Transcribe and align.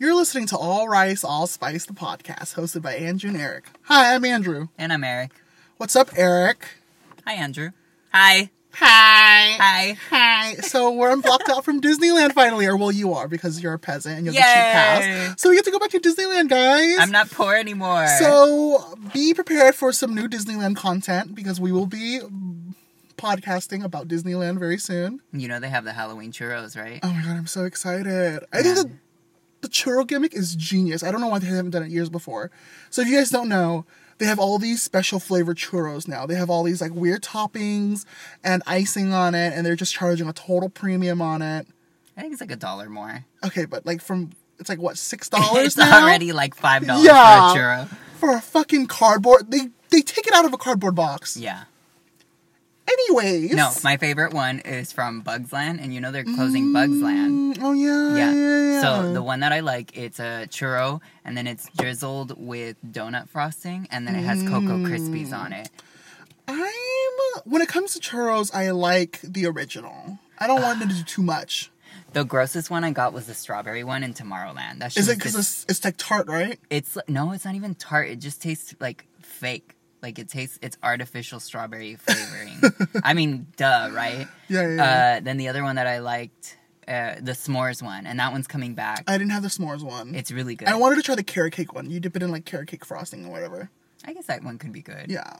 You're 0.00 0.14
listening 0.14 0.46
to 0.46 0.56
All 0.56 0.88
Rice, 0.88 1.24
All 1.24 1.46
Spice, 1.46 1.84
the 1.84 1.92
podcast, 1.92 2.54
hosted 2.54 2.80
by 2.80 2.94
Andrew 2.94 3.28
and 3.28 3.38
Eric. 3.38 3.66
Hi, 3.82 4.14
I'm 4.14 4.24
Andrew. 4.24 4.68
And 4.78 4.94
I'm 4.94 5.04
Eric. 5.04 5.32
What's 5.76 5.94
up, 5.94 6.08
Eric? 6.16 6.66
Hi, 7.26 7.34
Andrew. 7.34 7.72
Hi. 8.10 8.48
Hi. 8.72 9.56
Hi. 9.60 9.96
Hi. 10.08 10.54
So 10.54 10.90
we're 10.90 11.12
unblocked 11.12 11.50
out 11.50 11.66
from 11.66 11.82
Disneyland 11.82 12.32
finally, 12.32 12.64
or 12.64 12.78
well, 12.78 12.90
you 12.90 13.12
are 13.12 13.28
because 13.28 13.62
you're 13.62 13.74
a 13.74 13.78
peasant 13.78 14.16
and 14.16 14.24
you 14.24 14.32
have 14.32 14.40
the 14.40 14.40
cheap 14.40 15.26
pass. 15.28 15.42
So 15.42 15.50
we 15.50 15.56
get 15.56 15.66
to 15.66 15.70
go 15.70 15.78
back 15.78 15.90
to 15.90 16.00
Disneyland, 16.00 16.48
guys. 16.48 16.96
I'm 16.98 17.10
not 17.10 17.30
poor 17.30 17.54
anymore. 17.54 18.06
So 18.06 18.96
be 19.12 19.34
prepared 19.34 19.74
for 19.74 19.92
some 19.92 20.14
new 20.14 20.28
Disneyland 20.30 20.76
content 20.76 21.34
because 21.34 21.60
we 21.60 21.72
will 21.72 21.84
be 21.84 22.20
podcasting 23.18 23.84
about 23.84 24.08
Disneyland 24.08 24.58
very 24.58 24.78
soon. 24.78 25.20
you 25.34 25.46
know 25.46 25.60
they 25.60 25.68
have 25.68 25.84
the 25.84 25.92
Halloween 25.92 26.32
churros, 26.32 26.74
right? 26.74 27.00
Oh 27.02 27.12
my 27.12 27.20
god, 27.20 27.36
I'm 27.36 27.46
so 27.46 27.64
excited. 27.64 28.42
I 28.50 28.62
think 28.62 28.76
that 28.76 28.90
the 29.60 29.68
churro 29.68 30.06
gimmick 30.06 30.34
is 30.34 30.54
genius. 30.54 31.02
I 31.02 31.10
don't 31.10 31.20
know 31.20 31.28
why 31.28 31.38
they 31.38 31.46
haven't 31.46 31.70
done 31.70 31.82
it 31.82 31.90
years 31.90 32.08
before. 32.08 32.50
So 32.90 33.02
if 33.02 33.08
you 33.08 33.16
guys 33.16 33.30
don't 33.30 33.48
know, 33.48 33.84
they 34.18 34.26
have 34.26 34.38
all 34.38 34.58
these 34.58 34.82
special 34.82 35.18
flavored 35.20 35.56
churros 35.56 36.06
now. 36.06 36.26
They 36.26 36.34
have 36.34 36.50
all 36.50 36.62
these 36.62 36.80
like 36.80 36.92
weird 36.94 37.22
toppings 37.22 38.04
and 38.44 38.62
icing 38.66 39.12
on 39.12 39.34
it, 39.34 39.52
and 39.54 39.64
they're 39.64 39.76
just 39.76 39.94
charging 39.94 40.28
a 40.28 40.32
total 40.32 40.68
premium 40.68 41.22
on 41.22 41.40
it. 41.42 41.66
I 42.16 42.20
think 42.22 42.32
it's 42.32 42.40
like 42.40 42.50
a 42.50 42.56
dollar 42.56 42.88
more. 42.90 43.24
Okay, 43.44 43.64
but 43.64 43.86
like 43.86 44.02
from 44.02 44.30
it's 44.58 44.68
like 44.68 44.78
what 44.78 44.98
six 44.98 45.28
dollars 45.30 45.66
it's 45.68 45.76
now 45.78 46.02
already 46.02 46.32
like 46.32 46.54
five 46.54 46.86
dollars 46.86 47.04
Yeah. 47.06 47.52
for 47.52 47.58
a 47.58 47.60
churro. 47.60 47.88
for 48.18 48.36
a 48.36 48.40
fucking 48.40 48.86
cardboard. 48.88 49.50
They 49.50 49.68
they 49.90 50.02
take 50.02 50.26
it 50.26 50.34
out 50.34 50.44
of 50.44 50.52
a 50.52 50.58
cardboard 50.58 50.94
box. 50.94 51.36
Yeah. 51.36 51.64
Anyways, 52.90 53.52
No, 53.52 53.70
my 53.84 53.96
favorite 53.96 54.32
one 54.32 54.60
is 54.60 54.92
from 54.92 55.20
Bugs 55.20 55.52
Land, 55.52 55.80
and 55.80 55.94
you 55.94 56.00
know 56.00 56.10
they're 56.10 56.24
closing 56.24 56.72
Bugs 56.72 57.00
Land. 57.00 57.56
Mm, 57.56 57.62
Oh 57.62 57.72
yeah, 57.72 58.16
Yeah. 58.16 58.32
yeah, 58.34 58.72
yeah. 58.72 58.80
So 58.80 59.12
the 59.12 59.22
one 59.22 59.40
that 59.40 59.52
I 59.52 59.60
like, 59.60 59.96
it's 59.96 60.18
a 60.18 60.46
churro, 60.48 61.00
and 61.24 61.36
then 61.36 61.46
it's 61.46 61.68
drizzled 61.76 62.34
with 62.36 62.76
donut 62.84 63.28
frosting, 63.28 63.86
and 63.90 64.06
then 64.06 64.16
it 64.16 64.22
has 64.22 64.42
Cocoa 64.42 64.78
Krispies 64.78 65.32
on 65.32 65.52
it. 65.52 65.68
I'm 66.48 66.64
when 67.44 67.62
it 67.62 67.68
comes 67.68 67.94
to 67.94 68.00
churros, 68.00 68.52
I 68.54 68.70
like 68.70 69.20
the 69.22 69.46
original. 69.46 70.18
I 70.38 70.46
don't 70.46 70.62
want 70.62 70.80
them 70.80 70.88
to 70.88 70.94
do 70.94 71.02
too 71.04 71.22
much. 71.22 71.70
The 72.12 72.24
grossest 72.24 72.70
one 72.70 72.82
I 72.82 72.90
got 72.90 73.12
was 73.12 73.26
the 73.28 73.34
strawberry 73.34 73.84
one 73.84 74.02
in 74.02 74.14
Tomorrowland. 74.14 74.80
That's 74.80 74.96
Is 74.96 75.08
it 75.08 75.16
because 75.18 75.36
it's, 75.36 75.64
it's 75.68 75.84
like 75.84 75.94
tart, 75.96 76.26
right? 76.26 76.58
It's 76.68 76.98
no, 77.06 77.30
it's 77.30 77.44
not 77.44 77.54
even 77.54 77.76
tart. 77.76 78.08
It 78.08 78.16
just 78.18 78.42
tastes 78.42 78.74
like 78.80 79.04
fake. 79.22 79.76
Like 80.02 80.18
it 80.18 80.28
tastes, 80.28 80.58
it's 80.62 80.78
artificial 80.82 81.40
strawberry 81.40 81.96
flavoring. 81.96 82.60
I 83.04 83.14
mean, 83.14 83.46
duh, 83.56 83.90
right? 83.92 84.26
Yeah, 84.48 84.68
yeah. 84.68 84.74
yeah. 84.74 85.16
Uh, 85.16 85.20
then 85.20 85.36
the 85.36 85.48
other 85.48 85.62
one 85.62 85.76
that 85.76 85.86
I 85.86 85.98
liked, 85.98 86.56
uh, 86.88 87.16
the 87.20 87.32
s'mores 87.32 87.82
one, 87.82 88.06
and 88.06 88.18
that 88.18 88.32
one's 88.32 88.46
coming 88.46 88.74
back. 88.74 89.04
I 89.06 89.18
didn't 89.18 89.32
have 89.32 89.42
the 89.42 89.48
s'mores 89.48 89.82
one. 89.82 90.14
it's 90.14 90.32
really 90.32 90.54
good. 90.54 90.68
I 90.68 90.76
wanted 90.76 90.96
to 90.96 91.02
try 91.02 91.14
the 91.14 91.22
carrot 91.22 91.52
cake 91.52 91.74
one. 91.74 91.90
You 91.90 92.00
dip 92.00 92.16
it 92.16 92.22
in 92.22 92.30
like 92.30 92.44
carrot 92.46 92.68
cake 92.68 92.84
frosting 92.84 93.26
or 93.26 93.30
whatever. 93.30 93.70
I 94.04 94.14
guess 94.14 94.26
that 94.26 94.42
one 94.42 94.58
could 94.58 94.72
be 94.72 94.82
good. 94.82 95.10
Yeah. 95.10 95.36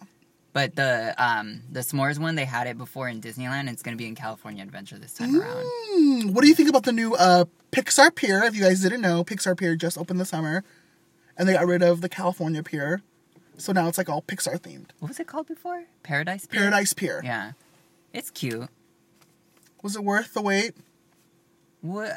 But 0.52 0.74
the 0.74 1.14
um 1.16 1.62
the 1.70 1.80
s'mores 1.80 2.18
one, 2.18 2.34
they 2.34 2.44
had 2.44 2.66
it 2.66 2.76
before 2.76 3.08
in 3.08 3.20
Disneyland. 3.20 3.70
It's 3.70 3.82
gonna 3.82 3.96
be 3.96 4.06
in 4.06 4.14
California 4.14 4.62
Adventure 4.62 4.98
this 4.98 5.14
time 5.14 5.40
around. 5.40 5.64
Hmm, 5.64 6.32
what 6.32 6.42
do 6.42 6.48
you 6.48 6.54
think 6.54 6.68
about 6.68 6.82
the 6.82 6.92
new 6.92 7.14
uh, 7.14 7.44
Pixar 7.72 8.14
Pier? 8.14 8.42
If 8.44 8.56
you 8.56 8.62
guys 8.62 8.80
didn't 8.80 9.00
know, 9.00 9.22
Pixar 9.24 9.56
Pier 9.56 9.76
just 9.76 9.96
opened 9.96 10.20
this 10.20 10.28
summer, 10.28 10.64
and 11.36 11.48
they 11.48 11.52
got 11.52 11.66
rid 11.66 11.82
of 11.82 12.00
the 12.00 12.08
California 12.08 12.62
Pier, 12.64 13.00
so 13.60 13.72
now 13.72 13.88
it's 13.88 13.98
like 13.98 14.08
all 14.08 14.22
Pixar 14.22 14.58
themed. 14.58 14.88
What 14.98 15.08
was 15.08 15.20
it 15.20 15.26
called 15.26 15.46
before? 15.46 15.84
Paradise. 16.02 16.46
Pier? 16.46 16.60
Paradise 16.60 16.92
Pier. 16.92 17.20
Yeah, 17.24 17.52
it's 18.12 18.30
cute. 18.30 18.68
Was 19.82 19.96
it 19.96 20.04
worth 20.04 20.34
the 20.34 20.42
wait? 20.42 20.74
What? 21.82 22.10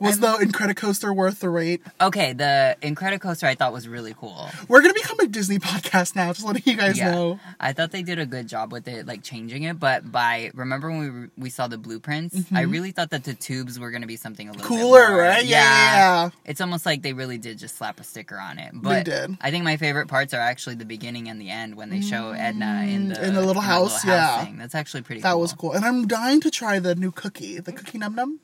Was 0.00 0.20
I'm- 0.22 0.40
the 0.40 0.44
Incredicoaster 0.46 1.14
worth 1.14 1.38
the 1.40 1.50
wait? 1.50 1.82
okay? 2.00 2.32
The 2.32 2.76
Incredicoaster 2.82 3.44
I 3.44 3.54
thought 3.54 3.72
was 3.72 3.86
really 3.86 4.14
cool. 4.18 4.48
We're 4.66 4.80
gonna 4.82 4.94
become 4.94 5.20
a 5.20 5.26
Disney 5.28 5.58
podcast 5.60 6.16
now. 6.16 6.32
Just 6.32 6.44
letting 6.44 6.62
you 6.66 6.76
guys 6.76 6.98
Yeah. 6.98 7.12
know. 7.12 7.38
I 7.60 7.72
thought 7.72 7.92
they 7.92 8.02
did 8.02 8.18
a 8.18 8.26
good 8.26 8.48
job 8.48 8.72
with 8.72 8.88
it, 8.88 9.06
like 9.06 9.22
changing 9.22 9.62
it. 9.62 9.78
But 9.78 10.10
by 10.10 10.50
remember 10.54 10.90
when 10.90 11.30
we 11.36 11.44
we 11.44 11.50
saw 11.50 11.68
the 11.68 11.78
blueprints, 11.78 12.36
I 12.52 12.62
really 12.62 12.90
thought 12.90 13.10
that 13.10 13.22
the 13.24 13.34
tubes 13.34 13.78
were 13.78 13.90
gonna 13.92 14.06
be 14.08 14.16
something 14.16 14.48
a 14.48 14.52
little 14.52 14.68
bit 14.68 14.74
Mm-hmm. 14.74 14.82
Cooler, 14.82 15.08
more- 15.10 15.18
right? 15.18 15.44
Yeah, 15.44 15.60
yeah, 15.62 15.94
yeah. 16.24 16.30
It's 16.44 16.60
almost 16.60 16.84
like 16.84 17.02
they 17.02 17.12
really 17.12 17.38
did 17.38 17.58
just 17.58 17.76
slap 17.76 18.00
a 18.00 18.04
sticker 18.04 18.38
on 18.38 18.58
it. 18.58 18.72
But 18.74 19.04
did. 19.04 19.36
I 19.40 19.50
think 19.52 19.64
my 19.64 19.76
favorite 19.76 20.08
parts 20.08 20.34
are 20.34 20.40
actually 20.40 20.74
the 20.74 20.84
beginning 20.84 21.28
and 21.28 21.40
the 21.40 21.50
end 21.50 21.76
when 21.76 21.88
they 21.90 22.00
show 22.00 22.32
Edna 22.32 22.84
in 22.88 23.10
the 23.10 23.14
Mm, 23.14 23.22
In 23.28 23.34
the 23.34 23.42
little 23.42 23.62
house, 23.62 24.04
yeah. 24.04 24.44
thing. 24.44 24.58
That's 24.58 24.74
actually 24.74 25.02
pretty. 25.02 25.20
Cool. 25.20 25.28
That 25.28 25.32
cool. 25.34 25.40
was 25.40 25.52
cool. 25.52 25.72
And 25.72 25.84
I'm 25.84 26.06
dying 26.08 26.40
to 26.40 26.50
try 26.50 26.78
the 26.80 26.94
new 26.96 27.12
cookie, 27.12 27.60
the 27.60 27.72
cookie 27.72 27.98
num 27.98 28.14
num. 28.16 28.40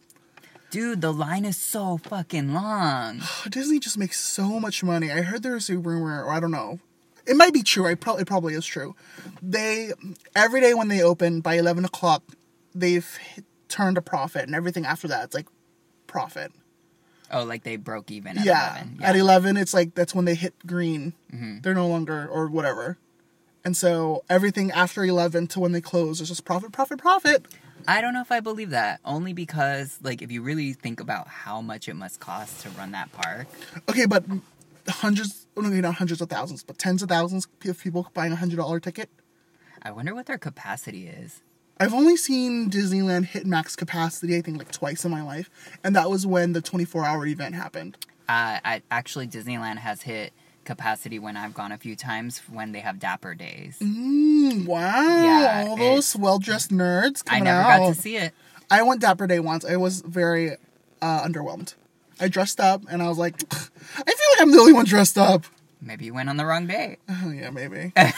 Dude, 0.71 1.01
the 1.01 1.13
line 1.13 1.45
is 1.45 1.57
so 1.57 1.99
fucking 1.99 2.55
long. 2.55 3.23
Disney 3.51 3.79
just 3.81 3.99
makes 3.99 4.21
so 4.21 4.61
much 4.61 4.85
money. 4.85 5.11
I 5.11 5.23
heard 5.23 5.43
there's 5.43 5.69
a 5.69 5.79
rumor, 5.79 6.25
or 6.25 6.31
I 6.33 6.39
don't 6.41 6.53
know. 6.53 6.79
It 7.27 7.37
might 7.37 7.53
be 7.53 7.63
true. 7.63 7.87
I 7.87 7.95
probably 7.95 8.23
it 8.23 8.29
probably 8.29 8.55
is 8.55 8.65
true. 8.65 8.95
They 9.43 9.93
every 10.35 10.61
day 10.61 10.75
when 10.75 10.89
they 10.89 11.03
open 11.03 11.41
by 11.41 11.55
eleven 11.55 11.85
o'clock, 11.85 12.23
they've 12.75 13.07
hit, 13.17 13.45
turned 13.69 13.99
a 13.99 14.03
profit, 14.03 14.45
and 14.47 14.55
everything 14.55 14.87
after 14.87 15.07
that 15.09 15.25
it's 15.25 15.35
like 15.35 15.47
profit. 16.07 16.53
Oh, 17.33 17.45
like 17.45 17.63
they 17.63 17.77
broke 17.77 18.11
even 18.11 18.39
at 18.39 18.45
yeah. 18.45 18.73
11. 18.77 18.99
at 19.03 19.17
eleven, 19.17 19.57
it's 19.57 19.75
like 19.75 19.95
that's 19.95 20.15
when 20.15 20.25
they 20.25 20.35
hit 20.35 20.55
green. 20.67 21.13
Mhm. 21.33 21.63
They're 21.63 21.75
no 21.75 21.87
longer 21.87 22.27
or 22.27 22.49
whatever. 22.49 22.97
And 23.65 23.77
so 23.77 24.25
everything 24.31 24.71
after 24.71 25.05
eleven 25.05 25.47
to 25.49 25.61
when 25.61 25.73
they 25.73 25.81
close 25.81 26.21
is 26.21 26.29
just 26.29 26.45
profit, 26.45 26.73
profit, 26.73 26.99
profit. 26.99 27.47
I 27.91 28.01
don't 28.01 28.15
know 28.15 28.21
if 28.21 28.31
I 28.31 28.39
believe 28.39 28.71
that. 28.71 29.01
Only 29.05 29.33
because, 29.33 29.99
like, 30.01 30.23
if 30.23 30.31
you 30.31 30.43
really 30.43 30.75
think 30.75 31.01
about 31.01 31.27
how 31.27 31.61
much 31.61 31.89
it 31.89 31.95
must 31.95 32.21
cost 32.21 32.61
to 32.61 32.69
run 32.71 32.93
that 32.93 33.11
park, 33.11 33.49
Okay, 33.89 34.07
but 34.07 34.23
hundreds, 34.89 35.49
oh, 35.57 35.63
no, 35.63 35.69
not 35.71 35.97
hundreds 35.97 36.21
of 36.21 36.29
thousands, 36.31 36.63
but 36.63 36.79
tens 36.79 37.03
of 37.03 37.09
thousands 37.09 37.49
of 37.67 37.81
people 37.81 38.09
buying 38.15 38.31
a 38.31 38.37
hundred 38.37 38.59
dollar 38.59 38.79
ticket. 38.79 39.11
I 39.83 39.91
wonder 39.91 40.15
what 40.15 40.27
their 40.27 40.39
capacity 40.39 41.09
is. 41.09 41.43
I've 41.81 41.93
only 41.93 42.17
seen 42.17 42.71
Disneyland 42.71 43.25
hit 43.25 43.45
max 43.45 43.75
capacity, 43.75 44.37
I 44.37 44.43
think, 44.43 44.59
like 44.59 44.71
twice 44.71 45.05
in 45.05 45.11
my 45.11 45.23
life, 45.23 45.51
and 45.83 45.97
that 45.97 46.11
was 46.11 46.25
when 46.25 46.53
the 46.53 46.61
24 46.61 47.05
hour 47.05 47.27
event 47.27 47.57
happened. 47.57 47.97
Uh, 48.29 48.63
I, 48.65 48.83
actually, 48.93 49.27
Disneyland 49.27 49.79
has 49.79 50.03
hit 50.03 50.33
capacity 50.65 51.19
when 51.19 51.37
I've 51.37 51.55
gone 51.55 51.73
a 51.73 51.79
few 51.79 51.97
times 51.97 52.39
when 52.51 52.73
they 52.73 52.81
have 52.81 52.99
Dapper 52.99 53.35
Days. 53.35 53.79
Mm, 53.81 54.67
wow, 54.67 54.81
Yeah, 54.81 55.65
all 55.69 55.77
those 55.77 56.15
well 56.17 56.39
dressed 56.39 56.71
nerds 56.71 57.23
I 57.29 57.41
never 57.41 57.61
out. 57.61 57.79
got 57.79 57.95
to 57.95 58.01
see 58.01 58.17
it. 58.17 58.33
I 58.71 58.83
went 58.83 59.01
Dapper 59.01 59.27
Day 59.27 59.41
once. 59.41 59.65
I 59.65 59.77
was 59.77 60.01
very 60.03 60.53
uh, 61.03 61.23
underwhelmed. 61.23 61.75
I 62.21 62.29
dressed 62.29 62.61
up, 62.61 62.83
and 62.91 63.03
I 63.03 63.09
was 63.09 63.17
like, 63.19 63.43
I 63.53 63.57
feel 63.57 64.05
like 64.05 64.41
I'm 64.41 64.51
the 64.53 64.59
only 64.59 64.73
one 64.75 64.85
dressed 64.85 65.17
up. 65.19 65.45
Maybe 65.83 66.05
you 66.05 66.13
went 66.13 66.29
on 66.29 66.37
the 66.37 66.45
wrong 66.45 66.67
day. 66.67 66.99
Oh 67.09 67.31
yeah, 67.31 67.49
maybe. 67.49 67.93
I 67.97 68.13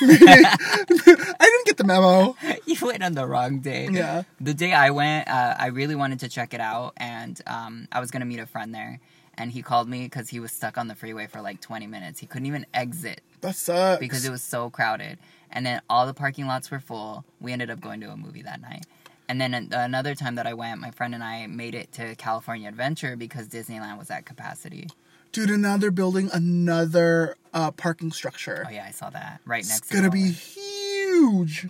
didn't 1.40 1.66
get 1.66 1.76
the 1.76 1.84
memo. 1.84 2.36
you 2.66 2.76
went 2.82 3.02
on 3.04 3.12
the 3.12 3.24
wrong 3.26 3.60
day. 3.60 3.88
Yeah. 3.90 4.24
The 4.40 4.52
day 4.54 4.72
I 4.72 4.90
went, 4.90 5.28
uh, 5.28 5.54
I 5.58 5.68
really 5.68 5.94
wanted 5.94 6.20
to 6.20 6.28
check 6.28 6.54
it 6.54 6.60
out, 6.60 6.94
and 6.96 7.40
um, 7.46 7.86
I 7.92 8.00
was 8.00 8.10
gonna 8.10 8.24
meet 8.24 8.40
a 8.40 8.46
friend 8.46 8.74
there, 8.74 8.98
and 9.42 9.52
he 9.52 9.60
called 9.62 9.88
me 9.88 10.04
because 10.04 10.28
he 10.30 10.38
was 10.40 10.52
stuck 10.52 10.78
on 10.78 10.86
the 10.88 10.94
freeway 10.94 11.26
for 11.26 11.40
like 11.40 11.60
20 11.60 11.86
minutes. 11.86 12.20
He 12.20 12.26
couldn't 12.26 12.46
even 12.46 12.64
exit 12.72 13.20
That 13.40 13.56
sucks. 13.56 13.98
because 14.00 14.24
it 14.24 14.30
was 14.30 14.42
so 14.42 14.70
crowded, 14.70 15.18
and 15.50 15.66
then 15.66 15.80
all 15.90 16.06
the 16.06 16.14
parking 16.14 16.46
lots 16.46 16.70
were 16.70 16.80
full. 16.80 17.24
We 17.40 17.52
ended 17.52 17.70
up 17.70 17.80
going 17.80 18.00
to 18.02 18.10
a 18.10 18.16
movie 18.16 18.42
that 18.42 18.60
night. 18.60 18.84
And 19.28 19.40
then 19.40 19.54
another 19.72 20.14
time 20.14 20.34
that 20.34 20.46
I 20.46 20.54
went, 20.54 20.80
my 20.80 20.90
friend 20.90 21.14
and 21.14 21.24
I 21.24 21.46
made 21.46 21.74
it 21.74 21.90
to 21.92 22.14
California 22.16 22.68
Adventure 22.68 23.16
because 23.16 23.48
Disneyland 23.48 23.98
was 23.98 24.10
at 24.10 24.26
capacity. 24.26 24.88
Dude, 25.32 25.48
and 25.50 25.62
now 25.62 25.78
they're 25.78 25.90
building 25.90 26.28
another 26.32 27.36
uh, 27.54 27.70
parking 27.70 28.12
structure. 28.12 28.64
Oh 28.68 28.70
yeah, 28.70 28.84
I 28.86 28.90
saw 28.90 29.08
that 29.10 29.40
right 29.46 29.64
next. 29.64 29.68
To 29.68 29.74
it. 29.74 29.80
It's 29.86 29.90
gonna 29.94 30.08
to 30.08 30.10
be 30.10 30.30
huge, 30.30 31.68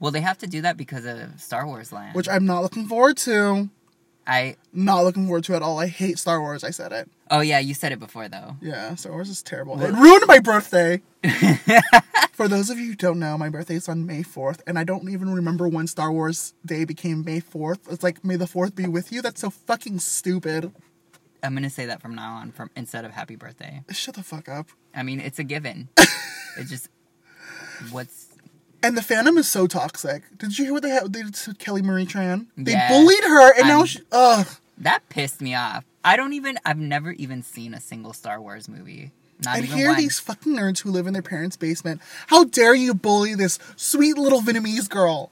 Well, 0.00 0.10
they 0.12 0.20
have 0.22 0.38
to 0.38 0.46
do 0.46 0.62
that 0.62 0.76
because 0.76 1.04
of 1.04 1.40
Star 1.40 1.66
Wars 1.66 1.92
Land. 1.92 2.14
which 2.14 2.28
I'm 2.28 2.46
not 2.46 2.62
looking 2.62 2.86
forward 2.86 3.16
to. 3.18 3.68
I 4.26 4.56
Not 4.72 5.04
looking 5.04 5.26
forward 5.26 5.44
to 5.44 5.52
it 5.52 5.56
at 5.56 5.62
all. 5.62 5.78
I 5.78 5.86
hate 5.86 6.18
Star 6.18 6.40
Wars. 6.40 6.64
I 6.64 6.70
said 6.70 6.92
it. 6.92 7.10
oh 7.30 7.40
yeah, 7.40 7.58
you 7.58 7.74
said 7.74 7.92
it 7.92 8.00
before 8.00 8.28
though. 8.28 8.56
Yeah, 8.60 8.94
Star 8.94 9.12
Wars 9.12 9.28
is 9.28 9.42
terrible. 9.42 9.80
It 9.82 9.92
ruined 9.92 10.24
my 10.26 10.38
birthday. 10.38 11.02
For 12.32 12.48
those 12.48 12.68
of 12.68 12.78
you 12.78 12.88
who 12.88 12.94
don't 12.96 13.20
know, 13.20 13.38
my 13.38 13.48
birthday 13.48 13.76
is 13.76 13.88
on 13.88 14.06
May 14.06 14.22
4th, 14.22 14.58
and 14.66 14.76
I 14.76 14.82
don't 14.82 15.08
even 15.08 15.32
remember 15.32 15.68
when 15.68 15.86
Star 15.86 16.10
Wars 16.10 16.52
Day 16.66 16.84
became 16.84 17.24
May 17.24 17.40
4th. 17.40 17.92
It's 17.92 18.02
like, 18.02 18.24
May 18.24 18.34
the 18.34 18.46
4th 18.46 18.74
be 18.74 18.86
with 18.86 19.12
you? 19.12 19.22
That's 19.22 19.40
so 19.40 19.50
fucking 19.50 20.00
stupid. 20.00 20.72
I'm 21.44 21.54
gonna 21.54 21.70
say 21.70 21.86
that 21.86 22.00
from 22.02 22.14
now 22.14 22.36
on, 22.36 22.50
from 22.52 22.70
instead 22.74 23.04
of 23.04 23.12
Happy 23.12 23.36
Birthday. 23.36 23.82
Shut 23.90 24.14
the 24.16 24.22
fuck 24.22 24.48
up. 24.48 24.68
I 24.94 25.02
mean, 25.02 25.20
it's 25.20 25.38
a 25.38 25.44
given. 25.44 25.90
it 26.58 26.64
just 26.66 26.88
what's 27.90 28.23
And 28.84 28.96
the 28.96 29.00
fandom 29.00 29.38
is 29.38 29.48
so 29.48 29.66
toxic. 29.66 30.22
Did 30.36 30.58
you 30.58 30.66
hear 30.66 30.74
what 30.74 30.82
they 30.82 30.90
had 30.90 31.12
they 31.12 31.22
did 31.22 31.34
to 31.34 31.54
Kelly 31.54 31.80
Marie 31.82 32.04
Tran? 32.06 32.46
They 32.56 32.72
Yeah. 32.72 32.88
bullied 32.88 33.24
her, 33.24 33.54
and 33.58 33.66
now 33.66 33.78
I'm- 33.78 33.86
she. 33.86 34.00
Ugh. 34.12 34.46
that 34.76 35.08
pissed 35.08 35.40
me 35.40 35.54
off. 35.54 35.84
I 36.04 36.16
don't 36.16 36.32
even. 36.34 36.58
I've 36.66 36.76
never 36.78 37.12
even 37.12 37.42
seen 37.42 37.72
a 37.74 37.80
single 37.80 38.12
Star 38.12 38.40
Wars 38.40 38.68
movie. 38.68 39.12
Not 39.44 39.56
And 39.56 39.64
even 39.66 39.78
here 39.78 39.88
one. 39.88 39.96
these 39.96 40.20
fucking 40.20 40.52
nerds 40.54 40.80
who 40.80 40.90
live 40.90 41.06
in 41.06 41.12
their 41.12 41.22
parents' 41.22 41.56
basement. 41.56 42.00
How 42.28 42.44
dare 42.44 42.74
you 42.74 42.92
bully 42.94 43.34
this 43.34 43.58
sweet 43.76 44.16
little 44.18 44.42
Vietnamese 44.42 44.88
girl? 44.88 45.30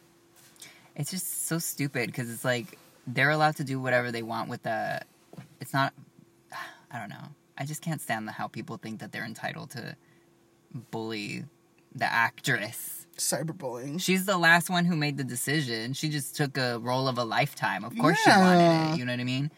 It's 0.97 1.11
just 1.11 1.47
so 1.47 1.59
stupid 1.59 2.07
because 2.07 2.31
it's 2.31 2.45
like 2.45 2.79
they're 3.07 3.31
allowed 3.31 3.57
to 3.57 3.65
do 3.65 3.79
whatever 3.81 4.11
they 4.11 4.23
want 4.23 4.49
with 4.49 4.63
the. 4.63 5.03
It's 5.61 5.73
not. 5.75 5.93
I 6.91 6.99
don't 6.99 7.11
know. 7.11 7.29
I 7.59 7.65
just 7.67 7.83
can't 7.83 8.01
stand 8.01 8.27
the, 8.27 8.33
how 8.33 8.49
people 8.49 8.77
think 8.79 9.01
that 9.01 9.13
they're 9.13 9.25
entitled 9.27 9.71
to 9.73 9.95
bully 10.91 11.45
the 11.95 12.11
actress. 12.11 13.02
Cyberbullying. 13.23 14.01
She's 14.01 14.25
the 14.27 14.37
last 14.39 14.69
one 14.71 14.85
who 14.85 14.97
made 14.97 15.17
the 15.17 15.25
decision. 15.25 15.93
She 15.95 16.09
just 16.09 16.37
took 16.37 16.57
a 16.59 16.79
role 16.79 17.09
of 17.09 17.19
a 17.19 17.25
lifetime. 17.25 17.85
Of 17.85 17.97
course 17.99 18.19
she 18.21 18.31
wanted 18.31 18.93
it. 18.95 18.99
You 18.99 19.05
know 19.05 19.13
what 19.13 19.21
I 19.21 19.25
mean? 19.25 19.51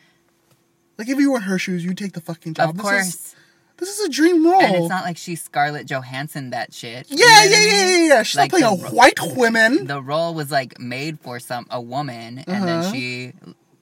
Like 0.99 1.09
if 1.09 1.19
you 1.19 1.31
were 1.33 1.39
in 1.39 1.43
her 1.45 1.59
shoes, 1.59 1.85
you'd 1.85 1.99
take 1.99 2.13
the 2.13 2.21
fucking 2.21 2.55
job. 2.55 2.71
of 2.71 2.77
This 2.77 2.83
course. 2.83 3.07
is 3.09 3.37
this 3.77 3.89
is 3.99 4.07
a 4.07 4.09
dream 4.09 4.47
role. 4.47 4.61
And 4.63 4.77
it's 4.77 4.89
not 4.89 5.05
like 5.05 5.17
she's 5.17 5.43
Scarlett 5.43 5.87
Johansson 5.87 6.51
that 6.51 6.73
shit. 6.73 7.11
You 7.11 7.17
yeah, 7.19 7.25
know 7.25 7.31
yeah, 7.33 7.41
I 7.41 7.45
yeah, 7.45 7.59
mean? 7.59 7.69
yeah, 8.09 8.15
yeah. 8.17 8.23
She's 8.23 8.37
Like 8.37 8.53
not 8.53 8.61
playing 8.61 8.81
a 8.81 8.85
ro- 8.85 8.91
white 8.91 9.19
woman. 9.37 9.87
The 9.87 10.01
role 10.01 10.33
was 10.35 10.53
like 10.53 10.79
made 10.79 11.19
for 11.19 11.41
some 11.41 11.67
a 11.71 11.81
woman, 11.81 12.39
and 12.47 12.49
Uh-huh. 12.49 12.65
then 12.67 12.93
she 12.93 13.33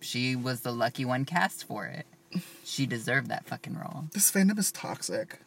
she 0.00 0.34
was 0.34 0.60
the 0.62 0.72
lucky 0.72 1.04
one 1.04 1.24
cast 1.26 1.66
for 1.66 1.84
it. 1.86 2.06
She 2.64 2.86
deserved 2.86 3.28
that 3.28 3.44
fucking 3.46 3.76
role. 3.78 4.04
This 4.14 4.30
fandom 4.32 4.58
is 4.58 4.72
toxic. 4.72 5.38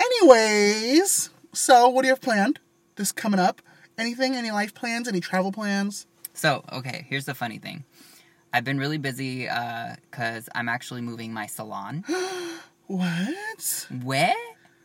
Anyways, 0.00 1.30
so 1.52 1.88
what 1.88 2.02
do 2.02 2.08
you 2.08 2.12
have 2.14 2.20
planned? 2.20 2.60
This 2.96 3.12
coming 3.12 3.40
up? 3.40 3.60
Anything? 3.98 4.34
Any 4.34 4.50
life 4.50 4.74
plans? 4.74 5.08
Any 5.08 5.20
travel 5.20 5.52
plans? 5.52 6.06
So, 6.32 6.64
okay, 6.72 7.06
here's 7.08 7.24
the 7.24 7.34
funny 7.34 7.58
thing. 7.58 7.84
I've 8.52 8.64
been 8.64 8.78
really 8.78 8.98
busy 8.98 9.48
because 10.10 10.48
I'm 10.54 10.68
actually 10.68 11.00
moving 11.00 11.32
my 11.32 11.46
salon. 11.46 12.04
What? 12.86 13.86
Where? 14.02 14.34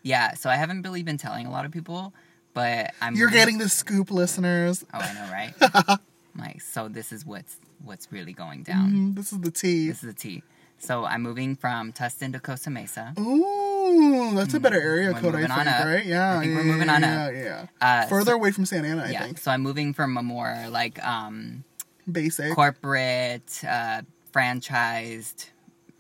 Yeah, 0.03 0.33
so 0.35 0.49
I 0.49 0.55
haven't 0.55 0.83
really 0.83 1.03
been 1.03 1.17
telling 1.17 1.45
a 1.45 1.51
lot 1.51 1.65
of 1.65 1.71
people, 1.73 2.13
but 2.53 2.93
I'm. 3.01 3.13
You're 3.13 3.29
getting 3.29 3.57
the 3.57 3.67
scoop, 3.67 4.09
listeners. 4.09 4.85
Oh, 4.93 4.99
I 4.99 5.13
know, 5.13 5.29
right? 5.29 5.99
like, 6.39 6.61
so 6.61 6.87
this 6.87 7.11
is 7.11 7.25
what's 7.25 7.57
what's 7.83 8.09
really 8.09 8.31
going 8.31 8.63
down. 8.63 8.91
Mm, 8.91 9.15
this 9.15 9.33
is 9.33 9.41
the 9.41 9.51
tea. 9.51 9.89
This 9.89 10.01
is 10.01 10.13
the 10.13 10.17
tea. 10.17 10.43
So 10.79 11.05
I'm 11.05 11.21
moving 11.21 11.55
from 11.55 11.91
Tustin 11.93 12.31
to 12.33 12.39
Costa 12.39 12.69
Mesa. 12.69 13.13
Ooh, 13.19 14.31
that's 14.35 14.53
a 14.53 14.59
better 14.59 14.79
area 14.79 15.09
Mm, 15.09 15.13
We're 15.15 15.21
code, 15.21 15.35
I 15.35 15.39
think, 15.39 15.57
on 15.57 15.67
up. 15.67 15.85
right? 15.85 16.05
Yeah, 16.05 16.37
I 16.37 16.39
think 16.39 16.51
yeah, 16.51 16.57
we're 16.57 16.63
moving 16.63 16.87
yeah, 16.87 16.95
on 16.95 17.01
yeah, 17.01 17.25
up. 17.25 17.33
Yeah, 17.33 17.65
Uh, 17.81 18.07
Further 18.07 18.31
so- 18.31 18.35
away 18.35 18.51
from 18.51 18.65
Santa 18.65 18.87
Ana, 18.87 19.03
I 19.03 19.09
yeah, 19.11 19.23
think. 19.23 19.37
so 19.39 19.51
I'm 19.51 19.61
moving 19.61 19.93
from 19.93 20.17
a 20.17 20.23
more 20.23 20.55
like 20.69 21.03
um, 21.05 21.63
Basic. 22.09 22.53
corporate, 22.55 23.61
uh, 23.67 24.01
franchised 24.33 25.49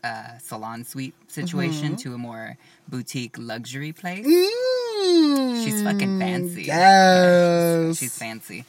uh, 0.03 0.37
salon 0.37 0.85
suite 0.85 1.13
situation 1.27 1.93
Mhm. 1.95 1.99
to 1.99 2.13
a 2.13 2.17
more 2.17 2.57
boutique 2.87 3.35
luxury 3.37 3.91
place. 3.91 4.25
Mm, 4.25 5.63
She's 5.65 5.83
fucking 5.83 6.19
fancy. 6.19 6.63
Yes. 6.63 7.97
She's 7.97 8.17
fancy. 8.17 8.63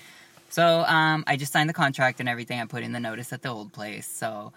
So 0.49 0.81
um, 0.89 1.23
I 1.29 1.37
just 1.37 1.53
signed 1.53 1.69
the 1.69 1.75
contract 1.75 2.19
and 2.19 2.29
everything. 2.29 2.59
I 2.61 2.65
put 2.67 2.83
in 2.83 2.91
the 2.91 2.99
notice 2.99 3.33
at 3.33 3.43
the 3.43 3.49
old 3.49 3.73
place. 3.73 4.09
So 4.09 4.53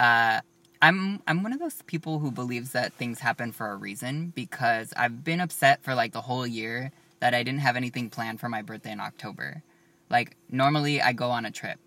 uh, 0.00 0.40
I'm 0.80 1.22
I'm 1.26 1.42
one 1.42 1.52
of 1.52 1.58
those 1.58 1.82
people 1.82 2.18
who 2.20 2.30
believes 2.30 2.72
that 2.72 2.92
things 2.94 3.20
happen 3.20 3.52
for 3.52 3.70
a 3.70 3.76
reason 3.76 4.32
because 4.34 4.92
I've 4.96 5.24
been 5.24 5.40
upset 5.40 5.82
for 5.82 5.94
like 5.94 6.12
the 6.12 6.20
whole 6.22 6.46
year 6.46 6.92
that 7.20 7.34
I 7.34 7.42
didn't 7.42 7.60
have 7.60 7.76
anything 7.76 8.10
planned 8.10 8.38
for 8.40 8.48
my 8.48 8.62
birthday 8.62 8.92
in 8.92 9.00
October. 9.00 9.62
Like 10.08 10.36
normally 10.50 11.02
I 11.02 11.12
go 11.12 11.30
on 11.30 11.44
a 11.44 11.50
trip. 11.50 11.78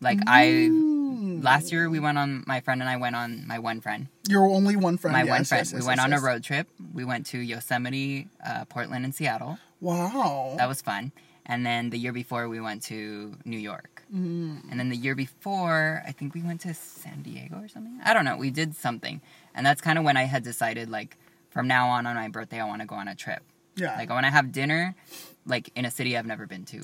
Like 0.00 0.20
I 0.26 0.70
Mm. 0.70 1.42
last 1.42 1.72
year 1.72 1.88
we 1.88 2.00
went 2.00 2.18
on 2.18 2.44
my 2.46 2.60
friend 2.60 2.82
and 2.82 2.88
I 2.90 2.96
went 2.98 3.16
on 3.16 3.46
my 3.46 3.58
one 3.58 3.80
friend 3.80 4.08
Your 4.28 4.46
only 4.48 4.76
one 4.76 4.98
friend. 4.98 5.14
my 5.14 5.22
yes, 5.24 5.28
one 5.30 5.44
friend 5.44 5.66
yes, 5.66 5.72
we 5.72 5.78
yes, 5.78 5.86
went 5.86 5.98
yes, 5.98 6.04
on 6.04 6.12
a 6.12 6.20
road 6.20 6.44
trip 6.44 6.68
we 6.92 7.02
went 7.04 7.24
to 7.28 7.38
yosemite 7.38 8.28
uh, 8.46 8.66
portland 8.66 9.06
and 9.06 9.14
seattle 9.14 9.58
Wow. 9.80 10.54
that 10.58 10.68
was 10.68 10.82
fun 10.82 11.12
and 11.46 11.64
then 11.64 11.88
the 11.90 11.98
year 11.98 12.12
before 12.12 12.46
we 12.48 12.60
went 12.60 12.82
to 12.84 13.34
new 13.46 13.56
york 13.58 13.97
Mm. 14.14 14.70
and 14.70 14.80
then 14.80 14.88
the 14.88 14.96
year 14.96 15.14
before 15.14 16.02
i 16.06 16.12
think 16.12 16.32
we 16.34 16.40
went 16.42 16.62
to 16.62 16.72
san 16.72 17.20
diego 17.22 17.56
or 17.56 17.68
something 17.68 18.00
i 18.04 18.14
don't 18.14 18.24
know 18.24 18.38
we 18.38 18.50
did 18.50 18.74
something 18.74 19.20
and 19.54 19.66
that's 19.66 19.82
kind 19.82 19.98
of 19.98 20.04
when 20.04 20.16
i 20.16 20.22
had 20.24 20.42
decided 20.42 20.88
like 20.88 21.18
from 21.50 21.68
now 21.68 21.88
on 21.90 22.06
on 22.06 22.14
my 22.16 22.28
birthday 22.28 22.58
i 22.58 22.64
want 22.64 22.80
to 22.80 22.86
go 22.86 22.94
on 22.94 23.06
a 23.06 23.14
trip 23.14 23.42
Yeah. 23.76 23.94
like 23.98 24.10
i 24.10 24.14
want 24.14 24.24
to 24.24 24.30
have 24.30 24.50
dinner 24.50 24.94
like 25.44 25.70
in 25.76 25.84
a 25.84 25.90
city 25.90 26.16
i've 26.16 26.24
never 26.24 26.46
been 26.46 26.64
to 26.66 26.80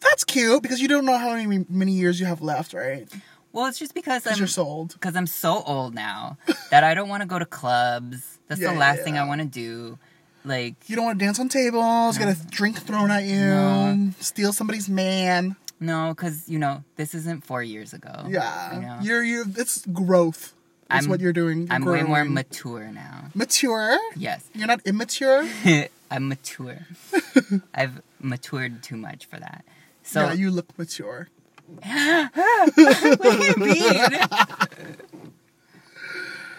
That's 0.00 0.24
cute 0.24 0.62
because 0.62 0.78
you 0.80 0.88
don't 0.88 1.04
know 1.06 1.16
how 1.16 1.34
many, 1.34 1.64
many 1.70 1.92
years 1.92 2.20
you 2.20 2.26
have 2.26 2.42
left, 2.42 2.74
right? 2.74 3.08
well 3.52 3.66
it's 3.66 3.78
just 3.78 3.94
because 3.94 4.26
i'm 4.26 4.36
you're 4.36 4.46
so 4.46 4.64
old. 4.64 4.92
because 4.92 5.16
I'm 5.16 5.26
so 5.26 5.62
old 5.66 5.94
now 5.94 6.36
that 6.70 6.84
I 6.84 6.92
don't 6.94 7.08
want 7.08 7.22
to 7.22 7.26
go 7.28 7.38
to 7.38 7.46
clubs. 7.46 8.38
That's 8.48 8.60
Yeah, 8.60 8.72
the 8.72 8.78
last 8.78 8.98
yeah, 8.98 9.04
thing. 9.04 9.18
I 9.18 9.24
want 9.24 9.40
to 9.40 9.46
do. 9.46 9.98
Like, 10.44 10.74
You 10.88 10.96
don't 10.96 11.04
want 11.04 11.18
to 11.20 11.24
dance 11.24 11.38
on 11.38 11.48
tables, 11.48 12.18
get 12.18 12.28
a 12.28 12.36
drink 12.50 12.78
thrown 12.82 13.10
at 13.10 13.22
you, 13.24 13.38
No. 13.46 14.10
steal 14.20 14.52
somebody's 14.52 14.88
man. 14.88 15.54
No, 15.82 16.14
because 16.14 16.48
you 16.48 16.58
know 16.58 16.84
this 16.96 17.14
isn't 17.14 17.44
four 17.44 17.62
years 17.62 17.92
ago. 17.92 18.24
Yeah. 18.28 18.74
you 18.74 18.80
know? 18.80 18.98
You're 19.02 19.24
you 19.24 19.44
it's 19.56 19.84
growth. 19.86 20.54
That's 20.88 21.08
what 21.08 21.20
you're 21.20 21.32
doing. 21.32 21.62
You're 21.62 21.72
I'm 21.72 21.84
way 21.84 22.02
more 22.02 22.24
mature 22.24 22.90
now. 22.92 23.28
mature. 23.34 23.98
Yes, 24.14 24.48
You're 24.54 24.66
not 24.66 24.80
immature. 24.84 25.48
I'm 26.10 26.28
mature. 26.28 26.86
I've 27.74 28.02
matured 28.20 28.82
too 28.82 28.98
much 28.98 29.24
for 29.24 29.38
that. 29.38 29.64
So 30.02 30.20
yeah, 30.20 30.32
you 30.34 30.50
look 30.50 30.78
mature. 30.78 31.28
what 31.82 32.74
do 32.74 33.44
you 33.46 33.56
mean? 33.56 34.10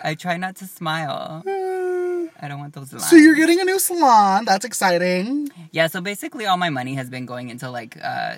I 0.04 0.16
try 0.16 0.38
not 0.38 0.56
to 0.58 0.66
smile. 0.66 1.44
I 1.46 2.48
don't 2.48 2.60
want 2.60 2.74
those 2.74 2.92
lines. 2.92 3.10
So 3.10 3.16
you're 3.16 3.36
getting 3.36 3.62
a 3.62 3.64
new 3.64 3.80
salon. 3.80 4.46
That's 4.46 4.66
exciting. 4.66 5.50
Yeah, 5.72 5.88
so 5.88 6.02
basically 6.02 6.46
all 6.46 6.58
my 6.58 6.70
money 6.70 6.96
has 6.96 7.10
been 7.10 7.26
going 7.26 7.50
into 7.50 7.70
like 7.70 7.98
uh 8.04 8.38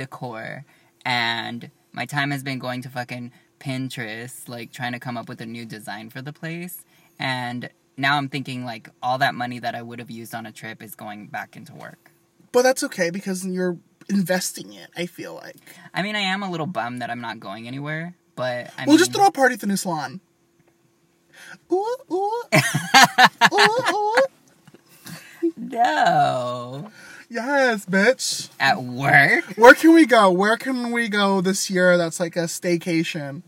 decor 0.00 0.64
and 1.04 1.70
my 1.92 2.06
time 2.06 2.30
has 2.30 2.42
been 2.42 2.58
going 2.58 2.80
to 2.82 2.88
fucking 2.88 3.32
Pinterest, 3.60 4.48
like 4.48 4.72
trying 4.72 4.92
to 4.92 4.98
come 4.98 5.18
up 5.18 5.28
with 5.28 5.40
a 5.42 5.46
new 5.46 5.66
design 5.66 6.08
for 6.08 6.22
the 6.22 6.32
place. 6.32 6.82
And 7.18 7.68
now 7.98 8.16
I'm 8.16 8.28
thinking 8.28 8.64
like 8.64 8.88
all 9.02 9.18
that 9.18 9.34
money 9.34 9.58
that 9.58 9.74
I 9.74 9.82
would 9.82 9.98
have 9.98 10.10
used 10.10 10.34
on 10.34 10.46
a 10.46 10.52
trip 10.52 10.82
is 10.82 10.94
going 10.94 11.26
back 11.26 11.56
into 11.56 11.74
work. 11.74 12.10
But 12.52 12.62
that's 12.62 12.82
okay 12.84 13.10
because 13.10 13.46
you're 13.46 13.76
investing 14.08 14.72
it, 14.72 14.88
I 14.96 15.04
feel 15.06 15.34
like. 15.34 15.56
I 15.92 16.02
mean, 16.02 16.16
I 16.16 16.20
am 16.20 16.42
a 16.42 16.50
little 16.50 16.66
bummed 16.66 17.02
that 17.02 17.10
I'm 17.10 17.20
not 17.20 17.38
going 17.38 17.68
anywhere, 17.68 18.14
but 18.34 18.70
I 18.78 18.84
we'll 18.86 18.94
mean, 18.94 18.98
just 18.98 19.12
throw 19.12 19.26
a 19.26 19.30
party 19.32 19.54
at 19.54 19.60
the 19.60 19.66
new 19.66 19.76
salon. 19.76 20.20
Ooh, 21.70 21.96
ooh. 22.10 22.42
ooh, 23.52 23.84
ooh. 23.92 24.22
no. 25.56 26.90
Yes, 27.30 27.86
bitch. 27.86 28.50
At 28.58 28.82
work? 28.82 29.44
Where 29.56 29.74
can 29.74 29.94
we 29.94 30.04
go? 30.04 30.32
Where 30.32 30.56
can 30.56 30.90
we 30.90 31.08
go 31.08 31.40
this 31.40 31.70
year 31.70 31.96
that's 31.96 32.18
like 32.18 32.34
a 32.34 32.40
staycation? 32.40 33.42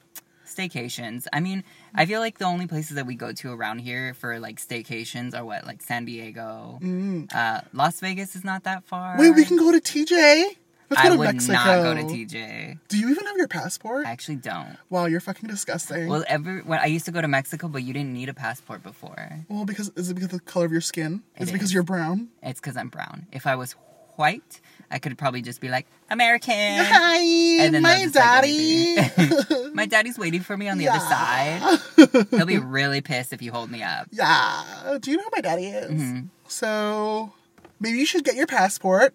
Staycations. 0.46 1.26
I 1.32 1.40
mean, 1.40 1.64
I 1.93 2.06
feel 2.06 2.20
like 2.20 2.38
the 2.38 2.44
only 2.44 2.69
places 2.69 2.94
that 2.94 3.06
we 3.06 3.17
go 3.17 3.32
to 3.32 3.52
around 3.52 3.81
here 3.81 4.14
for 4.14 4.39
like 4.39 4.60
staycations 4.60 5.36
are 5.36 5.44
what, 5.44 5.67
like 5.67 5.82
San 5.82 6.05
Diego. 6.05 6.79
Mm. 6.81 7.34
Uh, 7.34 7.62
Las 7.72 7.98
Vegas 7.98 8.36
is 8.36 8.44
not 8.44 8.62
that 8.65 8.84
far. 8.84 9.17
Wait, 9.19 9.34
we 9.34 9.44
can 9.44 9.56
go 9.56 9.72
to 9.72 9.81
TJ. 9.81 10.56
Let's 10.94 11.03
go 11.03 11.08
I 11.08 11.11
to 11.13 11.19
would 11.19 11.25
Mexico. 11.32 11.53
not 11.53 11.82
go 11.82 11.94
to 11.94 12.03
TJ. 12.03 12.79
Do 12.89 12.99
you 12.99 13.11
even 13.11 13.27
have 13.27 13.37
your 13.37 13.49
passport? 13.49 14.06
I 14.06 14.11
actually 14.11 14.37
don't. 14.37 14.77
Wow, 14.91 15.06
you're 15.06 15.20
fucking 15.20 15.49
disgusting. 15.49 16.06
Well, 16.08 16.25
ever 16.29 16.58
when 16.61 16.79
I 16.79 16.87
used 16.87 17.05
to 17.06 17.11
go 17.13 17.20
to 17.20 17.29
Mexico, 17.29 17.69
but 17.69 17.82
you 17.82 17.93
didn't 17.93 18.13
need 18.13 18.29
a 18.29 18.34
passport 18.34 18.82
before. 18.82 19.44
Well, 19.49 19.65
because 19.65 19.91
is 19.96 20.11
it 20.11 20.15
because 20.15 20.32
of 20.32 20.39
the 20.39 20.41
color 20.41 20.67
of 20.67 20.72
your 20.72 20.81
skin? 20.81 21.22
Is 21.37 21.49
It 21.49 21.51
it 21.51 21.53
because 21.55 21.72
you're 21.72 21.82
brown? 21.82 22.29
It's 22.43 22.61
because 22.61 22.77
I'm 22.77 22.89
brown. 22.89 23.27
If 23.32 23.46
I 23.46 23.56
was 23.56 23.75
white, 24.17 24.61
I 24.91 24.99
could 24.99 25.17
probably 25.17 25.41
just 25.43 25.61
be 25.61 25.69
like 25.70 25.87
American. 26.11 26.53
Hi, 26.56 27.17
And 27.65 27.75
then 27.75 27.82
my 27.82 28.06
they'll 28.06 28.11
just 28.11 28.15
take 28.15 28.22
daddy. 28.22 29.70
My 29.75 29.87
daddy's 29.87 30.19
waiting 30.19 30.43
for 30.43 30.55
me 30.55 30.69
on 30.69 30.77
the 30.77 30.89
other 30.89 31.01
side. 31.01 32.27
He'll 32.31 32.44
be 32.44 32.58
really 32.58 33.01
pissed 33.01 33.32
if 33.32 33.41
you 33.41 33.51
hold 33.53 33.70
me 33.70 33.82
up. 33.82 34.06
yeah. 34.13 34.99
Do 35.01 35.11
you 35.11 35.17
know 35.17 35.22
who 35.25 35.31
my 35.32 35.41
daddy 35.41 35.67
is? 35.69 35.91
Mhm. 35.91 36.29
So 36.46 37.32
maybe 37.81 37.99
you 37.99 38.05
should 38.05 38.22
get 38.25 38.37
your 38.37 38.46
passport 38.46 39.15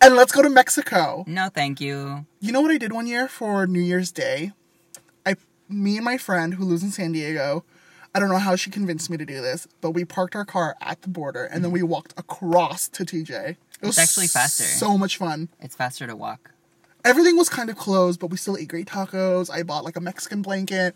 and 0.00 0.16
let's 0.16 0.32
go 0.32 0.42
to 0.42 0.50
Mexico. 0.50 1.24
No, 1.26 1.48
thank 1.48 1.80
you. 1.80 2.26
You 2.40 2.52
know 2.52 2.60
what 2.60 2.70
I 2.70 2.78
did 2.78 2.92
one 2.92 3.06
year 3.06 3.28
for 3.28 3.66
New 3.66 3.80
Year's 3.80 4.12
Day? 4.12 4.52
I, 5.24 5.36
me 5.68 5.96
and 5.96 6.04
my 6.04 6.18
friend 6.18 6.54
who 6.54 6.64
lives 6.64 6.82
in 6.82 6.90
San 6.90 7.12
Diego, 7.12 7.64
I 8.14 8.18
don't 8.18 8.28
know 8.28 8.38
how 8.38 8.56
she 8.56 8.70
convinced 8.70 9.08
me 9.10 9.16
to 9.16 9.24
do 9.24 9.40
this, 9.40 9.68
but 9.80 9.92
we 9.92 10.04
parked 10.04 10.34
our 10.34 10.44
car 10.44 10.76
at 10.80 11.02
the 11.02 11.08
border 11.08 11.44
and 11.44 11.64
then 11.64 11.70
we 11.70 11.80
mm-hmm. 11.80 11.88
walked 11.88 12.14
across 12.16 12.88
to 12.88 13.04
TJ. 13.04 13.30
It 13.50 13.56
was 13.80 13.90
It's 13.90 13.98
actually 13.98 14.26
faster. 14.26 14.64
So 14.64 14.98
much 14.98 15.16
fun. 15.16 15.48
It's 15.60 15.76
faster 15.76 16.06
to 16.06 16.16
walk. 16.16 16.52
Everything 17.04 17.36
was 17.36 17.48
kind 17.48 17.70
of 17.70 17.76
closed, 17.76 18.20
but 18.20 18.26
we 18.26 18.36
still 18.36 18.58
ate 18.58 18.68
great 18.68 18.86
tacos. 18.86 19.50
I 19.50 19.62
bought 19.62 19.84
like 19.84 19.96
a 19.96 20.00
Mexican 20.00 20.42
blanket. 20.42 20.94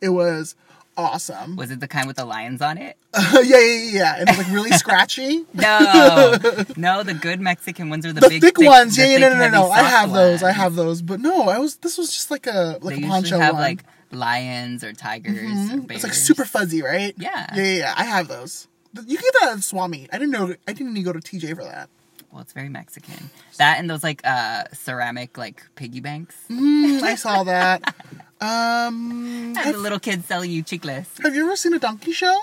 It 0.00 0.08
was 0.08 0.56
awesome. 0.96 1.56
Was 1.56 1.70
it 1.70 1.80
the 1.80 1.88
kind 1.88 2.06
with 2.06 2.16
the 2.16 2.24
lions 2.24 2.60
on 2.62 2.78
it? 2.78 2.96
yeah, 3.14 3.40
yeah, 3.42 3.58
yeah, 3.58 3.90
yeah. 3.92 4.14
And 4.18 4.28
it 4.28 4.36
was 4.36 4.46
like 4.46 4.54
really 4.54 4.70
scratchy. 4.84 5.44
No, 5.54 6.36
no. 6.76 7.02
The 7.02 7.14
good 7.20 7.40
Mexican 7.40 7.88
ones 7.90 8.04
are 8.06 8.12
the, 8.12 8.20
The 8.20 8.28
big, 8.28 8.40
thick, 8.42 8.58
ones, 8.58 8.96
the 8.96 9.02
yeah, 9.02 9.08
yeah, 9.08 9.28
thick, 9.28 9.38
no, 9.38 9.44
no, 9.44 9.48
no, 9.50 9.66
no. 9.66 9.70
I 9.70 9.82
have 9.82 10.12
those. 10.12 10.42
I 10.42 10.52
have 10.52 10.74
those. 10.74 11.02
But 11.02 11.20
no, 11.20 11.48
I 11.48 11.58
was. 11.58 11.76
This 11.76 11.98
was 11.98 12.10
just 12.10 12.30
like 12.30 12.46
a 12.46 12.78
like 12.82 12.96
they 13.00 13.06
a 13.06 13.08
poncho 13.08 13.38
have 13.38 13.54
one. 13.54 13.62
like 13.62 13.84
lions 14.10 14.84
or 14.84 14.92
tigers. 14.92 15.36
Or 15.38 15.76
Mhm. 15.76 15.86
bears. 15.86 15.96
It's 15.98 16.04
like 16.04 16.14
super 16.14 16.44
fuzzy, 16.44 16.82
right? 16.82 17.14
Yeah. 17.18 17.46
Yeah, 17.54 17.62
yeah, 17.62 17.76
yeah. 17.78 17.94
I 17.96 18.04
have 18.04 18.28
those. 18.28 18.68
You 19.06 19.18
get 19.18 19.34
that 19.40 19.52
at 19.56 19.64
Swami. 19.64 20.08
I 20.12 20.18
didn't 20.18 20.30
know. 20.30 20.54
I 20.68 20.72
didn't 20.72 20.94
need 20.94 21.04
to 21.04 21.12
go 21.12 21.18
to 21.18 21.20
TJ 21.20 21.56
for 21.56 21.64
that. 21.64 21.88
Well, 22.34 22.42
it's 22.42 22.52
very 22.52 22.68
Mexican. 22.68 23.30
That 23.58 23.78
and 23.78 23.88
those 23.88 24.02
like 24.02 24.20
uh 24.26 24.64
ceramic 24.72 25.38
like 25.38 25.62
piggy 25.76 26.00
banks. 26.00 26.34
Mm, 26.50 27.00
I 27.02 27.14
saw 27.14 27.44
that. 27.44 27.94
Um, 28.40 29.54
And 29.56 29.56
have, 29.56 29.74
the 29.76 29.80
little 29.80 30.00
kids 30.00 30.26
selling 30.26 30.50
you 30.50 30.62
chicles. 30.62 31.06
have 31.22 31.34
you 31.34 31.46
ever 31.46 31.56
seen 31.56 31.72
a 31.72 31.78
donkey 31.78 32.12
show? 32.12 32.38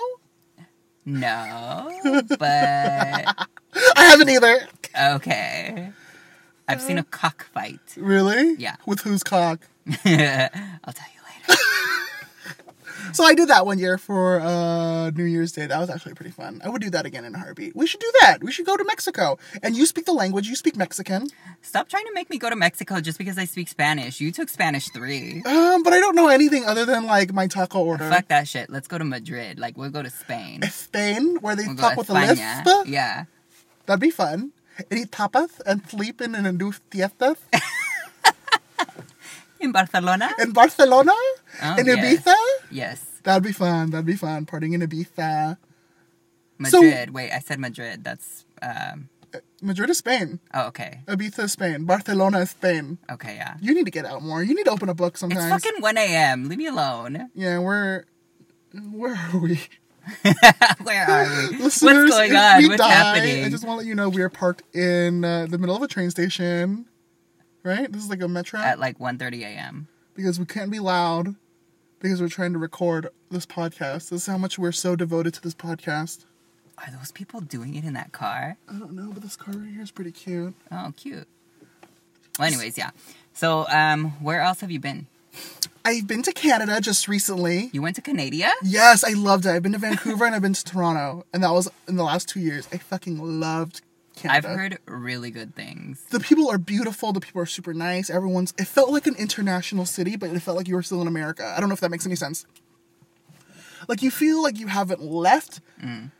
No, 1.04 1.92
but 2.28 2.40
I 2.40 4.04
haven't 4.10 4.28
either. 4.28 4.66
okay. 5.14 5.92
I've 6.66 6.80
seen 6.80 6.98
a 6.98 7.04
cockfight. 7.04 7.78
Really? 7.96 8.54
Yeah. 8.54 8.76
With 8.86 9.02
whose 9.02 9.22
cock? 9.22 9.60
I'll 10.04 10.92
tell 10.92 11.06
you. 11.11 11.11
So 13.12 13.24
I 13.24 13.34
did 13.34 13.48
that 13.48 13.66
one 13.66 13.78
year 13.78 13.98
for 13.98 14.40
uh, 14.40 15.10
New 15.10 15.24
Year's 15.24 15.52
Day. 15.52 15.66
That 15.66 15.78
was 15.78 15.90
actually 15.90 16.14
pretty 16.14 16.30
fun. 16.30 16.60
I 16.64 16.68
would 16.68 16.80
do 16.82 16.90
that 16.90 17.04
again 17.06 17.24
in 17.24 17.34
a 17.34 17.38
heartbeat. 17.38 17.76
We 17.76 17.86
should 17.86 18.00
do 18.00 18.12
that. 18.22 18.42
We 18.42 18.52
should 18.52 18.66
go 18.66 18.76
to 18.76 18.84
Mexico. 18.84 19.38
And 19.62 19.76
you 19.76 19.86
speak 19.86 20.06
the 20.06 20.12
language. 20.12 20.48
You 20.48 20.56
speak 20.56 20.76
Mexican. 20.76 21.28
Stop 21.62 21.88
trying 21.88 22.06
to 22.06 22.12
make 22.14 22.30
me 22.30 22.38
go 22.38 22.48
to 22.50 22.56
Mexico 22.56 23.00
just 23.00 23.18
because 23.18 23.38
I 23.38 23.44
speak 23.44 23.68
Spanish. 23.68 24.20
You 24.20 24.32
took 24.32 24.48
Spanish 24.48 24.88
three. 24.90 25.42
Um, 25.44 25.82
but 25.82 25.92
I 25.92 26.00
don't 26.00 26.16
know 26.16 26.28
anything 26.28 26.64
other 26.64 26.84
than 26.84 27.06
like 27.06 27.32
my 27.32 27.46
taco 27.46 27.82
order. 27.82 28.08
Fuck 28.08 28.28
that 28.28 28.48
shit. 28.48 28.70
Let's 28.70 28.88
go 28.88 28.98
to 28.98 29.04
Madrid. 29.04 29.58
Like 29.58 29.76
we'll 29.76 29.90
go 29.90 30.02
to 30.02 30.10
Spain. 30.10 30.62
Spain, 30.70 31.36
where 31.40 31.54
they 31.56 31.66
We'll 31.66 31.76
talk 31.76 31.96
with 31.96 32.10
a 32.10 32.12
España. 32.14 32.64
lisp. 32.64 32.88
Yeah. 32.88 33.24
That'd 33.86 34.00
be 34.00 34.10
fun. 34.10 34.52
And 34.90 34.98
eat 35.00 35.10
tapas 35.10 35.60
and 35.66 35.86
sleep 35.88 36.20
in 36.22 36.34
an 36.34 36.56
do 36.56 36.72
fiestas 36.72 37.36
In 39.62 39.72
Barcelona? 39.72 40.30
in 40.40 40.52
Barcelona, 40.52 41.12
Oh, 41.62 41.76
in. 41.78 41.86
Ibiza. 41.86 42.34
Yes. 42.70 43.04
That'd 43.22 43.44
be 43.44 43.52
fun. 43.52 43.90
That'd 43.90 44.06
be 44.06 44.16
fun. 44.16 44.44
Partying 44.46 44.74
in 44.74 44.80
Ibiza. 44.80 45.56
So- 46.68 46.80
Madrid. 46.82 47.10
Wait, 47.10 47.30
I 47.32 47.38
said 47.38 47.58
Madrid. 47.60 48.04
That's 48.04 48.44
um 48.60 49.08
Madrid 49.62 49.88
is 49.90 49.98
Spain. 49.98 50.40
oh 50.52 50.66
okay. 50.68 51.00
Ibiza 51.06 51.44
is 51.44 51.52
Spain. 51.52 51.84
Barcelona 51.84 52.40
is 52.40 52.50
Spain. 52.50 52.98
Okay, 53.10 53.36
yeah. 53.36 53.54
You 53.60 53.74
need 53.74 53.84
to 53.86 53.90
get 53.90 54.04
out 54.04 54.22
more. 54.22 54.42
You 54.42 54.54
need 54.54 54.64
to 54.64 54.70
open 54.70 54.88
a 54.88 54.94
book 54.94 55.16
sometimes. 55.16 55.44
It's 55.54 55.64
fucking 55.64 55.80
one 55.80 55.96
AM. 55.96 56.48
Leave 56.48 56.58
me 56.58 56.66
alone. 56.66 57.30
Yeah, 57.34 57.58
we're. 57.58 58.04
Where 58.90 59.14
are 59.14 59.38
we? 59.38 59.60
Where 60.82 61.04
are 61.10 61.48
we? 61.50 61.56
What's 61.62 61.80
going 61.80 61.96
on? 62.34 62.68
What's 62.68 62.76
die, 62.82 62.88
happening? 62.90 63.44
I 63.44 63.48
just 63.48 63.64
want 63.64 63.76
to 63.78 63.84
let 63.84 63.86
you 63.86 63.94
know 63.94 64.08
we 64.08 64.22
are 64.22 64.28
parked 64.28 64.62
in 64.74 65.24
uh, 65.24 65.46
the 65.46 65.58
middle 65.58 65.76
of 65.76 65.82
a 65.82 65.88
train 65.88 66.10
station. 66.10 66.86
Right? 67.62 67.90
This 67.90 68.02
is 68.02 68.10
like 68.10 68.22
a 68.22 68.28
metro. 68.28 68.60
At 68.60 68.78
like 68.80 68.98
1.30 68.98 69.42
a.m. 69.42 69.88
because 70.14 70.38
we 70.38 70.46
can't 70.46 70.70
be 70.70 70.80
loud 70.80 71.36
because 72.00 72.20
we're 72.20 72.28
trying 72.28 72.52
to 72.52 72.58
record 72.58 73.08
this 73.30 73.46
podcast. 73.46 74.10
This 74.10 74.22
is 74.22 74.26
how 74.26 74.36
much 74.38 74.58
we're 74.58 74.72
so 74.72 74.96
devoted 74.96 75.34
to 75.34 75.42
this 75.42 75.54
podcast. 75.54 76.24
Are 76.78 76.90
those 76.98 77.12
people 77.12 77.40
doing 77.40 77.76
it 77.76 77.84
in 77.84 77.92
that 77.94 78.10
car? 78.10 78.56
I 78.68 78.72
don't 78.72 78.92
know, 78.92 79.10
but 79.12 79.22
this 79.22 79.36
car 79.36 79.54
right 79.54 79.72
here 79.72 79.82
is 79.82 79.92
pretty 79.92 80.10
cute. 80.10 80.54
Oh, 80.72 80.92
cute. 80.96 81.28
Well, 82.38 82.48
anyways, 82.48 82.76
yeah. 82.76 82.90
So, 83.34 83.66
um, 83.68 84.12
where 84.22 84.40
else 84.40 84.60
have 84.60 84.70
you 84.70 84.80
been? 84.80 85.06
I've 85.84 86.06
been 86.06 86.22
to 86.22 86.32
Canada 86.32 86.80
just 86.80 87.08
recently. 87.08 87.70
You 87.72 87.82
went 87.82 87.96
to 87.96 88.02
Canada? 88.02 88.50
Yes, 88.62 89.04
I 89.04 89.12
loved 89.12 89.46
it. 89.46 89.50
I've 89.50 89.62
been 89.62 89.72
to 89.72 89.78
Vancouver 89.78 90.24
and 90.24 90.34
I've 90.34 90.42
been 90.42 90.54
to 90.54 90.64
Toronto, 90.64 91.24
and 91.32 91.42
that 91.44 91.52
was 91.52 91.68
in 91.86 91.96
the 91.96 92.04
last 92.04 92.28
two 92.28 92.40
years. 92.40 92.68
I 92.72 92.78
fucking 92.78 93.40
loved 93.40 93.82
I've 94.24 94.44
heard 94.44 94.78
really 94.86 95.30
good 95.30 95.54
things. 95.54 96.04
the 96.10 96.20
people 96.20 96.50
are 96.50 96.58
beautiful. 96.58 97.12
The 97.12 97.20
people 97.20 97.40
are 97.42 97.46
super 97.46 97.74
nice. 97.74 98.10
Everyone's. 98.10 98.52
It 98.58 98.66
felt 98.66 98.90
like 98.90 99.06
an 99.06 99.16
international 99.16 99.86
city, 99.86 100.16
but 100.16 100.30
it 100.30 100.40
felt 100.40 100.56
like 100.56 100.68
you 100.68 100.74
were 100.74 100.82
still 100.82 101.00
in 101.02 101.08
America. 101.08 101.52
I 101.56 101.60
don't 101.60 101.68
know 101.68 101.74
if 101.74 101.80
that 101.80 101.90
makes 101.90 102.06
any 102.06 102.16
sense. 102.16 102.46
Like 103.88 104.02
you 104.02 104.10
feel 104.10 104.42
like 104.42 104.58
you 104.58 104.68
haven't 104.68 105.02
left. 105.02 105.60
Mm. 105.82 106.10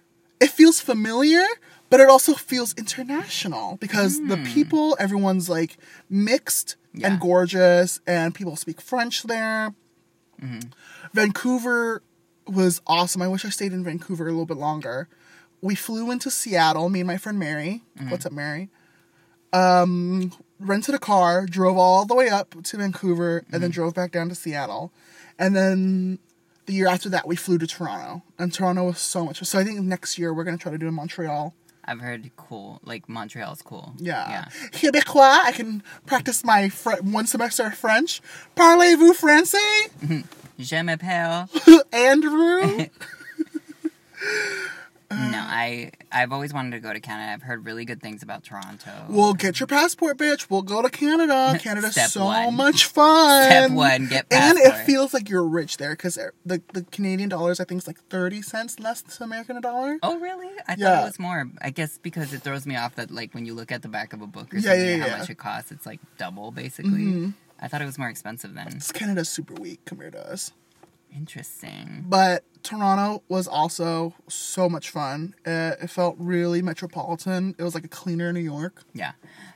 It 0.40 0.50
feels 0.50 0.80
familiar, 0.80 1.44
but 1.90 2.00
it 2.00 2.08
also 2.08 2.34
feels 2.34 2.74
international 2.74 3.76
because 3.76 4.18
the 4.26 4.36
hmm. 4.36 4.44
people, 4.44 4.96
everyone's 4.98 5.48
like 5.48 5.76
mixed 6.10 6.76
Yeah. 6.92 7.08
and 7.08 7.20
gorgeous, 7.20 8.00
and 8.06 8.34
people 8.34 8.56
speak 8.56 8.80
French 8.80 9.22
there. 9.22 9.74
Mm-hmm. 10.42 10.70
Vancouver 11.12 12.02
was 12.46 12.80
awesome. 12.86 13.22
I 13.22 13.28
wish 13.28 13.44
I 13.44 13.50
stayed 13.50 13.72
in 13.72 13.84
Vancouver 13.84 14.26
a 14.26 14.30
little 14.30 14.46
bit 14.46 14.56
longer. 14.56 15.08
We 15.62 15.74
flew 15.76 16.10
into 16.10 16.28
Seattle, 16.30 16.88
me 16.90 17.00
and 17.00 17.06
my 17.06 17.16
friend 17.16 17.38
Mary. 17.38 17.82
What's 18.08 18.26
up, 18.26 18.32
Mary? 18.32 18.68
Um, 19.52 20.32
rented 20.58 20.94
a 20.94 20.98
car, 20.98 21.46
drove 21.46 21.78
all 21.78 22.04
the 22.04 22.14
way 22.16 22.28
up 22.28 22.60
to 22.64 22.76
Vancouver, 22.76 23.44
and 23.52 23.62
then 23.62 23.70
drove 23.70 23.94
back 23.94 24.10
down 24.10 24.28
to 24.28 24.34
Seattle. 24.34 24.92
And 25.38 25.54
then 25.54 26.18
the 26.66 26.72
year 26.72 26.88
after 26.88 27.08
that, 27.10 27.28
we 27.28 27.36
flew 27.36 27.58
to 27.58 27.66
Toronto. 27.66 28.22
And 28.40 28.52
Toronto 28.52 28.84
was 28.84 28.98
so 28.98 29.24
much. 29.24 29.42
So 29.44 29.58
I 29.58 29.62
think 29.64 29.78
next 29.80 30.18
year 30.18 30.34
we're 30.34 30.42
going 30.44 30.58
to 30.58 30.62
try 30.62 30.72
to 30.72 30.78
do 30.78 30.88
in 30.88 30.94
Montreal. 30.94 31.54
I've 31.84 32.00
heard 32.00 32.30
cool. 32.36 32.80
Like, 32.84 33.08
Montreal's 33.08 33.62
cool. 33.62 33.94
Yeah. 33.98 34.28
Yeah. 34.28 34.68
Québécois, 34.70 35.44
I 35.44 35.52
can 35.52 35.82
practice 36.06 36.44
my 36.44 36.68
fr- 36.70 37.02
one 37.02 37.26
semester 37.26 37.66
of 37.66 37.74
French. 37.74 38.20
Parlez-vous 38.56 39.14
français? 39.14 40.24
Je 40.58 40.82
m'appelle. 40.82 41.48
Andrew? 41.92 42.86
No, 45.14 45.38
I, 45.38 45.90
I've 46.10 46.32
always 46.32 46.52
wanted 46.52 46.72
to 46.72 46.80
go 46.80 46.92
to 46.92 47.00
Canada. 47.00 47.32
I've 47.32 47.42
heard 47.42 47.64
really 47.66 47.84
good 47.84 48.00
things 48.00 48.22
about 48.22 48.44
Toronto. 48.44 48.90
Well, 49.08 49.34
get 49.34 49.60
your 49.60 49.66
passport, 49.66 50.18
bitch. 50.18 50.46
We'll 50.50 50.62
go 50.62 50.82
to 50.82 50.90
Canada. 50.90 51.58
Canada's 51.62 51.92
Step 51.92 52.10
so 52.10 52.24
one. 52.24 52.54
much 52.54 52.86
fun. 52.86 53.44
Step 53.44 53.70
one, 53.72 54.06
get 54.08 54.26
And 54.30 54.58
it 54.58 54.84
feels 54.86 55.12
like 55.14 55.28
you're 55.28 55.44
rich 55.46 55.76
there 55.76 55.90
because 55.92 56.16
er, 56.18 56.34
the, 56.44 56.62
the 56.72 56.82
Canadian 56.84 57.28
dollars, 57.28 57.60
I 57.60 57.64
think, 57.64 57.80
is 57.82 57.86
like 57.86 57.98
30 58.08 58.42
cents 58.42 58.78
less 58.80 59.02
than 59.02 59.24
American 59.24 59.60
dollar. 59.60 59.98
Oh 60.02 60.18
really? 60.18 60.48
I 60.66 60.74
thought 60.76 61.02
it 61.02 61.06
was 61.06 61.18
more. 61.18 61.48
I 61.60 61.70
guess 61.70 61.98
because 61.98 62.32
it 62.32 62.42
throws 62.42 62.66
me 62.66 62.76
off 62.76 62.94
that 62.96 63.10
like 63.10 63.34
when 63.34 63.46
you 63.46 63.54
look 63.54 63.70
at 63.72 63.82
the 63.82 63.88
back 63.88 64.12
of 64.12 64.22
a 64.22 64.26
book 64.26 64.52
or 64.54 64.58
Yeah, 64.58 64.70
something, 64.70 64.86
yeah, 64.88 64.96
how 64.98 65.06
yeah. 65.06 65.18
much 65.18 65.30
it 65.30 65.38
costs, 65.38 65.72
it's 65.72 65.86
like 65.86 66.00
double 66.18 66.50
basically. 66.50 66.90
Mm-hmm. 67.02 67.30
I 67.60 67.68
thought 67.68 67.80
it 67.80 67.86
was 67.86 67.98
more 67.98 68.08
expensive 68.08 68.54
then. 68.54 68.68
It's 68.68 68.90
Canada's 68.90 69.28
super 69.28 69.54
weak 69.54 69.84
compared 69.84 70.14
to 70.14 70.30
us. 70.32 70.52
Interesting. 71.14 72.04
But 72.08 72.44
Toronto 72.62 73.22
was 73.28 73.46
also 73.46 74.14
so 74.28 74.68
much 74.68 74.90
fun. 74.90 75.34
Uh, 75.46 75.72
it 75.82 75.90
felt 75.90 76.16
really 76.18 76.62
metropolitan. 76.62 77.54
It 77.58 77.62
was 77.62 77.74
like 77.74 77.84
a 77.84 77.88
cleaner 77.88 78.32
New 78.32 78.40
York. 78.40 78.82
Yeah. 78.94 79.12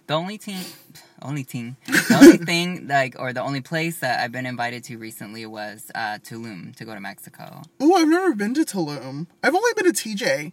The 0.07 0.15
only 0.15 0.37
thing, 0.37 0.65
only 1.23 1.43
thing, 1.43 1.77
the 1.87 2.19
only 2.23 2.37
thing 2.45 2.87
like 2.89 3.17
or 3.19 3.33
the 3.33 3.43
only 3.43 3.61
place 3.61 3.99
that 4.01 4.21
I've 4.21 4.33
been 4.33 4.47
invited 4.47 4.85
to 4.85 4.99
recently 4.99 5.47
was 5.47 5.91
uh, 5.95 6.19
Tulum 6.19 6.75
to 6.77 6.85
go 6.85 6.95
to 6.95 7.01
Mexico. 7.01 7.63
Oh, 7.81 7.95
I've 7.95 8.09
never 8.09 8.35
been 8.35 8.55
to 8.55 8.63
Tulum. 8.63 9.27
I've 9.43 9.55
only 9.55 9.73
been 9.75 9.93
to 9.93 10.09
TJ. 10.09 10.53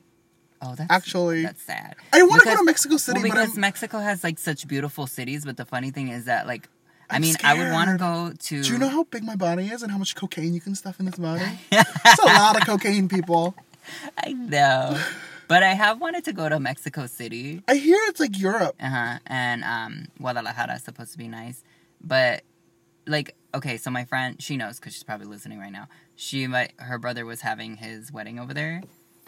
Oh, 0.65 0.75
that's 0.75 0.89
Actually, 0.89 1.43
that's 1.43 1.61
sad. 1.61 1.95
I 2.13 2.23
wanna 2.23 2.45
go 2.45 2.55
to 2.55 2.63
Mexico 2.63 2.95
City, 2.95 3.21
well, 3.21 3.31
because 3.31 3.57
Mexico 3.57 3.99
has 3.99 4.23
like 4.23 4.39
such 4.39 4.65
beautiful 4.65 5.07
cities. 5.07 5.43
But 5.43 5.57
the 5.57 5.65
funny 5.65 5.91
thing 5.91 6.07
is 6.07 6.25
that 6.25 6.47
like, 6.47 6.69
I 7.13 7.19
mean, 7.19 7.35
I 7.43 7.53
would 7.55 7.71
want 7.71 7.89
to 7.89 7.97
go 7.97 8.33
to. 8.37 8.63
Do 8.63 8.71
you 8.71 8.77
know 8.77 8.89
how 8.89 9.03
big 9.03 9.23
my 9.23 9.35
body 9.35 9.67
is 9.67 9.83
and 9.83 9.91
how 9.91 9.97
much 9.97 10.15
cocaine 10.15 10.53
you 10.53 10.61
can 10.61 10.75
stuff 10.75 10.99
in 10.99 11.05
this 11.05 11.15
body? 11.15 11.45
It's 11.71 12.19
a 12.21 12.25
lot 12.25 12.55
of 12.59 12.65
cocaine, 12.67 13.07
people. 13.07 13.55
I 14.17 14.33
know, 14.33 14.99
but 15.47 15.63
I 15.63 15.73
have 15.73 15.99
wanted 15.99 16.25
to 16.25 16.33
go 16.33 16.47
to 16.49 16.59
Mexico 16.59 17.05
City. 17.07 17.61
I 17.67 17.75
hear 17.75 17.97
it's 18.07 18.19
like 18.19 18.37
Europe. 18.39 18.75
Uh 18.79 18.89
huh. 18.89 19.19
And 19.27 19.63
um, 19.63 20.07
Guadalajara 20.19 20.75
is 20.75 20.83
supposed 20.83 21.11
to 21.13 21.17
be 21.17 21.27
nice, 21.27 21.63
but 22.01 22.43
like, 23.07 23.35
okay, 23.53 23.77
so 23.77 23.91
my 23.91 24.05
friend, 24.05 24.41
she 24.41 24.57
knows 24.57 24.79
because 24.79 24.93
she's 24.93 25.03
probably 25.03 25.27
listening 25.27 25.59
right 25.59 25.71
now. 25.71 25.87
She, 26.15 26.47
my, 26.47 26.69
her 26.77 26.97
brother 26.97 27.25
was 27.25 27.41
having 27.41 27.77
his 27.77 28.11
wedding 28.11 28.39
over 28.39 28.53
there, 28.53 28.81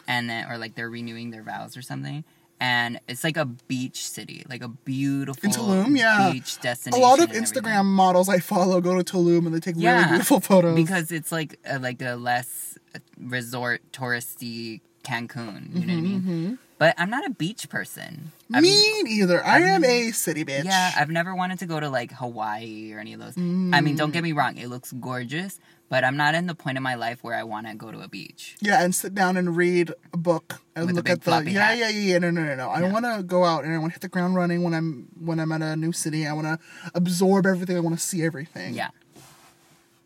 and 0.07 0.29
then 0.29 0.49
or 0.49 0.57
like 0.57 0.75
they're 0.75 0.89
renewing 0.89 1.31
their 1.31 1.43
vows 1.43 1.75
or 1.75 1.81
something. 1.81 2.23
And 2.59 2.99
it's 3.07 3.23
like 3.23 3.35
a 3.35 3.45
beach 3.45 4.07
city, 4.07 4.45
like 4.49 4.63
a 4.63 4.69
beautiful 4.69 5.43
In 5.43 5.51
Tulum, 5.51 5.97
yeah. 5.97 6.31
beach 6.31 6.59
destination. 6.61 7.03
A 7.03 7.05
lot 7.05 7.19
of 7.19 7.29
Instagram 7.31 7.57
everything. 7.57 7.85
models 7.85 8.29
I 8.29 8.39
follow 8.39 8.79
go 8.79 9.01
to 9.01 9.03
Tulum 9.03 9.45
and 9.45 9.53
they 9.53 9.59
take 9.59 9.75
really 9.75 10.05
beautiful 10.05 10.39
photos. 10.39 10.75
because 10.75 11.11
it's 11.11 11.31
like 11.31 11.59
a, 11.65 11.79
like 11.79 12.01
a 12.01 12.15
less 12.15 12.77
resort 13.19 13.81
touristy 13.91 14.79
Cancun. 15.03 15.75
You 15.75 15.85
know 15.85 15.93
what 15.93 15.99
I 15.99 16.01
mean? 16.01 16.21
Mm-hmm, 16.21 16.31
mm-hmm. 16.31 16.53
But 16.77 16.93
I'm 16.97 17.09
not 17.09 17.25
a 17.25 17.29
beach 17.29 17.69
person. 17.69 18.33
I've- 18.53 18.61
Me 18.67 19.01
neither. 19.03 19.43
I 19.45 19.59
am 19.61 19.83
a 19.85 20.11
city 20.11 20.43
bitch. 20.43 20.65
Yeah, 20.65 20.91
I've 20.97 21.09
never 21.09 21.33
wanted 21.33 21.59
to 21.59 21.65
go 21.65 21.79
to 21.79 21.89
like 21.89 22.11
Hawaii 22.11 22.91
or 22.93 22.99
any 22.99 23.13
of 23.13 23.19
those. 23.21 23.37
I 23.37 23.79
mean, 23.81 23.95
don't 23.95 24.11
get 24.11 24.23
me 24.23 24.33
wrong, 24.33 24.57
it 24.57 24.67
looks 24.67 24.91
gorgeous, 24.91 25.57
but 25.87 26.03
I'm 26.03 26.17
not 26.17 26.35
in 26.35 26.47
the 26.47 26.53
point 26.55 26.75
in 26.75 26.83
my 26.83 26.95
life 26.95 27.23
where 27.23 27.33
I 27.35 27.43
want 27.43 27.67
to 27.67 27.75
go 27.75 27.91
to 27.91 28.01
a 28.01 28.09
beach. 28.09 28.57
Yeah, 28.59 28.83
and 28.83 28.93
sit 28.93 29.15
down 29.15 29.37
and 29.37 29.55
read 29.55 29.93
a 30.13 30.17
book 30.17 30.61
and 30.75 30.87
With 30.87 30.95
look 30.97 31.09
at 31.09 31.21
the 31.21 31.31
yeah, 31.49 31.71
yeah, 31.73 31.87
yeah, 31.87 31.89
yeah. 31.89 32.17
No, 32.19 32.29
no, 32.29 32.43
no, 32.43 32.55
no. 32.55 32.69
I 32.69 32.81
Yeah. 32.81 32.91
want 32.91 33.05
to 33.05 33.23
go 33.23 33.45
out 33.45 33.63
and 33.63 33.73
I 33.73 33.77
want 33.77 33.91
to 33.91 33.95
hit 33.95 34.01
the 34.01 34.09
ground 34.09 34.35
running 34.35 34.61
when 34.61 34.73
I'm 34.73 35.07
when 35.17 35.39
I'm 35.39 35.53
at 35.53 35.61
a 35.61 35.77
new 35.77 35.93
city. 35.93 36.27
I 36.27 36.33
want 36.33 36.47
to 36.47 36.59
absorb 36.93 37.45
everything. 37.45 37.77
I 37.77 37.79
want 37.79 37.97
to 37.97 38.03
see 38.05 38.21
everything. 38.21 38.73
Yeah. 38.73 38.89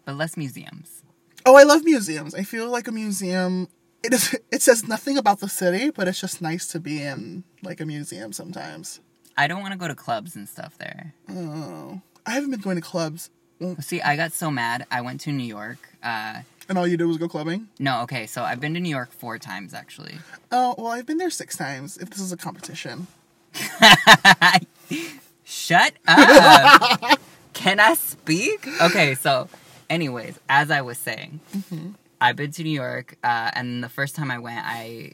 But 0.05 0.15
less 0.17 0.37
museums. 0.37 1.01
Oh, 1.47 1.55
I 1.55 1.63
love 1.63 1.83
museums. 1.83 2.35
I 2.35 2.43
feel 2.43 2.69
like 2.69 2.87
a 2.87 2.91
museum. 2.91 3.69
It 4.03 4.13
is. 4.13 4.35
It 4.51 4.61
says 4.61 4.87
nothing 4.87 5.17
about 5.17 5.39
the 5.39 5.49
city, 5.49 5.89
but 5.89 6.07
it's 6.07 6.19
just 6.21 6.41
nice 6.41 6.67
to 6.67 6.79
be 6.79 7.01
in 7.01 7.43
like 7.63 7.81
a 7.81 7.85
museum 7.85 8.31
sometimes. 8.33 8.99
I 9.37 9.47
don't 9.47 9.61
want 9.61 9.73
to 9.73 9.77
go 9.79 9.87
to 9.87 9.95
clubs 9.95 10.35
and 10.35 10.47
stuff 10.47 10.77
there. 10.77 11.13
Oh, 11.29 12.01
I 12.25 12.31
haven't 12.31 12.51
been 12.51 12.59
going 12.61 12.75
to 12.75 12.81
clubs, 12.81 13.29
See, 13.81 14.01
I 14.01 14.15
got 14.15 14.31
so 14.31 14.49
mad. 14.49 14.85
I 14.89 15.01
went 15.01 15.19
to 15.21 15.31
New 15.33 15.43
York. 15.43 15.77
Uh, 16.01 16.41
and 16.69 16.77
all 16.77 16.87
you 16.87 16.95
do 16.95 17.07
was 17.09 17.17
go 17.17 17.27
clubbing. 17.27 17.67
no, 17.77 18.01
okay, 18.03 18.25
so 18.25 18.43
I've 18.43 18.61
been 18.61 18.73
to 18.75 18.79
New 18.79 18.89
York 18.89 19.11
four 19.11 19.37
times 19.37 19.73
actually. 19.73 20.15
Oh, 20.51 20.75
well, 20.77 20.87
I've 20.87 21.05
been 21.05 21.17
there 21.17 21.29
six 21.29 21.57
times. 21.57 21.97
If 21.97 22.09
this 22.09 22.19
is 22.21 22.31
a 22.31 22.37
competition, 22.37 23.07
Shut 25.43 25.93
up. 26.07 27.19
Can 27.53 27.79
I 27.79 27.95
speak? 27.95 28.67
Okay, 28.81 29.15
so, 29.15 29.49
anyways, 29.89 30.39
as 30.47 30.71
I 30.71 30.81
was 30.81 30.97
saying, 30.97 31.39
I've 32.21 32.35
been 32.35 32.51
to 32.51 32.63
New 32.63 32.69
York, 32.71 33.15
uh, 33.23 33.51
and 33.53 33.83
the 33.83 33.89
first 33.89 34.15
time 34.15 34.29
I 34.31 34.39
went, 34.39 34.61
I 34.65 35.13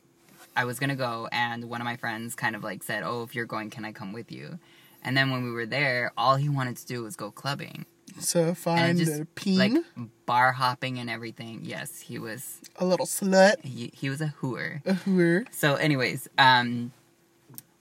I 0.55 0.65
was 0.65 0.79
gonna 0.79 0.95
go, 0.95 1.27
and 1.31 1.69
one 1.69 1.81
of 1.81 1.85
my 1.85 1.97
friends 1.97 2.35
kind 2.35 2.55
of 2.55 2.63
like 2.63 2.83
said, 2.83 3.03
"Oh, 3.03 3.23
if 3.23 3.35
you're 3.35 3.45
going, 3.45 3.69
can 3.69 3.85
I 3.85 3.91
come 3.91 4.13
with 4.13 4.31
you?" 4.31 4.59
And 5.03 5.15
then 5.15 5.29
when 5.29 5.43
we 5.43 5.51
were 5.51 5.67
there, 5.67 6.11
all 6.17 6.35
he 6.35 6.49
wanted 6.49 6.77
to 6.77 6.85
do 6.87 7.03
was 7.03 7.15
go 7.15 7.29
clubbing 7.29 7.85
So 8.19 8.55
find 8.55 8.89
and 8.89 8.99
a 8.99 9.05
just 9.05 9.35
peen, 9.35 9.59
like 9.59 10.09
bar 10.25 10.53
hopping 10.53 10.97
and 10.97 11.09
everything. 11.09 11.61
Yes, 11.63 11.99
he 11.99 12.17
was. 12.17 12.59
a 12.77 12.85
little 12.85 13.05
slut, 13.05 13.63
He, 13.63 13.91
he 13.93 14.09
was 14.09 14.19
a 14.19 14.33
hooer. 14.41 14.81
a 14.85 14.93
hooer. 14.95 15.45
So, 15.51 15.75
anyways, 15.75 16.27
um, 16.39 16.91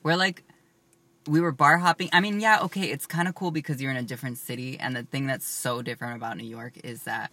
we're 0.02 0.16
like, 0.16 0.42
we 1.26 1.40
were 1.40 1.52
bar 1.52 1.78
hopping. 1.78 2.10
I 2.12 2.20
mean, 2.20 2.40
yeah, 2.40 2.60
okay, 2.62 2.90
it's 2.90 3.06
kind 3.06 3.26
of 3.26 3.34
cool 3.34 3.50
because 3.50 3.80
you're 3.80 3.90
in 3.90 3.96
a 3.96 4.02
different 4.02 4.36
city, 4.36 4.78
and 4.78 4.94
the 4.94 5.04
thing 5.04 5.26
that's 5.26 5.46
so 5.46 5.80
different 5.80 6.16
about 6.16 6.36
New 6.36 6.46
York 6.46 6.74
is 6.84 7.04
that, 7.04 7.30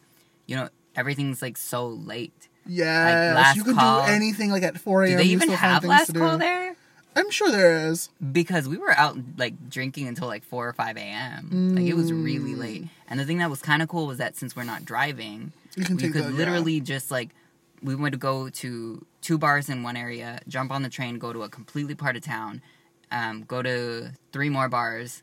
you 0.47 0.55
know, 0.55 0.69
everything's 0.95 1.41
like 1.41 1.57
so 1.57 1.87
late. 1.87 2.47
Yes, 2.67 3.35
last 3.35 3.55
you 3.55 3.63
can 3.63 3.73
call. 3.75 4.05
do 4.05 4.11
anything 4.11 4.51
like 4.51 4.63
at 4.63 4.77
4 4.79 5.03
a.m. 5.03 5.11
Do 5.11 5.17
they 5.17 5.23
you 5.23 5.31
even 5.33 5.49
have 5.49 5.83
last 5.83 6.13
call 6.13 6.37
there? 6.37 6.75
I'm 7.15 7.29
sure 7.31 7.51
there 7.51 7.87
is. 7.87 8.09
Because 8.31 8.69
we 8.69 8.77
were 8.77 8.91
out 8.91 9.17
like 9.37 9.69
drinking 9.69 10.07
until 10.07 10.27
like 10.27 10.43
four 10.43 10.67
or 10.69 10.73
five 10.73 10.95
a.m. 10.97 11.75
Like 11.75 11.85
it 11.85 11.95
was 11.95 12.11
Mm. 12.11 12.23
really 12.23 12.55
late. 12.55 12.85
And 13.09 13.19
the 13.19 13.25
thing 13.25 13.39
that 13.39 13.49
was 13.49 13.61
kind 13.61 13.81
of 13.81 13.89
cool 13.89 14.07
was 14.07 14.19
that 14.19 14.37
since 14.37 14.55
we're 14.55 14.63
not 14.63 14.85
driving, 14.85 15.51
You 15.75 15.83
we 15.95 15.97
could 16.09 16.13
the, 16.13 16.19
yeah. 16.21 16.27
literally 16.29 16.79
just 16.79 17.11
like 17.11 17.29
we 17.81 17.95
would 17.95 18.19
go 18.19 18.47
to 18.49 19.05
two 19.21 19.37
bars 19.37 19.67
in 19.67 19.83
one 19.83 19.97
area, 19.97 20.39
jump 20.47 20.71
on 20.71 20.83
the 20.83 20.89
train, 20.89 21.17
go 21.17 21.33
to 21.33 21.41
a 21.43 21.49
completely 21.49 21.95
part 21.95 22.15
of 22.15 22.21
town, 22.21 22.61
um, 23.11 23.43
go 23.47 23.61
to 23.61 24.11
three 24.31 24.49
more 24.49 24.69
bars, 24.69 25.21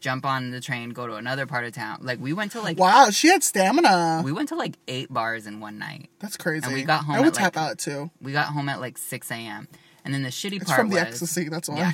jump 0.00 0.24
on 0.24 0.50
the 0.50 0.60
train, 0.60 0.90
go 0.90 1.06
to 1.06 1.14
another 1.14 1.46
part 1.46 1.64
of 1.64 1.72
town. 1.72 1.98
Like 2.02 2.20
we 2.20 2.32
went 2.32 2.52
to 2.52 2.60
like 2.60 2.78
Wow, 2.78 3.10
she 3.10 3.28
had 3.28 3.42
stamina. 3.42 4.22
we 4.24 4.32
went 4.32 4.48
to 4.50 4.54
like 4.56 4.74
eight 4.86 5.12
bars 5.12 5.46
in 5.46 5.60
one 5.60 5.78
night. 5.78 6.10
That's 6.18 6.36
crazy. 6.36 6.64
and 6.64 6.74
we 6.74 6.84
got 6.84 7.04
home 7.04 7.16
I 7.16 7.20
would 7.20 7.28
at, 7.28 7.34
like, 7.34 7.52
tap 7.52 7.56
out 7.56 7.78
too. 7.78 8.10
We 8.20 8.32
got 8.32 8.46
home 8.46 8.68
at 8.68 8.80
like 8.80 8.98
six 8.98 9.30
a.m. 9.30 9.68
And 10.04 10.14
then 10.14 10.22
the 10.22 10.30
shitty 10.30 10.56
It's 10.56 10.64
part 10.64 10.78
from 10.80 10.90
the 10.90 11.00
ecstasy. 11.00 11.48
That's 11.48 11.68
why. 11.68 11.76
Yeah. 11.78 11.92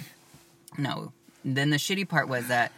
no. 0.79 1.13
Then 1.45 1.71
the 1.71 1.77
shitty 1.77 2.09
part 2.09 2.29
was 2.29 2.49
that 2.49 2.73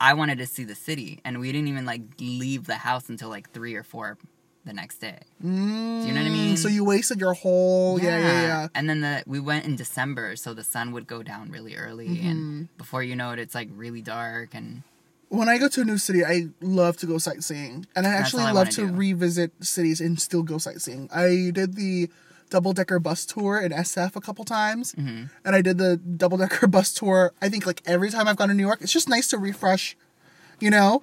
I 0.00 0.14
wanted 0.14 0.38
to 0.38 0.46
see 0.46 0.64
the 0.64 0.74
city, 0.74 1.20
and 1.24 1.38
we 1.40 1.50
didn't 1.52 1.68
even 1.68 1.86
like 1.86 2.02
leave 2.20 2.66
the 2.66 2.74
house 2.74 3.08
until 3.08 3.28
like 3.28 3.50
three 3.52 3.74
or 3.74 3.82
four 3.82 4.18
the 4.64 4.72
next 4.72 4.98
day. 5.00 5.18
Mm, 5.44 6.02
Do 6.02 6.08
you 6.08 6.14
know 6.14 6.20
what 6.22 6.26
I 6.26 6.30
mean? 6.30 6.56
So 6.56 6.68
you 6.68 6.84
wasted 6.84 7.18
your 7.20 7.34
whole 7.34 7.98
yeah 8.00 8.18
yeah 8.18 8.42
yeah. 8.42 8.68
And 8.74 8.88
then 8.88 9.00
the 9.00 9.22
we 9.26 9.40
went 9.40 9.64
in 9.64 9.74
December, 9.76 10.36
so 10.36 10.54
the 10.54 10.64
sun 10.64 10.92
would 10.92 11.06
go 11.06 11.22
down 11.22 11.50
really 11.50 11.74
early, 11.76 12.08
Mm-hmm. 12.08 12.28
and 12.28 12.76
before 12.78 13.02
you 13.02 13.16
know 13.16 13.32
it, 13.32 13.38
it's 13.38 13.54
like 13.54 13.68
really 13.74 14.02
dark. 14.02 14.54
And 14.54 14.82
When 15.28 15.48
I 15.48 15.58
go 15.58 15.68
to 15.68 15.80
a 15.80 15.84
new 15.84 15.98
city, 15.98 16.24
I 16.24 16.48
love 16.60 16.96
to 16.98 17.06
go 17.06 17.18
sightseeing, 17.18 17.86
and 17.96 18.06
I 18.06 18.10
actually 18.10 18.42
all 18.44 18.48
I 18.50 18.52
love 18.52 18.68
to 18.70 18.86
do. 18.86 18.92
revisit 18.92 19.50
cities 19.64 20.00
and 20.00 20.20
still 20.20 20.42
go 20.44 20.58
sightseeing. 20.58 21.08
I 21.12 21.50
did 21.52 21.74
the 21.74 22.08
double 22.50 22.72
decker 22.74 22.98
bus 23.00 23.24
tour 23.24 23.58
in 23.60 23.72
SF 23.72 24.14
a 24.14 24.20
couple 24.20 24.44
times, 24.44 24.92
Mm-hmm. 24.94 25.24
and 25.44 25.56
I 25.56 25.62
did 25.62 25.78
the 25.78 25.96
double 25.96 26.36
decker 26.38 26.66
bus 26.68 26.92
tour. 26.94 27.32
I 27.42 27.48
think 27.48 27.66
like 27.66 27.82
every 27.86 28.10
time 28.10 28.28
I've 28.28 28.36
gone 28.36 28.48
to 28.48 28.54
New 28.54 28.62
York, 28.70 28.80
it's 28.82 28.92
just 28.92 29.08
nice 29.08 29.26
to 29.28 29.38
refresh. 29.38 29.96
You 30.60 30.70
know, 30.70 31.02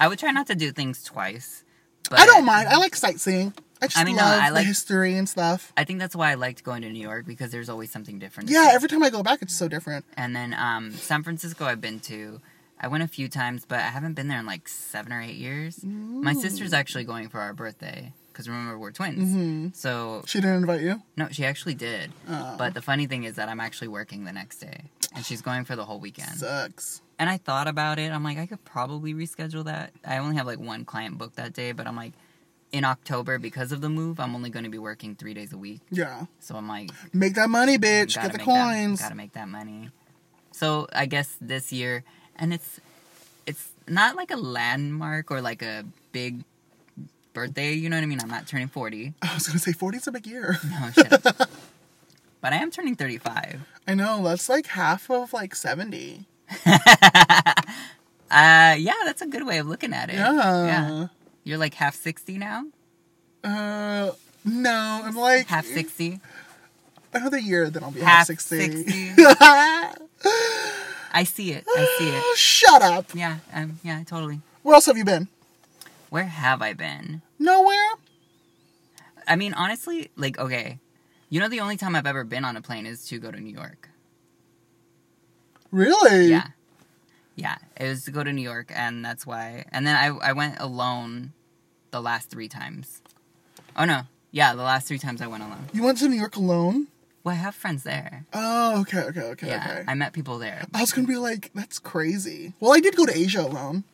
I 0.00 0.08
would 0.08 0.18
try 0.18 0.32
not 0.32 0.46
to 0.48 0.54
do 0.56 0.72
things 0.72 1.04
twice. 1.04 1.62
But 2.10 2.20
I 2.20 2.26
don't 2.26 2.44
mind. 2.44 2.68
I 2.68 2.76
like 2.76 2.96
sightseeing. 2.96 3.52
I 3.80 3.86
just 3.86 3.96
I 3.98 4.02
mean, 4.04 4.16
no, 4.16 4.22
love 4.24 4.42
I 4.42 4.48
the 4.48 4.54
like- 4.56 4.66
history 4.66 5.14
and 5.14 5.28
stuff. 5.28 5.72
I 5.76 5.84
think 5.84 6.00
that's 6.00 6.16
why 6.16 6.32
I 6.32 6.34
liked 6.34 6.64
going 6.64 6.82
to 6.82 6.90
New 6.90 7.00
York 7.00 7.26
because 7.26 7.52
there's 7.52 7.68
always 7.68 7.90
something 7.90 8.18
different. 8.18 8.50
Yeah, 8.50 8.68
see. 8.68 8.74
every 8.74 8.88
time 8.88 9.02
I 9.04 9.10
go 9.10 9.22
back, 9.22 9.40
it's 9.42 9.54
so 9.56 9.68
different. 9.68 10.04
And 10.16 10.34
then 10.34 10.52
um, 10.54 10.90
San 10.92 11.22
Francisco, 11.22 11.64
I've 11.64 11.80
been 11.80 12.00
to. 12.00 12.40
I 12.80 12.88
went 12.88 13.02
a 13.04 13.08
few 13.08 13.28
times, 13.28 13.64
but 13.66 13.78
I 13.78 13.88
haven't 13.88 14.14
been 14.14 14.28
there 14.28 14.38
in 14.38 14.46
like 14.46 14.68
seven 14.68 15.12
or 15.12 15.20
eight 15.20 15.34
years. 15.36 15.84
My 15.84 16.32
sister's 16.32 16.72
actually 16.72 17.04
going 17.04 17.28
for 17.28 17.40
our 17.40 17.52
birthday 17.52 18.12
because 18.32 18.48
remember 18.48 18.78
we're 18.78 18.92
twins. 18.92 19.32
hmm 19.32 19.68
So 19.74 20.22
She 20.26 20.40
didn't 20.40 20.58
invite 20.58 20.80
you. 20.82 21.02
no, 21.16 21.28
she 21.32 21.44
actually 21.44 21.74
did. 21.74 22.12
Oh. 22.28 22.54
But 22.56 22.74
the 22.74 22.82
funny 22.82 23.06
thing 23.06 23.24
is 23.24 23.34
that 23.36 23.48
I'm 23.48 23.58
actually 23.60 23.88
working 23.88 24.24
the 24.24 24.32
next 24.32 24.58
day, 24.58 24.84
and 25.14 25.24
she's 25.24 25.42
going 25.42 25.64
for 25.64 25.74
the 25.74 25.84
whole 25.84 25.98
weekend. 25.98 26.36
Sucks. 26.38 27.00
And 27.18 27.28
I 27.28 27.36
thought 27.36 27.66
about 27.66 27.98
it. 27.98 28.12
I'm 28.12 28.22
like, 28.22 28.38
I 28.38 28.46
could 28.46 28.64
probably 28.64 29.12
reschedule 29.12 29.64
that. 29.64 29.92
I 30.04 30.18
only 30.18 30.36
have 30.36 30.46
like 30.46 30.60
one 30.60 30.84
client 30.84 31.18
booked 31.18 31.36
that 31.36 31.52
day, 31.52 31.72
but 31.72 31.86
I'm 31.86 31.96
like, 31.96 32.12
in 32.70 32.84
October 32.84 33.38
because 33.38 33.72
of 33.72 33.80
the 33.80 33.88
move, 33.88 34.20
I'm 34.20 34.34
only 34.34 34.50
going 34.50 34.64
to 34.64 34.70
be 34.70 34.78
working 34.78 35.14
three 35.16 35.34
days 35.34 35.52
a 35.52 35.58
week. 35.58 35.80
Yeah, 35.90 36.26
So 36.38 36.54
I'm 36.56 36.68
like, 36.68 36.90
make 37.12 37.34
that 37.34 37.48
money, 37.50 37.78
bitch. 37.78 38.14
Get 38.14 38.32
the 38.32 38.38
coins. 38.38 38.98
That, 39.00 39.06
gotta 39.06 39.14
make 39.14 39.32
that 39.32 39.48
money. 39.48 39.90
So 40.52 40.86
I 40.92 41.06
guess 41.06 41.36
this 41.40 41.72
year, 41.72 42.04
and 42.36 42.52
it's 42.52 42.80
it's 43.46 43.70
not 43.86 44.16
like 44.16 44.30
a 44.30 44.36
landmark 44.36 45.30
or 45.30 45.40
like 45.40 45.62
a 45.62 45.84
big 46.12 46.44
birthday. 47.32 47.72
You 47.72 47.88
know 47.88 47.96
what 47.96 48.02
I 48.02 48.06
mean? 48.06 48.20
I'm 48.20 48.28
not 48.28 48.46
turning 48.46 48.68
40. 48.68 49.14
I 49.22 49.34
was 49.34 49.46
gonna 49.46 49.58
say 49.58 49.72
40's 49.72 50.06
a 50.06 50.12
big 50.12 50.26
year. 50.26 50.58
No 50.70 50.90
shit. 50.90 51.10
but 52.40 52.52
I 52.52 52.56
am 52.56 52.70
turning 52.70 52.94
35. 52.96 53.60
I 53.86 53.94
know 53.94 54.22
that's 54.24 54.48
like 54.48 54.66
half 54.66 55.10
of 55.10 55.32
like 55.32 55.54
70. 55.54 56.26
Uh, 58.30 58.76
yeah, 58.78 58.92
that's 59.06 59.22
a 59.22 59.26
good 59.26 59.46
way 59.46 59.56
of 59.56 59.66
looking 59.66 59.94
at 59.94 60.10
it. 60.10 60.16
Yeah. 60.16 61.06
You're 61.44 61.56
like 61.56 61.72
half 61.72 61.94
60 61.94 62.36
now? 62.36 62.64
Uh, 63.42 64.10
no, 64.44 65.00
I'm 65.04 65.16
like 65.16 65.46
Half 65.46 65.64
60? 65.64 66.20
another 67.14 67.38
year, 67.38 67.70
then 67.70 67.82
I'll 67.82 67.90
be 67.90 68.00
Half 68.00 68.18
half 68.18 68.26
60. 68.26 68.82
60. 68.84 69.12
I 71.10 71.24
see 71.24 71.52
it. 71.52 71.64
I 71.66 71.96
see 71.98 72.08
it. 72.10 72.36
Shut 72.36 72.82
up. 72.82 73.14
Yeah, 73.14 73.38
um, 73.54 73.78
yeah, 73.82 74.02
totally. 74.04 74.40
Where 74.62 74.74
else 74.74 74.86
have 74.86 74.98
you 74.98 75.06
been? 75.06 75.28
Where 76.10 76.24
have 76.24 76.60
I 76.60 76.74
been? 76.74 77.22
Nowhere. 77.38 77.92
I 79.26 79.36
mean, 79.36 79.54
honestly, 79.54 80.10
like, 80.16 80.38
okay. 80.38 80.78
You 81.30 81.40
know, 81.40 81.48
the 81.48 81.60
only 81.60 81.78
time 81.78 81.96
I've 81.96 82.06
ever 82.06 82.24
been 82.24 82.44
on 82.44 82.56
a 82.56 82.60
plane 82.62 82.84
is 82.84 83.06
to 83.06 83.18
go 83.18 83.30
to 83.30 83.40
New 83.40 83.54
York. 83.54 83.87
Really? 85.70 86.28
Yeah. 86.28 86.48
Yeah. 87.36 87.56
It 87.76 87.88
was 87.88 88.04
to 88.04 88.10
go 88.10 88.24
to 88.24 88.32
New 88.32 88.42
York, 88.42 88.72
and 88.74 89.04
that's 89.04 89.26
why. 89.26 89.64
And 89.70 89.86
then 89.86 89.96
I, 89.96 90.30
I 90.30 90.32
went 90.32 90.56
alone 90.58 91.32
the 91.90 92.00
last 92.00 92.30
three 92.30 92.48
times. 92.48 93.00
Oh, 93.76 93.84
no. 93.84 94.02
Yeah, 94.30 94.54
the 94.54 94.62
last 94.62 94.88
three 94.88 94.98
times 94.98 95.22
I 95.22 95.26
went 95.26 95.42
alone. 95.42 95.66
You 95.72 95.82
went 95.82 95.98
to 95.98 96.08
New 96.08 96.16
York 96.16 96.36
alone? 96.36 96.88
Well, 97.24 97.34
I 97.34 97.38
have 97.38 97.54
friends 97.54 97.82
there. 97.82 98.26
Oh, 98.32 98.80
okay, 98.82 99.00
okay, 99.00 99.22
okay, 99.22 99.46
yeah. 99.48 99.66
okay. 99.68 99.84
I 99.86 99.94
met 99.94 100.12
people 100.12 100.38
there. 100.38 100.64
I 100.72 100.80
was 100.80 100.92
gonna 100.92 101.06
be 101.06 101.16
like, 101.16 101.50
that's 101.54 101.78
crazy. 101.78 102.52
Well, 102.60 102.72
I 102.72 102.80
did 102.80 102.96
go 102.96 103.06
to 103.06 103.16
Asia 103.16 103.42
alone. 103.42 103.84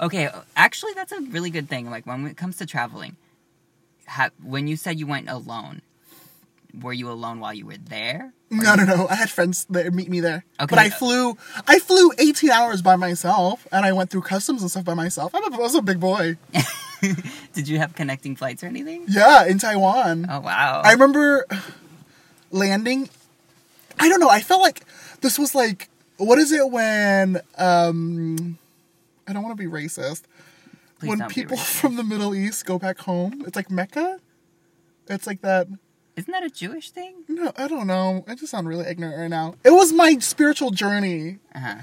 Okay, 0.00 0.28
actually, 0.56 0.92
that's 0.94 1.12
a 1.12 1.20
really 1.20 1.50
good 1.50 1.68
thing. 1.68 1.90
Like, 1.90 2.06
when 2.06 2.26
it 2.26 2.36
comes 2.36 2.56
to 2.58 2.66
traveling, 2.66 3.16
ha- 4.06 4.30
when 4.42 4.66
you 4.66 4.76
said 4.76 4.98
you 4.98 5.06
went 5.06 5.28
alone, 5.28 5.82
were 6.80 6.92
you 6.92 7.10
alone 7.10 7.40
while 7.40 7.54
you 7.54 7.66
were 7.66 7.76
there? 7.76 8.32
No, 8.50 8.74
no, 8.74 8.84
no. 8.84 9.08
I 9.08 9.14
had 9.16 9.30
friends 9.30 9.66
that 9.70 9.92
meet 9.92 10.08
me 10.08 10.20
there. 10.20 10.44
Okay. 10.60 10.66
But 10.68 10.78
I 10.78 10.90
flew, 10.90 11.36
I 11.66 11.78
flew 11.78 12.12
18 12.18 12.50
hours 12.50 12.82
by 12.82 12.96
myself, 12.96 13.66
and 13.72 13.84
I 13.84 13.92
went 13.92 14.10
through 14.10 14.22
customs 14.22 14.62
and 14.62 14.70
stuff 14.70 14.84
by 14.84 14.94
myself. 14.94 15.34
I'm 15.34 15.52
a, 15.52 15.56
I 15.56 15.58
was 15.58 15.74
a 15.74 15.82
big 15.82 16.00
boy. 16.00 16.36
Did 17.52 17.68
you 17.68 17.78
have 17.78 17.94
connecting 17.94 18.36
flights 18.36 18.62
or 18.62 18.66
anything? 18.66 19.04
Yeah, 19.08 19.44
in 19.46 19.58
Taiwan. 19.58 20.26
Oh, 20.30 20.40
wow. 20.40 20.82
I 20.84 20.92
remember 20.92 21.46
landing. 22.50 23.08
I 23.98 24.08
don't 24.08 24.20
know. 24.20 24.30
I 24.30 24.40
felt 24.40 24.62
like 24.62 24.84
this 25.20 25.38
was 25.38 25.54
like, 25.54 25.88
what 26.16 26.38
is 26.38 26.52
it 26.52 26.70
when, 26.70 27.40
um, 27.58 28.58
I 29.26 29.32
don't 29.32 29.42
want 29.42 29.56
to 29.56 29.62
be 29.62 29.70
racist. 29.70 30.22
Please 31.00 31.08
when 31.08 31.28
people 31.28 31.56
racist. 31.56 31.80
from 31.80 31.96
the 31.96 32.04
Middle 32.04 32.34
East 32.34 32.64
go 32.66 32.78
back 32.78 32.98
home, 33.00 33.42
it's 33.46 33.56
like 33.56 33.70
Mecca. 33.70 34.20
It's 35.08 35.26
like 35.26 35.42
that. 35.42 35.66
Isn't 36.16 36.30
that 36.30 36.44
a 36.44 36.50
Jewish 36.50 36.90
thing? 36.90 37.24
No, 37.28 37.52
I 37.56 37.66
don't 37.66 37.86
know. 37.86 38.24
I 38.28 38.34
just 38.34 38.50
sound 38.52 38.68
really 38.68 38.86
ignorant 38.86 39.18
right 39.18 39.28
now. 39.30 39.54
It 39.64 39.70
was 39.70 39.92
my 39.92 40.18
spiritual 40.18 40.70
journey. 40.70 41.38
Uh 41.54 41.58
huh. 41.58 41.74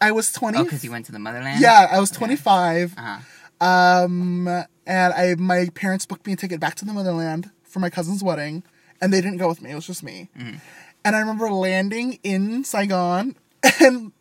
I 0.00 0.12
was 0.12 0.32
20. 0.32 0.58
Oh, 0.58 0.64
because 0.64 0.84
you 0.84 0.90
went 0.90 1.06
to 1.06 1.12
the 1.12 1.18
motherland? 1.18 1.60
Yeah, 1.60 1.88
I 1.90 2.00
was 2.00 2.10
25. 2.10 2.94
Uh 2.96 3.00
huh. 3.00 3.18
Um, 3.66 4.48
and 4.86 5.14
I 5.14 5.34
my 5.38 5.68
parents 5.74 6.04
booked 6.04 6.26
me 6.26 6.34
a 6.34 6.36
ticket 6.36 6.60
back 6.60 6.74
to 6.76 6.84
the 6.84 6.92
motherland 6.92 7.50
for 7.62 7.78
my 7.78 7.88
cousin's 7.90 8.22
wedding, 8.22 8.64
and 9.00 9.12
they 9.12 9.20
didn't 9.20 9.38
go 9.38 9.48
with 9.48 9.62
me. 9.62 9.70
It 9.70 9.74
was 9.74 9.86
just 9.86 10.02
me. 10.02 10.28
Mm-hmm. 10.38 10.56
And 11.04 11.16
I 11.16 11.20
remember 11.20 11.50
landing 11.50 12.18
in 12.22 12.64
Saigon 12.64 13.36
and 13.80 14.12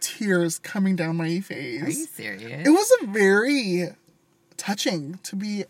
tears 0.00 0.58
coming 0.58 0.96
down 0.96 1.16
my 1.16 1.40
face. 1.40 1.82
Are 1.82 1.86
you 1.86 2.06
serious? 2.06 2.66
It 2.66 2.70
was 2.70 2.92
a 3.02 3.06
very 3.06 3.88
touching 4.56 5.18
to 5.22 5.36
be 5.36 5.60
It 5.60 5.68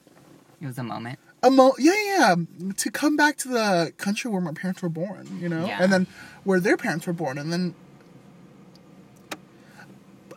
was 0.66 0.78
a 0.78 0.82
moment. 0.82 1.18
A 1.44 1.50
mo- 1.50 1.74
yeah, 1.78 1.92
yeah, 2.06 2.34
yeah, 2.58 2.72
to 2.78 2.90
come 2.90 3.16
back 3.16 3.36
to 3.38 3.48
the 3.48 3.92
country 3.98 4.30
where 4.30 4.40
my 4.40 4.52
parents 4.52 4.82
were 4.82 4.88
born, 4.88 5.38
you 5.40 5.48
know, 5.48 5.66
Yeah. 5.66 5.78
and 5.82 5.92
then 5.92 6.06
where 6.42 6.58
their 6.58 6.76
parents 6.76 7.06
were 7.06 7.12
born, 7.12 7.38
and 7.38 7.52
then 7.52 7.74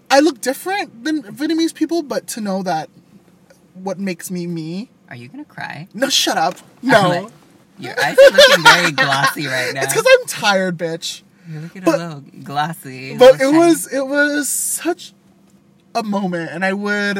I 0.09 0.19
look 0.19 0.39
different 0.41 1.03
than 1.03 1.21
Vietnamese 1.23 1.73
people, 1.73 2.01
but 2.01 2.27
to 2.29 2.41
know 2.41 2.63
that 2.63 2.89
what 3.73 3.99
makes 3.99 4.31
me 4.31 4.47
me. 4.47 4.89
Are 5.09 5.15
you 5.15 5.27
gonna 5.27 5.45
cry? 5.45 5.87
No, 5.93 6.09
shut 6.09 6.37
up. 6.37 6.55
No, 6.81 7.29
Your 7.79 7.93
eyes 8.03 8.17
are 8.17 8.31
looking 8.35 8.63
very 8.63 8.91
glossy 8.91 9.47
right 9.47 9.71
now. 9.73 9.83
it's 9.83 9.93
because 9.93 10.07
I'm 10.19 10.27
tired, 10.27 10.77
bitch. 10.77 11.21
You're 11.49 11.61
looking 11.61 11.83
but- 11.83 11.95
a 11.95 11.97
little 11.97 12.21
glossy. 12.43 13.17
But 13.17 13.33
little 13.33 13.49
it 13.49 13.51
shiny. 13.51 13.57
was 13.57 13.93
it 13.93 14.07
was 14.07 14.49
such 14.49 15.13
a 15.95 16.03
moment, 16.03 16.51
and 16.51 16.65
I 16.65 16.73
would 16.73 17.17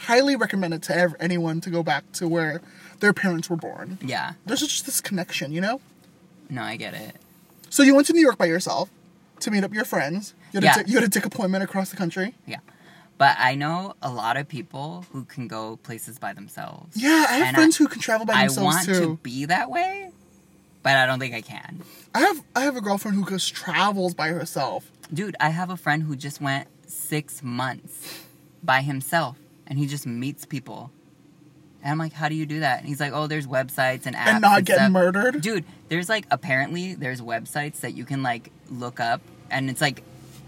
highly 0.00 0.36
recommend 0.36 0.74
it 0.74 0.82
to 0.84 1.14
anyone 1.20 1.60
to 1.62 1.70
go 1.70 1.82
back 1.82 2.10
to 2.12 2.26
where 2.28 2.60
their 3.00 3.12
parents 3.12 3.48
were 3.50 3.56
born. 3.56 3.98
Yeah. 4.02 4.32
There's 4.46 4.60
just 4.60 4.86
this 4.86 5.00
connection, 5.00 5.52
you 5.52 5.60
know. 5.60 5.80
No, 6.48 6.62
I 6.62 6.76
get 6.76 6.94
it. 6.94 7.16
So 7.68 7.82
you 7.82 7.94
went 7.94 8.06
to 8.08 8.12
New 8.12 8.20
York 8.22 8.38
by 8.38 8.46
yourself 8.46 8.90
to 9.40 9.50
meet 9.50 9.62
up 9.64 9.72
your 9.72 9.84
friends. 9.84 10.34
You 10.52 10.56
had, 10.60 10.64
Yeah. 10.64 10.80
a, 10.80 10.84
di- 10.84 10.90
you 10.90 10.96
had 10.98 11.04
a 11.04 11.08
dick 11.08 11.24
appointment 11.26 11.62
across 11.64 11.90
the 11.90 11.96
country. 11.96 12.34
Yeah. 12.46 12.58
But 13.18 13.36
I 13.38 13.54
know 13.54 13.94
a 14.02 14.10
lot 14.10 14.36
of 14.38 14.48
people 14.48 15.04
who 15.12 15.24
can 15.24 15.46
go 15.46 15.76
places 15.76 16.18
by 16.18 16.32
themselves. 16.32 16.96
Yeah, 16.96 17.26
I 17.28 17.34
have 17.34 17.46
And 17.48 17.54
friends 17.56 17.76
who 17.76 17.86
can 17.86 18.00
travel 18.00 18.24
by 18.26 18.40
themselves. 18.40 18.74
I 18.74 18.78
themselves 18.78 18.88
want 18.98 18.98
too. 19.10 19.16
to 19.16 19.22
be 19.22 19.44
that 19.44 19.70
way, 19.70 20.10
but 20.82 20.96
I 20.96 21.04
don't 21.06 21.18
think 21.20 21.34
I 21.34 21.42
can. 21.42 21.82
I 22.14 22.20
have 22.20 22.42
I 22.56 22.60
have 22.62 22.76
a 22.76 22.80
girlfriend 22.80 23.16
who 23.18 23.26
just 23.28 23.54
travels 23.54 24.14
by 24.14 24.28
herself. 24.28 24.90
Dude, 25.12 25.36
I 25.38 25.50
have 25.50 25.68
a 25.68 25.76
friend 25.76 26.02
who 26.02 26.16
just 26.16 26.40
went 26.40 26.66
six 26.86 27.42
months 27.42 28.24
by 28.62 28.80
himself 28.80 29.36
and 29.70 29.78
he 29.78 29.86
just 29.86 30.06
meets 30.06 30.44
people. 30.44 30.90
And 31.82 31.92
I'm 31.92 31.98
like, 31.98 32.12
how 32.12 32.28
do 32.28 32.34
you 32.34 32.44
do 32.44 32.60
that? 32.60 32.80
And 32.80 32.88
he's 32.88 33.00
like, 33.00 33.12
oh, 33.14 33.26
there's 33.26 33.46
websites 33.46 34.04
and 34.04 34.14
apps. 34.14 34.26
And 34.26 34.42
not 34.42 34.64
get 34.66 34.76
stuff." 34.76 34.90
murdered? 34.92 35.40
Dude, 35.40 35.64
there's 35.88 36.10
like, 36.10 36.26
apparently, 36.30 36.94
there's 36.94 37.22
websites 37.22 37.80
that 37.80 37.94
you 37.94 38.04
can 38.04 38.22
like 38.22 38.52
look 38.68 39.00
up. 39.00 39.22
And 39.50 39.70
it's 39.70 39.80
like, 39.80 40.02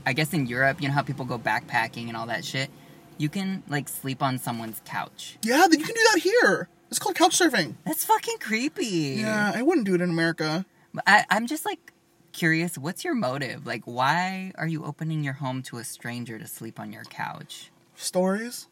I 0.05 0.13
guess 0.13 0.35
in 0.35 0.47
Europe, 0.47 0.83
you 0.83 0.89
know 0.89 0.95
how 0.95 1.03
people 1.03 1.25
go 1.25 1.39
backpacking 1.39 2.09
and 2.09 2.17
all 2.17 2.27
that 2.27 2.45
shit? 2.45 2.69
You 3.17 3.31
can 3.31 3.63
like 3.69 3.89
sleep 3.89 4.23
on 4.23 4.39
someone's 4.39 4.83
couch. 4.85 5.39
Yeah, 5.43 5.65
you 5.71 5.79
can 5.79 5.95
do 5.95 6.07
that 6.13 6.21
here. 6.21 6.69
It's 6.91 6.99
called 6.99 7.15
couch 7.15 7.39
surfing. 7.39 7.77
That's 7.87 8.05
fucking 8.05 8.37
creepy. 8.39 9.17
Yeah, 9.21 9.53
I 9.55 9.63
wouldn't 9.63 9.87
do 9.87 9.95
it 9.95 10.03
in 10.03 10.11
America. 10.11 10.67
But 10.93 11.05
I, 11.07 11.25
I'm 11.31 11.47
just 11.47 11.65
like 11.65 11.93
curious, 12.33 12.77
what's 12.77 13.05
your 13.05 13.15
motive? 13.15 13.67
Like, 13.67 13.85
why 13.85 14.53
are 14.57 14.67
you 14.67 14.85
opening 14.85 15.25
your 15.25 15.35
home 15.35 15.63
to 15.63 15.79
a 15.79 15.85
stranger 15.85 16.39
to 16.39 16.47
sleep 16.47 16.79
on 16.79 16.93
your 16.93 17.05
couch? 17.05 17.71
Stories? 17.95 18.69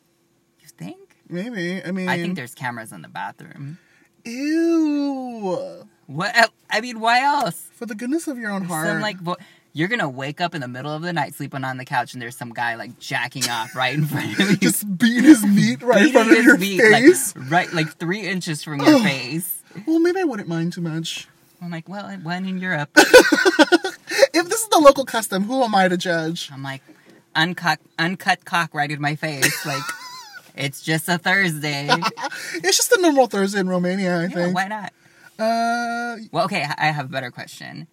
You 0.62 0.68
think? 0.68 1.16
Maybe. 1.28 1.82
I 1.84 1.90
mean, 1.92 2.08
I 2.08 2.16
think 2.18 2.36
there's 2.36 2.54
cameras 2.54 2.92
in 2.92 3.02
the 3.02 3.08
bathroom. 3.08 3.78
Ew. 4.24 5.86
What? 6.06 6.36
el- 6.36 6.52
I 6.70 6.80
mean, 6.80 7.00
why 7.00 7.20
else? 7.22 7.68
For 7.74 7.86
the 7.86 7.94
goodness 7.94 8.26
of 8.28 8.38
your 8.38 8.50
own 8.50 8.64
heart. 8.64 8.86
Some 8.88 9.00
like 9.00 9.18
vo- 9.18 9.36
you're 9.72 9.88
gonna 9.88 10.08
wake 10.08 10.40
up 10.40 10.54
in 10.54 10.60
the 10.60 10.68
middle 10.68 10.92
of 10.92 11.02
the 11.02 11.12
night 11.12 11.34
sleeping 11.34 11.62
on 11.64 11.76
the 11.76 11.84
couch, 11.84 12.12
and 12.12 12.20
there's 12.20 12.36
some 12.36 12.52
guy 12.52 12.74
like 12.74 12.98
jacking 12.98 13.48
off 13.48 13.74
right 13.76 13.94
in 13.94 14.04
front 14.06 14.38
of 14.38 14.50
you, 14.50 14.56
just 14.56 14.98
beating 14.98 15.24
his 15.24 15.44
meat 15.44 15.80
right 15.82 16.06
in 16.06 16.12
front 16.12 16.30
of 16.30 16.36
his 16.36 16.44
your 16.46 16.58
meat, 16.58 16.80
face. 16.80 17.36
like 17.36 17.50
right 17.50 17.72
like 17.72 17.96
three 17.98 18.26
inches 18.26 18.64
from 18.64 18.80
your 18.80 18.98
face. 19.00 19.62
Well, 19.86 20.00
maybe 20.00 20.20
I 20.20 20.24
wouldn't 20.24 20.48
mind 20.48 20.72
too 20.72 20.80
much. 20.80 21.28
I'm 21.62 21.70
like, 21.70 21.88
well, 21.88 22.08
it 22.08 22.22
went 22.22 22.46
in 22.48 22.58
Europe. 22.58 22.90
If 24.32 24.48
this 24.48 24.62
is 24.62 24.68
the 24.68 24.78
local 24.78 25.04
custom, 25.04 25.42
who 25.44 25.62
am 25.64 25.74
I 25.74 25.88
to 25.88 25.96
judge? 25.96 26.50
I'm 26.52 26.62
like, 26.62 26.82
uncut, 27.34 27.80
uncut 27.98 28.44
cock 28.44 28.72
right 28.74 28.90
in 28.90 29.00
my 29.00 29.16
face. 29.16 29.66
Like, 29.66 29.82
it's 30.56 30.82
just 30.82 31.08
a 31.08 31.18
Thursday. 31.18 31.88
It's 32.54 32.76
just 32.76 32.92
a 32.92 33.00
normal 33.00 33.26
Thursday 33.26 33.60
in 33.60 33.68
Romania, 33.68 34.18
I 34.18 34.22
Yeah, 34.22 34.28
think. 34.28 34.54
why 34.54 34.68
not? 34.68 34.92
Uh, 35.38 36.16
Well, 36.32 36.44
okay, 36.44 36.66
I 36.78 36.86
have 36.86 37.06
a 37.06 37.08
better 37.08 37.30
question. 37.30 37.86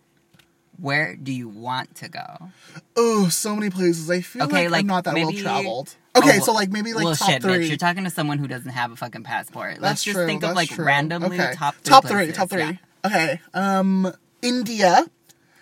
Where 0.79 1.15
do 1.15 1.31
you 1.33 1.47
want 1.47 1.95
to 1.95 2.09
go? 2.09 2.49
oh, 2.95 3.29
so 3.29 3.55
many 3.55 3.69
places. 3.71 4.09
I 4.09 4.21
feel 4.21 4.43
Okay, 4.43 4.63
like, 4.63 4.71
like, 4.71 4.79
I'm 4.81 4.87
not 4.87 5.03
that 5.05 5.15
well 5.15 5.31
traveled. 5.31 5.95
Okay, 6.15 6.37
Oh, 6.39 6.43
so 6.43 6.53
like 6.53 6.69
maybe 6.71 6.93
like 6.93 7.05
well, 7.05 7.15
top 7.15 7.29
shit, 7.29 7.41
three. 7.41 7.53
bitch. 7.53 7.67
You're 7.69 7.77
talking 7.77 8.03
to 8.03 8.09
someone 8.09 8.37
who 8.37 8.47
doesn't 8.47 8.71
have 8.71 8.91
a 8.91 8.95
fucking 8.95 9.23
passport. 9.23 9.79
Let's 9.81 10.03
just 10.03 10.15
true. 10.15 10.25
think 10.27 10.43
of 10.43 10.55
like 10.55 10.69
true. 10.69 10.83
okay. 10.83 10.87
randomly 10.87 11.37
top 11.53 11.75
three. 11.75 11.89
top 11.89 12.03
three. 12.05 12.13
places. 12.25 12.35
Top 12.35 12.49
three. 12.49 12.59
Yeah. 12.61 12.73
Okay. 13.05 13.39
Um, 13.53 14.13
India. 14.41 15.05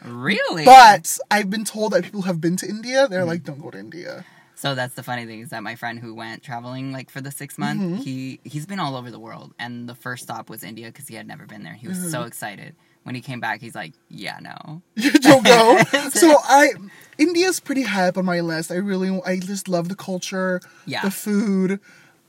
Really? 0.03 0.65
But 0.65 1.17
I've 1.31 1.49
been 1.49 1.65
told 1.65 1.93
that 1.93 2.03
people 2.03 2.23
have 2.23 2.39
been 2.41 2.58
to 2.58 2.67
India. 2.67 3.08
They're 3.08 3.25
like, 3.25 3.43
don't 3.43 3.62
go 3.62 3.71
to 3.71 3.79
India. 3.79 4.25
So 4.55 4.73
that's 4.73 4.93
the 4.95 5.03
funny 5.03 5.25
thing 5.25 5.41
is 5.41 5.49
that 5.49 5.63
my 5.63 5.75
friend 5.75 5.99
who 5.99 6.13
went 6.15 6.41
traveling 6.43 6.91
like 6.91 7.09
for 7.09 7.21
the 7.21 7.31
six 7.31 7.57
month, 7.57 7.81
Mm-hmm. 7.81 7.95
he 7.97 8.39
he's 8.43 8.65
been 8.65 8.79
all 8.79 8.95
over 8.95 9.11
the 9.11 9.19
world, 9.19 9.53
and 9.59 9.87
the 9.87 9.95
first 9.95 10.23
stop 10.23 10.49
was 10.49 10.63
India 10.63 10.87
because 10.87 11.07
he 11.07 11.15
had 11.15 11.27
never 11.27 11.45
been 11.45 11.63
there. 11.63 11.73
He 11.73 11.87
was 11.87 11.97
Mm-hmm. 11.97 12.09
so 12.09 12.23
excited. 12.23 12.75
When 13.03 13.13
he 13.13 13.21
came 13.21 13.39
back, 13.39 13.61
he's 13.61 13.75
like, 13.75 13.93
"Yeah, 14.09 14.39
no." 14.41 14.81
You 14.95 15.11
don't 15.11 15.45
go. 15.45 15.77
so 16.09 16.37
I, 16.43 16.71
India's 17.19 17.59
pretty 17.59 17.83
high 17.83 18.07
up 18.07 18.17
on 18.17 18.25
my 18.25 18.39
list. 18.39 18.71
I 18.71 18.75
really, 18.75 19.21
I 19.25 19.37
just 19.37 19.67
love 19.67 19.89
the 19.89 19.95
culture, 19.95 20.59
Yeah. 20.87 21.03
the 21.03 21.11
food, 21.11 21.79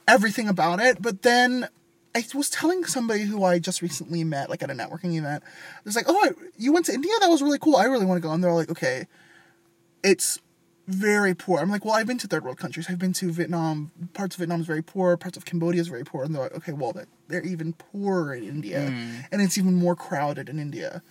everything 0.06 0.48
about 0.48 0.78
it. 0.80 1.00
But 1.00 1.22
then 1.22 1.68
I 2.14 2.24
was 2.34 2.50
telling 2.50 2.84
somebody 2.84 3.22
who 3.22 3.42
I 3.44 3.58
just 3.58 3.80
recently 3.80 4.22
met, 4.24 4.50
like 4.50 4.62
at 4.62 4.70
a 4.70 4.74
networking 4.74 5.16
event, 5.16 5.42
it's 5.86 5.96
like, 5.96 6.06
oh, 6.08 6.18
I- 6.22 6.32
you 6.58 6.72
went 6.74 6.84
to 6.86 6.92
India? 6.92 7.12
That 7.20 7.30
was 7.30 7.40
really 7.40 7.58
cool. 7.58 7.76
I 7.76 7.84
really 7.84 8.04
want 8.04 8.20
to 8.20 8.26
go. 8.28 8.32
And 8.34 8.44
they're 8.44 8.52
like, 8.52 8.70
okay, 8.70 9.06
it's 10.02 10.38
very 10.86 11.34
poor. 11.34 11.58
I'm 11.60 11.70
like, 11.70 11.84
well, 11.84 11.94
I've 11.94 12.06
been 12.06 12.18
to 12.18 12.26
third 12.28 12.44
world 12.44 12.58
countries. 12.58 12.86
I've 12.88 12.98
been 12.98 13.12
to 13.14 13.30
Vietnam. 13.32 13.90
Parts 14.14 14.36
of 14.36 14.38
Vietnam 14.38 14.60
is 14.60 14.66
very 14.66 14.82
poor. 14.82 15.16
Parts 15.16 15.36
of 15.36 15.44
Cambodia 15.44 15.80
is 15.80 15.88
very 15.88 16.04
poor. 16.04 16.22
And 16.24 16.34
they're 16.34 16.42
like, 16.42 16.54
okay, 16.56 16.72
well, 16.72 16.92
they're, 16.92 17.06
they're 17.28 17.42
even 17.44 17.72
poorer 17.72 18.34
in 18.34 18.44
India, 18.44 18.78
and 19.32 19.42
it's 19.42 19.58
even 19.58 19.74
more 19.74 19.96
crowded 19.96 20.48
in 20.48 20.58
India. 20.58 21.02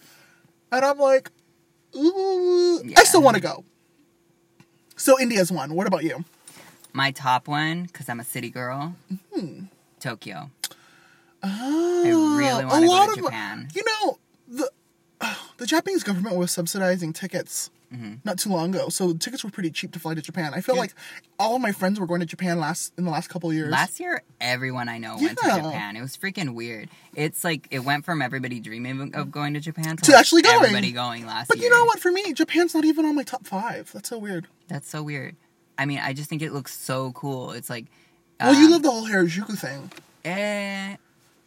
And 0.72 0.84
I'm 0.86 0.98
like, 0.98 1.30
ooh, 1.96 2.82
I 2.98 3.04
still 3.04 3.22
want 3.22 3.36
to 3.36 3.42
go. 3.42 3.64
So 4.96 5.20
India's 5.20 5.52
one. 5.52 5.74
What 5.76 5.88
about 5.88 6.04
you? 6.04 6.24
My 6.94 7.12
top 7.12 7.48
one, 7.50 7.84
because 7.84 8.08
I'm 8.08 8.20
a 8.22 8.24
city 8.24 8.50
girl, 8.50 8.96
Mm-hmm. 9.36 9.66
Tokyo. 10.00 10.52
Oh, 11.44 12.38
really 12.38 12.64
a 12.64 12.68
wanna 12.68 12.88
go 12.88 13.06
to 13.06 13.12
of- 13.12 13.26
Japan. 13.26 13.68
You 13.76 13.84
know, 13.84 14.18
the 14.48 14.72
the 15.58 15.66
Japanese 15.66 16.04
government 16.04 16.36
was 16.38 16.52
subsidizing 16.52 17.14
tickets 17.14 17.70
not 18.24 18.38
too 18.40 18.50
long 18.50 18.74
ago, 18.76 18.90
so 18.90 19.14
tickets 19.14 19.44
were 19.44 19.50
pretty 19.50 19.72
cheap 19.72 19.92
to 19.94 20.00
fly 20.00 20.14
to 20.14 20.22
Japan. 20.22 20.54
I 20.54 20.62
feel 20.62 20.76
like 20.76 20.94
all 21.40 21.56
of 21.56 21.62
my 21.62 21.72
friends 21.72 22.00
were 22.00 22.06
going 22.08 22.20
to 22.20 22.26
Japan 22.26 22.60
last 22.60 22.94
in 22.98 23.06
the 23.06 23.12
last 23.12 23.30
couple 23.30 23.52
years. 23.54 23.70
Last 23.72 24.00
year, 24.00 24.22
everyone 24.42 24.90
I 24.90 24.98
know 24.98 25.18
went 25.20 25.38
to 25.38 25.46
Japan. 25.46 25.96
It 25.96 26.02
was 26.02 26.18
freaking 26.18 26.54
weird. 26.56 26.90
It's 27.16 27.44
like 27.44 27.68
it 27.72 27.80
went 27.80 28.04
from 28.06 28.22
everybody 28.22 28.60
dreaming 28.60 29.16
of 29.16 29.32
going 29.32 29.54
to 29.54 29.60
Japan 29.60 29.98
to, 29.98 30.04
To 30.04 30.12
like, 30.12 30.20
actually 30.20 30.42
going. 30.42 30.58
Everybody 30.58 30.92
going 30.92 31.26
last 31.26 31.44
year. 31.44 31.46
but 31.50 31.58
year. 31.58 31.66
you 31.66 31.70
know 31.72 31.86
what? 31.86 32.00
For 32.00 32.12
me, 32.12 32.34
Japan's 32.34 32.74
not 32.76 32.86
even 32.86 33.06
on 33.06 33.16
my 33.16 33.24
top 33.24 33.46
five. 33.46 33.92
That's 33.94 34.10
so 34.10 34.18
weird. 34.18 34.48
That's 34.68 34.90
so 34.90 35.02
weird. 35.04 35.36
I 35.78 35.86
mean, 35.86 36.00
I 36.00 36.14
just 36.14 36.30
think 36.30 36.42
it 36.42 36.54
looks 36.54 36.76
so 36.78 37.12
cool. 37.14 37.52
It's 37.52 37.70
like, 37.70 37.86
Well, 38.40 38.54
you 38.54 38.66
um, 38.66 38.72
love 38.72 38.84
the 38.84 38.92
whole 38.92 39.08
Harajuku 39.08 39.58
thing. 39.58 39.92
Eh, 40.24 40.96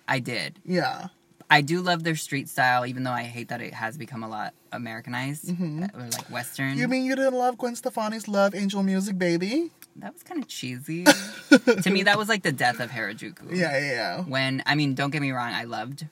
I 0.06 0.18
did. 0.20 0.58
Yeah. 0.64 1.08
I 1.50 1.62
do 1.62 1.80
love 1.80 2.04
their 2.04 2.16
street 2.16 2.48
style, 2.48 2.84
even 2.84 3.04
though 3.04 3.12
I 3.12 3.22
hate 3.22 3.48
that 3.48 3.60
it 3.60 3.72
has 3.72 3.96
become 3.96 4.22
a 4.22 4.28
lot 4.28 4.54
Americanized 4.70 5.48
or 5.48 6.02
like 6.02 6.30
Western. 6.30 6.72
Mm-hmm. 6.72 6.80
You 6.80 6.88
mean 6.88 7.04
you 7.04 7.16
didn't 7.16 7.34
love 7.34 7.56
Gwen 7.56 7.74
Stefani's 7.74 8.28
Love 8.28 8.54
Angel 8.54 8.82
Music, 8.82 9.18
baby? 9.18 9.70
that 9.98 10.12
was 10.12 10.22
kind 10.22 10.42
of 10.42 10.48
cheesy. 10.48 11.04
to 11.82 11.90
me, 11.90 12.04
that 12.04 12.16
was 12.16 12.28
like 12.28 12.42
the 12.42 12.52
death 12.52 12.80
of 12.80 12.90
Harajuku. 12.90 13.54
Yeah, 13.54 13.78
yeah, 13.78 13.90
yeah. 13.92 14.22
When 14.22 14.62
I 14.66 14.74
mean, 14.74 14.94
don't 14.94 15.10
get 15.10 15.22
me 15.22 15.32
wrong, 15.32 15.52
I 15.52 15.64
loved 15.64 16.06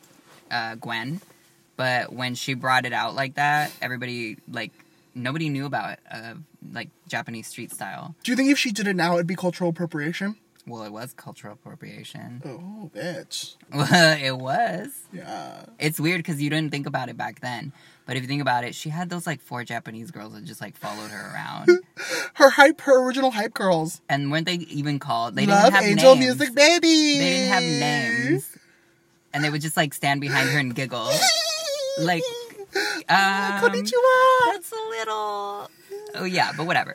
uh, 0.50 0.74
Gwen, 0.76 1.20
but 1.76 2.12
when 2.12 2.34
she 2.34 2.54
brought 2.54 2.86
it 2.86 2.92
out 2.92 3.14
like 3.14 3.34
that, 3.34 3.72
everybody 3.80 4.38
like 4.50 4.72
nobody 5.14 5.48
knew 5.48 5.66
about 5.66 5.98
uh, 6.10 6.34
like 6.72 6.88
Japanese 7.08 7.46
street 7.46 7.72
style. 7.72 8.14
Do 8.22 8.32
you 8.32 8.36
think 8.36 8.50
if 8.50 8.58
she 8.58 8.72
did 8.72 8.86
it 8.86 8.96
now, 8.96 9.14
it'd 9.14 9.26
be 9.26 9.36
cultural 9.36 9.70
appropriation? 9.70 10.36
Well, 10.68 10.82
it 10.82 10.90
was 10.92 11.12
cultural 11.14 11.52
appropriation. 11.52 12.42
Oh, 12.44 12.90
bitch. 12.94 13.54
Well, 13.72 14.18
it 14.20 14.36
was. 14.36 14.88
Yeah. 15.12 15.66
It's 15.78 16.00
weird 16.00 16.18
because 16.18 16.42
you 16.42 16.50
didn't 16.50 16.70
think 16.72 16.86
about 16.86 17.08
it 17.08 17.16
back 17.16 17.40
then. 17.40 17.72
But 18.06 18.16
if 18.16 18.22
you 18.22 18.28
think 18.28 18.42
about 18.42 18.64
it, 18.64 18.74
she 18.74 18.88
had 18.90 19.08
those 19.10 19.26
like 19.26 19.40
four 19.40 19.64
Japanese 19.64 20.10
girls 20.10 20.32
that 20.34 20.44
just 20.44 20.60
like 20.60 20.76
followed 20.76 21.10
her 21.10 21.32
around. 21.34 21.68
Her 22.34 22.50
hype, 22.50 22.80
her 22.82 23.02
original 23.06 23.30
hype 23.30 23.54
girls. 23.54 24.00
and 24.08 24.30
weren't 24.30 24.44
they 24.46 24.54
even 24.54 24.98
called? 24.98 25.34
They 25.36 25.46
Love 25.46 25.64
didn't 25.64 25.74
have 25.74 25.84
Angel 25.84 26.14
names. 26.14 26.38
Music, 26.38 26.54
baby. 26.54 27.18
They 27.18 27.30
didn't 27.30 27.52
have 27.52 27.62
names. 27.62 28.56
And 29.32 29.42
they 29.42 29.50
would 29.50 29.62
just 29.62 29.76
like 29.76 29.94
stand 29.94 30.20
behind 30.20 30.50
her 30.50 30.58
and 30.58 30.74
giggle. 30.74 31.08
Like, 31.98 32.22
um, 33.08 33.16
Konnichiwa. 33.62 34.52
that's 34.52 34.70
a 34.70 34.88
little. 34.90 35.70
Oh 36.16 36.24
yeah, 36.24 36.52
but 36.56 36.66
whatever. 36.66 36.92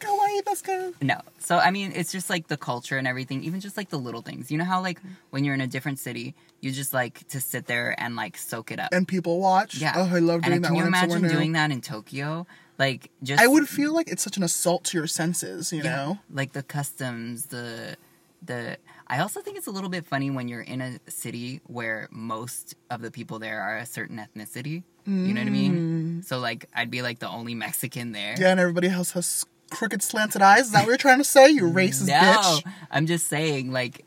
No. 1.01 1.21
So 1.39 1.57
I 1.57 1.71
mean, 1.71 1.91
it's 1.95 2.11
just 2.11 2.29
like 2.29 2.47
the 2.47 2.57
culture 2.57 2.97
and 2.97 3.07
everything, 3.07 3.43
even 3.43 3.59
just 3.59 3.77
like 3.77 3.89
the 3.89 3.97
little 3.99 4.21
things. 4.21 4.51
You 4.51 4.57
know 4.57 4.65
how 4.65 4.81
like 4.81 4.99
when 5.29 5.43
you're 5.43 5.53
in 5.53 5.61
a 5.61 5.67
different 5.67 5.99
city, 5.99 6.35
you 6.61 6.71
just 6.71 6.93
like 6.93 7.27
to 7.29 7.39
sit 7.39 7.65
there 7.67 7.95
and 7.97 8.15
like 8.15 8.37
soak 8.37 8.71
it 8.71 8.79
up. 8.79 8.89
And 8.93 9.07
people 9.07 9.39
watch. 9.39 9.75
yeah. 9.75 9.93
Oh, 9.95 10.09
I 10.13 10.19
love 10.19 10.41
doing 10.41 10.55
and 10.55 10.63
that. 10.63 10.67
Can 10.67 10.75
you 10.75 10.83
when 10.83 10.93
I'm 10.93 10.99
somewhere 11.01 11.17
imagine 11.19 11.37
doing 11.37 11.51
that 11.53 11.71
in 11.71 11.81
Tokyo? 11.81 12.45
Like 12.77 13.11
just 13.21 13.41
I 13.41 13.47
would 13.47 13.69
feel 13.69 13.93
like 13.93 14.09
it's 14.09 14.23
such 14.23 14.37
an 14.37 14.43
assault 14.43 14.85
to 14.85 14.97
your 14.97 15.07
senses, 15.07 15.71
you 15.71 15.83
know? 15.83 16.19
like 16.31 16.53
the 16.53 16.63
customs, 16.63 17.47
the 17.47 17.95
the. 18.41 18.77
I 19.07 19.19
also 19.19 19.41
think 19.41 19.57
it's 19.57 19.67
a 19.67 19.71
little 19.71 19.89
bit 19.89 20.05
funny 20.05 20.31
when 20.31 20.47
you're 20.47 20.61
in 20.61 20.81
a 20.81 20.99
city 21.09 21.61
where 21.67 22.07
most 22.11 22.75
of 22.89 23.01
the 23.01 23.11
people 23.11 23.39
there 23.39 23.61
are 23.61 23.77
a 23.77 23.85
certain 23.85 24.17
ethnicity. 24.17 24.83
You 25.05 25.33
know 25.33 25.41
what 25.41 25.47
I 25.47 25.51
mean? 25.51 26.23
So 26.23 26.39
like, 26.39 26.67
I'd 26.75 26.91
be 26.91 27.01
like 27.01 27.19
the 27.19 27.27
only 27.29 27.55
Mexican 27.55 28.11
there. 28.11 28.35
Mm. 28.35 28.39
Yeah, 28.39 28.51
and 28.51 28.59
everybody 28.59 28.87
else 28.89 29.11
has 29.11 29.45
crooked 29.71 30.01
slanted 30.03 30.41
eyes. 30.41 30.65
Is 30.65 30.71
that 30.71 30.81
what 30.81 30.87
you're 30.89 30.97
trying 30.97 31.17
to 31.17 31.23
say? 31.23 31.49
You 31.49 31.63
racist 31.63 32.07
no, 32.07 32.13
bitch. 32.13 32.63
I'm 32.91 33.05
just 33.07 33.27
saying, 33.27 33.71
like, 33.71 34.05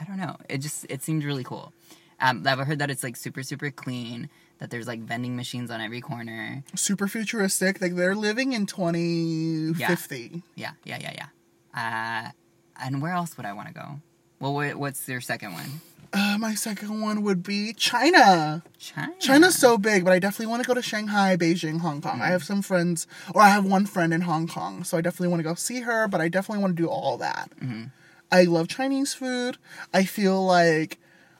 I 0.00 0.04
don't 0.04 0.16
know. 0.18 0.36
It 0.48 0.58
just 0.58 0.86
it 0.88 1.02
seemed 1.02 1.24
really 1.24 1.44
cool. 1.44 1.72
Um, 2.20 2.44
I've 2.46 2.58
heard 2.60 2.78
that 2.78 2.90
it's 2.90 3.02
like 3.02 3.16
super 3.16 3.42
super 3.42 3.70
clean. 3.70 4.30
That 4.58 4.70
there's 4.70 4.86
like 4.86 5.00
vending 5.00 5.34
machines 5.36 5.70
on 5.72 5.80
every 5.80 6.00
corner. 6.00 6.62
Super 6.76 7.08
futuristic. 7.08 7.80
Like 7.80 7.96
they're 7.96 8.14
living 8.14 8.52
in 8.52 8.66
2050. 8.66 10.42
Yeah, 10.54 10.70
yeah, 10.84 10.98
yeah, 11.00 11.14
yeah. 11.14 11.26
Uh, 11.74 12.30
and 12.80 13.02
where 13.02 13.12
else 13.12 13.36
would 13.36 13.46
I 13.46 13.52
want 13.52 13.68
to 13.68 13.74
go? 13.74 14.00
Well, 14.40 14.54
wha- 14.54 14.72
what's 14.76 15.08
your 15.08 15.20
second 15.20 15.52
one? 15.52 15.80
Uh, 16.12 16.36
my 16.38 16.54
second 16.54 17.00
one 17.00 17.22
would 17.22 17.42
be 17.42 17.72
China. 17.72 18.62
China. 18.78 19.12
China's 19.18 19.54
so 19.54 19.78
big, 19.78 20.04
but 20.04 20.12
I 20.12 20.18
definitely 20.18 20.46
want 20.46 20.62
to 20.62 20.66
go 20.66 20.74
to 20.74 20.82
Shanghai, 20.82 21.36
Beijing, 21.36 21.80
Hong 21.80 22.02
Kong. 22.02 22.20
I 22.20 22.26
have 22.28 22.44
some 22.44 22.60
friends, 22.60 23.06
or 23.34 23.40
I 23.40 23.48
have 23.48 23.64
one 23.64 23.86
friend 23.86 24.12
in 24.12 24.22
Hong 24.22 24.46
Kong, 24.46 24.84
so 24.84 24.98
I 24.98 25.00
definitely 25.00 25.28
want 25.28 25.40
to 25.40 25.44
go 25.48 25.54
see 25.54 25.80
her, 25.80 26.06
but 26.08 26.20
I 26.20 26.28
definitely 26.28 26.62
want 26.62 26.76
to 26.76 26.82
do 26.82 26.88
all 26.88 27.16
that. 27.18 27.50
I 28.30 28.44
love 28.44 28.68
Chinese 28.68 29.14
food. 29.14 29.56
I 29.92 30.04
feel 30.04 30.44
like, 30.44 30.98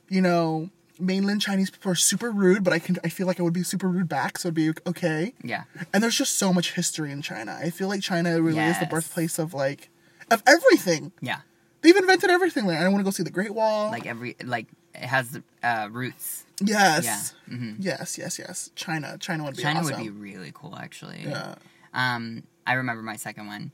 you 0.09 0.21
know, 0.23 0.71
mainland 0.99 1.41
Chinese 1.43 1.71
people 1.71 1.91
are 1.93 1.97
super 1.97 2.31
rude, 2.31 2.65
but 2.65 2.73
I 2.73 2.79
can 2.79 2.97
I 3.05 3.09
feel 3.09 3.27
like 3.27 3.41
I 3.41 3.43
would 3.43 3.53
be 3.53 3.63
super 3.63 3.89
rude 3.89 4.09
back, 4.09 4.39
so 4.39 4.49
it'd 4.49 4.55
be 4.55 4.73
okay. 4.87 5.35
Yeah. 5.43 5.65
And 5.93 6.03
there's 6.03 6.17
just 6.17 6.39
so 6.39 6.53
much 6.53 6.73
history 6.73 7.11
in 7.11 7.23
China. 7.23 7.59
I 7.61 7.71
feel 7.71 7.89
like 7.89 8.03
China 8.03 8.41
really 8.41 8.61
is 8.61 8.79
the 8.79 8.87
birthplace 8.87 9.39
of 9.39 9.53
like 9.55 9.91
of 10.31 10.43
everything. 10.47 11.13
Yeah. 11.21 11.41
They've 11.83 11.97
invented 11.97 12.31
everything 12.31 12.67
there. 12.67 12.79
I 12.79 12.89
want 12.89 13.01
to 13.01 13.05
go 13.05 13.11
see 13.11 13.23
the 13.23 13.31
Great 13.31 13.55
Wall. 13.55 13.91
Like 13.91 14.07
every 14.07 14.37
like 14.45 14.67
it 14.95 15.03
has 15.05 15.41
uh, 15.63 15.89
roots. 15.91 16.45
yes. 16.65 17.05
Yeah. 17.49 17.57
hmm 17.57 17.75
Yes, 17.79 18.19
yes, 18.19 18.39
yes. 18.39 18.71
China. 18.75 19.17
China 19.19 19.45
would 19.45 19.57
be 19.57 19.63
awesome. 19.63 19.75
China 19.75 19.87
awesome. 19.87 19.97
would 19.97 20.03
be 20.05 20.11
really 20.11 20.53
cool, 20.55 20.77
actually. 20.77 21.23
Yeah. 21.27 21.57
Um, 21.93 22.45
I 22.67 22.75
remember 22.75 23.03
my 23.03 23.17
second 23.17 23.47
one. 23.49 23.73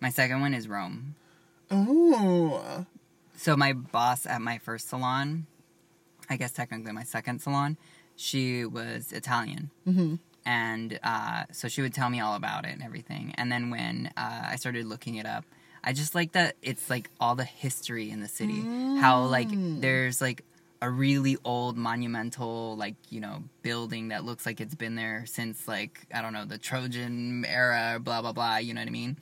My 0.00 0.10
second 0.10 0.40
one 0.40 0.52
is 0.54 0.68
Rome. 0.68 1.14
Oh. 1.70 2.86
So 3.36 3.56
my 3.56 3.72
boss 3.72 4.26
at 4.26 4.40
my 4.40 4.58
first 4.58 4.88
salon, 4.88 5.46
I 6.28 6.36
guess 6.36 6.52
technically 6.52 6.92
my 6.92 7.04
second 7.04 7.40
salon, 7.40 7.76
she 8.16 8.64
was 8.64 9.12
Italian. 9.12 9.70
hmm 9.84 10.16
and 10.46 10.98
uh, 11.02 11.44
so 11.52 11.68
she 11.68 11.80
would 11.80 11.94
tell 11.94 12.10
me 12.10 12.20
all 12.20 12.34
about 12.34 12.66
it 12.66 12.72
and 12.72 12.82
everything. 12.82 13.32
And 13.38 13.50
then 13.50 13.70
when 13.70 14.10
uh, 14.14 14.42
I 14.50 14.56
started 14.56 14.84
looking 14.84 15.14
it 15.14 15.24
up, 15.24 15.46
I 15.84 15.92
just 15.92 16.14
like 16.14 16.32
that 16.32 16.56
it's 16.62 16.88
like 16.88 17.10
all 17.20 17.34
the 17.34 17.44
history 17.44 18.10
in 18.10 18.20
the 18.20 18.28
city. 18.28 18.60
How 18.98 19.24
like 19.24 19.48
mm. 19.48 19.80
there's 19.82 20.20
like 20.22 20.42
a 20.80 20.90
really 20.90 21.36
old 21.44 21.76
monumental 21.76 22.76
like 22.76 22.94
you 23.10 23.20
know 23.20 23.42
building 23.62 24.08
that 24.08 24.24
looks 24.24 24.46
like 24.46 24.60
it's 24.60 24.74
been 24.74 24.94
there 24.94 25.24
since 25.26 25.68
like 25.68 26.00
I 26.12 26.22
don't 26.22 26.32
know 26.32 26.46
the 26.46 26.58
Trojan 26.58 27.44
era, 27.44 28.00
blah 28.02 28.22
blah 28.22 28.32
blah. 28.32 28.56
You 28.56 28.72
know 28.74 28.80
what 28.80 28.88
I 28.88 28.92
mean? 28.92 29.18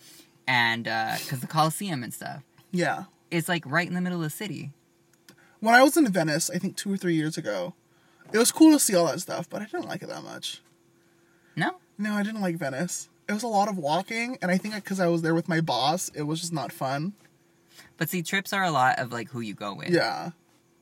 And 0.46 0.86
uh, 0.86 1.16
because 1.18 1.40
the 1.40 1.46
Colosseum 1.46 2.02
and 2.02 2.14
stuff, 2.14 2.42
Yeah. 2.70 3.04
it's 3.30 3.48
like 3.48 3.64
right 3.66 3.86
in 3.86 3.94
the 3.94 4.00
middle 4.00 4.18
of 4.18 4.24
the 4.24 4.30
city. 4.30 4.70
When 5.60 5.74
I 5.74 5.82
was 5.82 5.96
in 5.96 6.06
Venice, 6.08 6.50
I 6.50 6.58
think 6.58 6.76
two 6.76 6.92
or 6.92 6.96
three 6.96 7.14
years 7.14 7.38
ago, 7.38 7.74
it 8.32 8.38
was 8.38 8.50
cool 8.50 8.72
to 8.72 8.80
see 8.80 8.96
all 8.96 9.06
that 9.06 9.20
stuff, 9.20 9.48
but 9.48 9.62
I 9.62 9.66
didn't 9.66 9.86
like 9.88 10.02
it 10.02 10.08
that 10.08 10.24
much. 10.24 10.60
No, 11.54 11.76
No, 11.98 12.14
I 12.14 12.22
didn't 12.24 12.40
like 12.40 12.56
Venice. 12.56 13.08
It 13.28 13.32
was 13.32 13.42
a 13.42 13.48
lot 13.48 13.68
of 13.68 13.78
walking, 13.78 14.36
and 14.42 14.50
I 14.50 14.58
think 14.58 14.74
because 14.74 15.00
I 15.00 15.06
was 15.06 15.22
there 15.22 15.34
with 15.34 15.48
my 15.48 15.60
boss, 15.60 16.10
it 16.14 16.22
was 16.22 16.40
just 16.40 16.52
not 16.52 16.72
fun. 16.72 17.12
but 17.96 18.08
see, 18.10 18.22
trips 18.22 18.52
are 18.52 18.64
a 18.64 18.70
lot 18.70 18.98
of 18.98 19.12
like 19.12 19.28
who 19.30 19.40
you 19.40 19.54
go 19.54 19.74
with. 19.74 19.90
Yeah. 19.90 20.30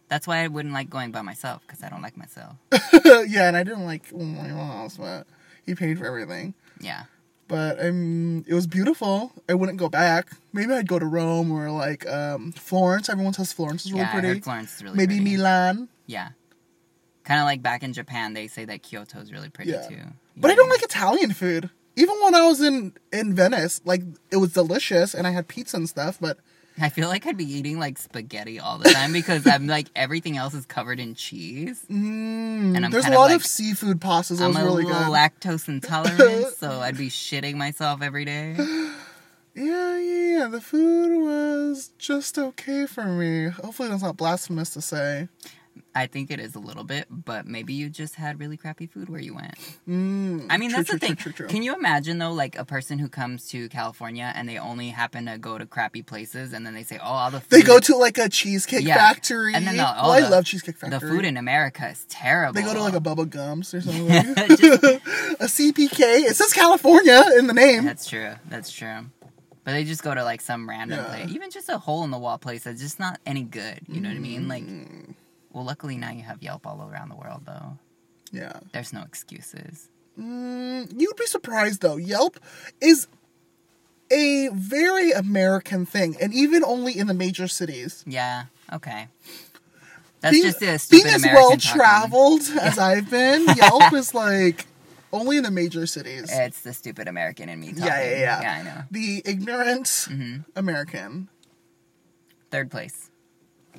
That's 0.09 0.26
why 0.26 0.38
I 0.42 0.48
wouldn't 0.48 0.74
like 0.74 0.90
going 0.90 1.12
by 1.12 1.22
myself 1.22 1.62
because 1.66 1.85
I 1.85 1.88
don't 1.88 2.03
like 2.03 2.16
myself. 2.16 2.57
yeah, 3.29 3.46
and 3.46 3.57
I 3.57 3.62
didn't 3.62 3.85
like 3.85 4.12
my 4.12 4.48
boss, 4.50 4.96
but 4.96 5.26
he 5.64 5.74
paid 5.76 5.98
for 5.98 6.07
everything. 6.07 6.55
Yeah. 6.81 7.05
But 7.46 7.85
um, 7.85 8.44
it 8.48 8.55
was 8.55 8.66
beautiful. 8.66 9.33
I 9.48 9.55
wouldn't 9.55 9.79
go 9.79 9.88
back. 9.88 10.31
Maybe 10.53 10.72
I'd 10.72 10.88
go 10.88 10.98
to 10.98 11.07
Rome 11.07 11.50
or 11.53 11.70
like 11.70 12.09
um, 12.09 12.53
Florence. 12.53 13.09
Everyone 13.09 13.33
says 13.35 13.53
Florence 13.53 13.85
is 13.87 13.92
really 13.92 14.05
yeah, 14.05 14.11
I 14.16 14.20
pretty. 14.20 14.40
Florence 14.40 14.76
is 14.76 14.83
really 14.83 14.96
Maybe 14.96 15.16
pretty. 15.16 15.37
Milan. 15.37 15.88
Yeah. 16.07 16.31
Kind 17.24 17.40
of 17.40 17.44
like 17.44 17.62
back 17.62 17.83
in 17.83 17.92
Japan, 17.92 18.35
they 18.35 18.48
say 18.48 18.64
that 18.64 18.83
Kyoto 18.83 19.18
is 19.20 19.31
really 19.33 19.48
pretty 19.50 19.72
Yeah. 19.72 19.87
too. 19.87 19.94
You 19.94 20.00
But 20.37 20.48
know 20.48 20.53
I 20.55 20.57
don't 20.57 20.70
like 20.70 20.83
Italian 20.83 21.33
food. 21.33 21.70
Even 21.96 22.14
when 22.22 22.35
I 22.35 22.46
was 22.46 22.61
in 22.61 22.94
in 23.12 23.35
Venice, 23.35 23.81
like 23.85 24.03
it 24.31 24.37
was 24.37 24.53
delicious, 24.53 25.14
and 25.14 25.26
I 25.26 25.31
had 25.31 25.48
pizza 25.48 25.76
and 25.76 25.88
stuff. 25.88 26.18
But 26.20 26.38
I 26.81 26.88
feel 26.88 27.09
like 27.09 27.26
I'd 27.26 27.37
be 27.37 27.44
eating 27.50 27.79
like 27.79 27.98
spaghetti 27.98 28.59
all 28.59 28.79
the 28.79 28.88
time 28.90 29.12
because 29.12 29.46
I'm 29.46 29.66
like 29.66 29.88
everything 29.94 30.37
else 30.38 30.55
is 30.55 30.64
covered 30.66 30.98
in 31.00 31.14
cheese. 31.14 31.85
mm, 31.90 32.74
And 32.76 32.85
I'm 32.87 32.90
there's 32.90 33.05
a 33.05 33.09
kind 33.09 33.14
of 33.14 33.18
lot 33.20 33.26
like- 33.31 33.37
of 33.37 33.44
seafood 33.46 34.00
pastas. 34.00 34.38
That 34.38 34.44
I'm 34.44 34.55
was 34.55 34.59
a 34.59 34.64
really 34.64 34.85
little 34.85 34.98
good. 35.00 35.09
lactose 35.12 35.68
intolerant, 35.68 36.55
so 36.57 36.81
I'd 36.81 36.96
be 36.96 37.09
shitting 37.11 37.57
myself 37.57 38.00
every 38.03 38.24
day. 38.24 38.55
yeah, 39.55 39.98
yeah, 39.98 39.98
yeah. 40.38 40.48
The 40.48 40.61
food 40.61 41.22
was 41.22 41.90
just 41.98 42.38
okay 42.38 42.87
for 42.87 43.05
me. 43.05 43.48
Hopefully, 43.48 43.88
that's 43.88 44.03
not 44.03 44.16
blasphemous 44.16 44.70
to 44.74 44.81
say. 44.83 45.29
I 45.94 46.07
think 46.07 46.31
it 46.31 46.38
is 46.38 46.55
a 46.55 46.61
little 46.61 46.85
bit, 46.85 47.07
but 47.11 47.46
maybe 47.46 47.72
you 47.72 47.90
just 47.90 48.14
had 48.14 48.38
really 48.38 48.57
crappy 48.57 48.87
food 48.87 49.09
where 49.09 49.20
you 49.20 49.35
went. 49.35 49.55
Mm, 49.88 50.46
I 50.48 50.57
mean, 50.57 50.70
true, 50.70 50.76
that's 50.79 50.88
true, 50.90 50.98
the 50.98 51.07
thing. 51.07 51.16
True. 51.16 51.48
Can 51.48 51.62
you 51.64 51.74
imagine 51.74 52.18
though, 52.18 52.33
like 52.33 52.57
a 52.57 52.64
person 52.64 52.98
who 53.00 53.09
comes 53.09 53.48
to 53.48 53.68
California 53.70 54.33
and 54.37 54.48
they 54.48 54.57
only 54.57 54.90
happen 54.90 55.26
to 55.26 55.37
go 55.37 55.59
to 55.59 55.66
crappy 55.66 56.03
places, 56.03 56.53
and 56.53 56.64
then 56.64 56.74
they 56.74 56.85
say, 56.85 56.98
"Oh, 57.03 57.07
all 57.07 57.31
the 57.33 57.40
food 57.40 57.50
They 57.50 57.62
go 57.62 57.81
to 57.81 57.96
like 57.96 58.18
a 58.18 58.29
cheesecake 58.29 58.85
Yeah. 58.87 58.94
factory. 58.94 59.53
And 59.55 59.66
then 59.66 59.76
the- 59.76 59.83
well, 59.83 59.94
all 59.96 60.11
I 60.12 60.20
the- 60.20 60.31
love 60.31 60.44
cheesecake 60.44 60.76
factory. 60.76 60.98
the 60.98 61.07
food 61.07 61.24
in 61.24 61.37
America 61.37 61.88
is 61.88 62.05
terrible." 62.09 62.53
They 62.55 62.62
go 62.62 62.72
to 62.74 62.81
like 62.83 62.94
a 62.94 63.00
Bubba 63.00 63.29
Gumps 63.29 63.74
or 63.74 63.81
something. 63.81 64.07
Just- 64.48 64.62
a 65.40 65.48
CPK. 65.48 66.00
It 66.29 66.37
says 66.37 66.53
California 66.53 67.24
in 67.37 67.46
the 67.48 67.55
name. 67.55 67.85
That's 67.85 68.09
true. 68.09 68.35
That's 68.48 68.70
true. 68.70 69.07
But 69.62 69.72
they 69.72 69.85
just 69.85 70.03
go 70.03 70.14
to 70.14 70.24
like 70.24 70.40
some 70.40 70.66
random 70.68 70.98
Yeah. 71.00 71.05
place, 71.05 71.29
even 71.31 71.50
just 71.50 71.68
a 71.68 71.76
hole 71.79 72.03
in 72.05 72.11
the 72.11 72.18
wall 72.18 72.38
place 72.38 72.64
that's 72.64 72.81
just 72.81 72.98
not 72.98 73.20
any 73.26 73.42
good. 73.42 73.81
You 73.88 74.00
know 74.00 74.09
what 74.09 74.16
I 74.16 74.20
mean? 74.20 74.48
Like, 74.48 74.64
Mm, 74.64 74.99
well, 75.52 75.64
luckily 75.64 75.96
now 75.96 76.10
you 76.10 76.22
have 76.22 76.42
Yelp 76.42 76.66
all 76.66 76.88
around 76.90 77.08
the 77.08 77.16
world, 77.16 77.42
though. 77.46 77.78
yeah. 78.32 78.60
There's 78.72 78.92
no 78.92 79.02
excuses. 79.02 79.88
Mm, 80.18 81.00
you'd 81.00 81.16
be 81.16 81.26
surprised 81.26 81.80
though. 81.80 81.96
Yelp 81.96 82.38
is 82.80 83.06
a 84.10 84.48
very 84.52 85.12
American 85.12 85.86
thing, 85.86 86.16
and 86.20 86.34
even 86.34 86.64
only 86.64 86.98
in 86.98 87.06
the 87.06 87.14
major 87.14 87.46
cities. 87.48 88.04
Yeah. 88.06 88.44
Okay. 88.72 89.08
That's 90.20 90.34
being, 90.34 90.44
just 90.44 90.62
a 90.62 90.78
stupid 90.78 91.06
American. 91.06 91.22
being 91.22 91.34
as 91.34 91.34
well 91.34 91.56
traveled 91.56 92.42
as 92.60 92.78
I've 92.78 93.08
been. 93.08 93.46
Yelp 93.56 93.92
is 93.94 94.12
like 94.14 94.66
only 95.12 95.38
in 95.38 95.44
the 95.44 95.50
major 95.50 95.86
cities. 95.86 96.28
It's 96.30 96.60
the 96.60 96.72
stupid 96.74 97.08
American 97.08 97.48
in 97.48 97.58
me 97.60 97.68
talking. 97.68 97.86
Yeah, 97.86 98.02
yeah, 98.02 98.18
yeah. 98.18 98.40
Yeah, 98.42 98.52
I 98.52 98.62
know. 98.62 98.82
the 98.90 99.22
ignorant 99.24 100.08
hmm 100.10 100.36
American. 100.56 101.28
Third 102.50 102.70
place. 102.70 103.10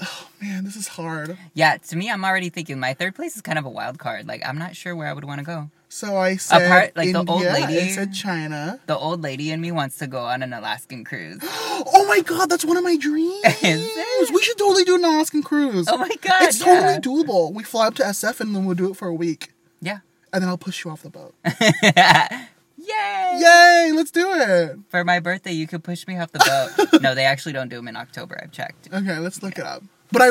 Oh 0.02 0.28
man, 0.42 0.64
this 0.64 0.76
is 0.76 0.88
hard. 0.88 1.38
Yeah, 1.54 1.78
to 1.78 1.96
me, 1.96 2.10
I'm 2.10 2.24
already 2.24 2.50
thinking 2.50 2.80
my 2.80 2.94
third 2.94 3.16
place 3.16 3.36
is 3.36 3.42
kind 3.42 3.60
of 3.60 3.66
a 3.66 3.70
wild 3.70 4.00
card. 4.00 4.28
Like, 4.28 4.42
I'm 4.48 4.58
not 4.58 4.76
sure 4.76 4.96
where 4.96 5.08
I 5.08 5.14
would 5.14 5.26
want 5.26 5.40
to 5.40 5.46
go. 5.46 5.70
So 5.90 6.16
I 6.18 6.38
said 6.38 6.66
Apart- 6.66 6.96
like 6.96 7.12
the 7.12 7.26
old 7.26 7.44
lady- 7.44 7.80
I 7.82 7.88
said 7.90 8.14
China. 8.14 8.80
The 8.88 8.98
old 8.98 9.22
lady 9.22 9.52
in 9.52 9.60
me 9.60 9.72
wants 9.74 9.98
to 9.98 10.08
go 10.08 10.20
on 10.20 10.42
an 10.42 10.54
Alaskan 10.54 11.04
cruise. 11.04 11.42
Oh 11.94 12.06
my 12.08 12.22
god, 12.22 12.48
that's 12.50 12.64
one 12.64 12.78
of 12.78 12.84
my 12.84 12.96
dreams. 12.96 13.44
Is 13.64 13.92
it? 13.96 14.34
We 14.34 14.42
should 14.44 14.58
totally 14.58 14.84
do 14.84 14.96
an 14.96 15.04
Alaskan 15.04 15.42
cruise. 15.42 15.88
Oh 15.90 15.98
my 15.98 16.12
god! 16.22 16.44
it's 16.44 16.60
yeah. 16.60 17.00
totally 17.00 17.24
doable. 17.24 17.52
We 17.54 17.64
fly 17.64 17.88
up 17.88 17.96
to 17.96 18.04
SF 18.04 18.40
and 18.40 18.56
then 18.56 18.66
we'll 18.66 18.76
do 18.76 18.92
it 18.92 18.96
for 18.98 19.08
a 19.08 19.14
week. 19.14 19.52
Yeah. 19.82 20.00
And 20.32 20.42
then 20.44 20.50
I'll 20.50 20.58
push 20.60 20.86
you 20.86 20.92
off 20.92 21.02
the 21.02 21.10
boat. 21.10 21.34
Yay! 22.92 23.40
Yay, 23.42 23.92
let's 23.96 24.12
do 24.12 24.32
it. 24.34 24.78
For 24.90 25.04
my 25.04 25.20
birthday, 25.20 25.52
you 25.52 25.68
could 25.68 25.84
push 25.84 26.08
me 26.08 26.18
off 26.18 26.32
the 26.32 26.40
boat. 26.40 27.02
no, 27.02 27.16
they 27.16 27.26
actually 27.26 27.54
don't 27.54 27.70
do 27.70 27.78
them 27.78 27.88
in 27.88 27.96
October. 27.96 28.40
I've 28.42 28.52
checked. 28.52 28.90
Okay, 28.94 29.18
let's 29.20 29.42
look 29.42 29.58
it 29.58 29.66
up. 29.66 29.84
But 30.12 30.22
I 30.22 30.30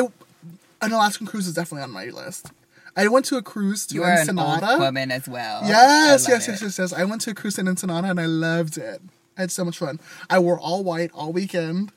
an 0.81 0.91
Alaskan 0.91 1.27
cruise 1.27 1.47
is 1.47 1.53
definitely 1.53 1.83
on 1.83 1.91
my 1.91 2.05
list. 2.05 2.51
I 2.95 3.07
went 3.07 3.25
to 3.25 3.37
a 3.37 3.41
cruise 3.41 3.85
to 3.87 3.95
You 3.95 4.03
are 4.03 4.19
an 4.19 4.37
old 4.37 4.61
woman 4.79 5.11
as 5.11 5.27
well. 5.27 5.61
Yes, 5.63 6.27
I 6.27 6.31
yes, 6.33 6.47
it. 6.47 6.51
yes, 6.51 6.61
yes, 6.61 6.79
yes. 6.79 6.93
I 6.93 7.05
went 7.05 7.21
to 7.21 7.31
a 7.31 7.33
cruise 7.33 7.57
in 7.57 7.67
Ensenada 7.67 8.09
and 8.09 8.19
I 8.19 8.25
loved 8.25 8.77
it. 8.77 9.01
I 9.37 9.41
had 9.41 9.51
so 9.51 9.63
much 9.63 9.77
fun. 9.77 9.99
I 10.29 10.39
wore 10.39 10.59
all 10.59 10.83
white 10.83 11.11
all 11.13 11.31
weekend. 11.31 11.93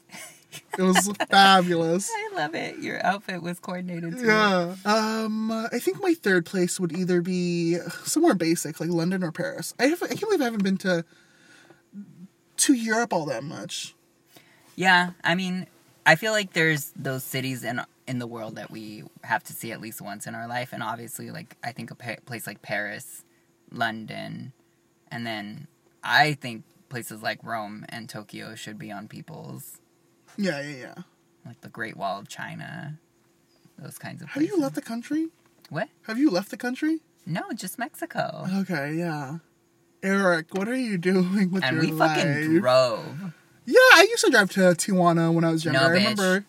It 0.78 0.82
was 0.82 1.08
fabulous. 1.30 2.10
I 2.12 2.34
love 2.34 2.54
it. 2.54 2.78
Your 2.78 3.04
outfit 3.04 3.42
was 3.42 3.60
coordinated 3.60 4.18
too. 4.18 4.26
Yeah. 4.26 4.74
Um, 4.84 5.52
I 5.52 5.78
think 5.78 6.02
my 6.02 6.14
third 6.14 6.46
place 6.46 6.80
would 6.80 6.92
either 6.92 7.22
be 7.22 7.78
somewhere 8.04 8.34
basic, 8.34 8.80
like 8.80 8.90
London 8.90 9.22
or 9.22 9.30
Paris. 9.30 9.74
I, 9.78 9.86
have, 9.86 10.02
I 10.02 10.08
can't 10.08 10.20
believe 10.22 10.40
I 10.40 10.44
haven't 10.44 10.64
been 10.64 10.78
to 10.78 11.04
to 12.56 12.74
Europe 12.74 13.12
all 13.12 13.26
that 13.26 13.44
much. 13.44 13.94
Yeah, 14.76 15.10
I 15.22 15.34
mean, 15.34 15.66
I 16.06 16.16
feel 16.16 16.32
like 16.32 16.52
there's 16.52 16.92
those 16.96 17.24
cities 17.24 17.64
in 17.64 17.80
in 18.06 18.18
the 18.18 18.26
world 18.26 18.56
that 18.56 18.70
we 18.70 19.04
have 19.22 19.42
to 19.44 19.52
see 19.52 19.72
at 19.72 19.80
least 19.80 20.02
once 20.02 20.26
in 20.26 20.34
our 20.34 20.46
life, 20.46 20.72
and 20.72 20.82
obviously, 20.82 21.30
like 21.30 21.56
I 21.62 21.72
think 21.72 21.90
a 21.90 21.94
pa- 21.94 22.16
place 22.26 22.46
like 22.46 22.62
Paris, 22.62 23.24
London, 23.70 24.52
and 25.10 25.26
then 25.26 25.68
I 26.02 26.34
think 26.34 26.64
places 26.88 27.22
like 27.22 27.42
Rome 27.42 27.86
and 27.88 28.08
Tokyo 28.08 28.54
should 28.54 28.78
be 28.78 28.92
on 28.92 29.08
people's 29.08 29.80
Yeah, 30.36 30.60
yeah, 30.60 30.76
yeah. 30.76 30.94
like 31.46 31.60
the 31.60 31.68
Great 31.68 31.96
Wall 31.96 32.18
of 32.18 32.28
China, 32.28 32.98
those 33.78 33.98
kinds 33.98 34.22
of 34.22 34.28
Have 34.28 34.34
places. 34.40 34.56
you 34.56 34.60
left 34.62 34.74
the 34.74 34.82
country? 34.82 35.28
What? 35.70 35.88
Have 36.06 36.18
you 36.18 36.30
left 36.30 36.50
the 36.50 36.56
country? 36.56 37.00
No, 37.26 37.42
just 37.54 37.78
Mexico. 37.78 38.46
Okay, 38.60 38.94
yeah. 38.94 39.38
Eric, 40.02 40.52
what 40.54 40.68
are 40.68 40.76
you 40.76 40.98
doing 40.98 41.50
with 41.50 41.64
and 41.64 41.76
your 41.76 41.84
we 41.86 41.92
life? 41.92 42.16
fucking 42.20 42.58
drove. 42.60 43.32
Yeah, 43.64 43.76
I 43.94 44.06
used 44.10 44.24
to 44.26 44.30
drive 44.30 44.50
to 44.50 44.60
Tijuana 44.60 45.32
when 45.32 45.44
I 45.44 45.50
was 45.50 45.64
younger. 45.64 45.80
No, 45.80 45.86
I 45.86 45.88
bitch. 45.90 45.94
remember. 45.94 46.44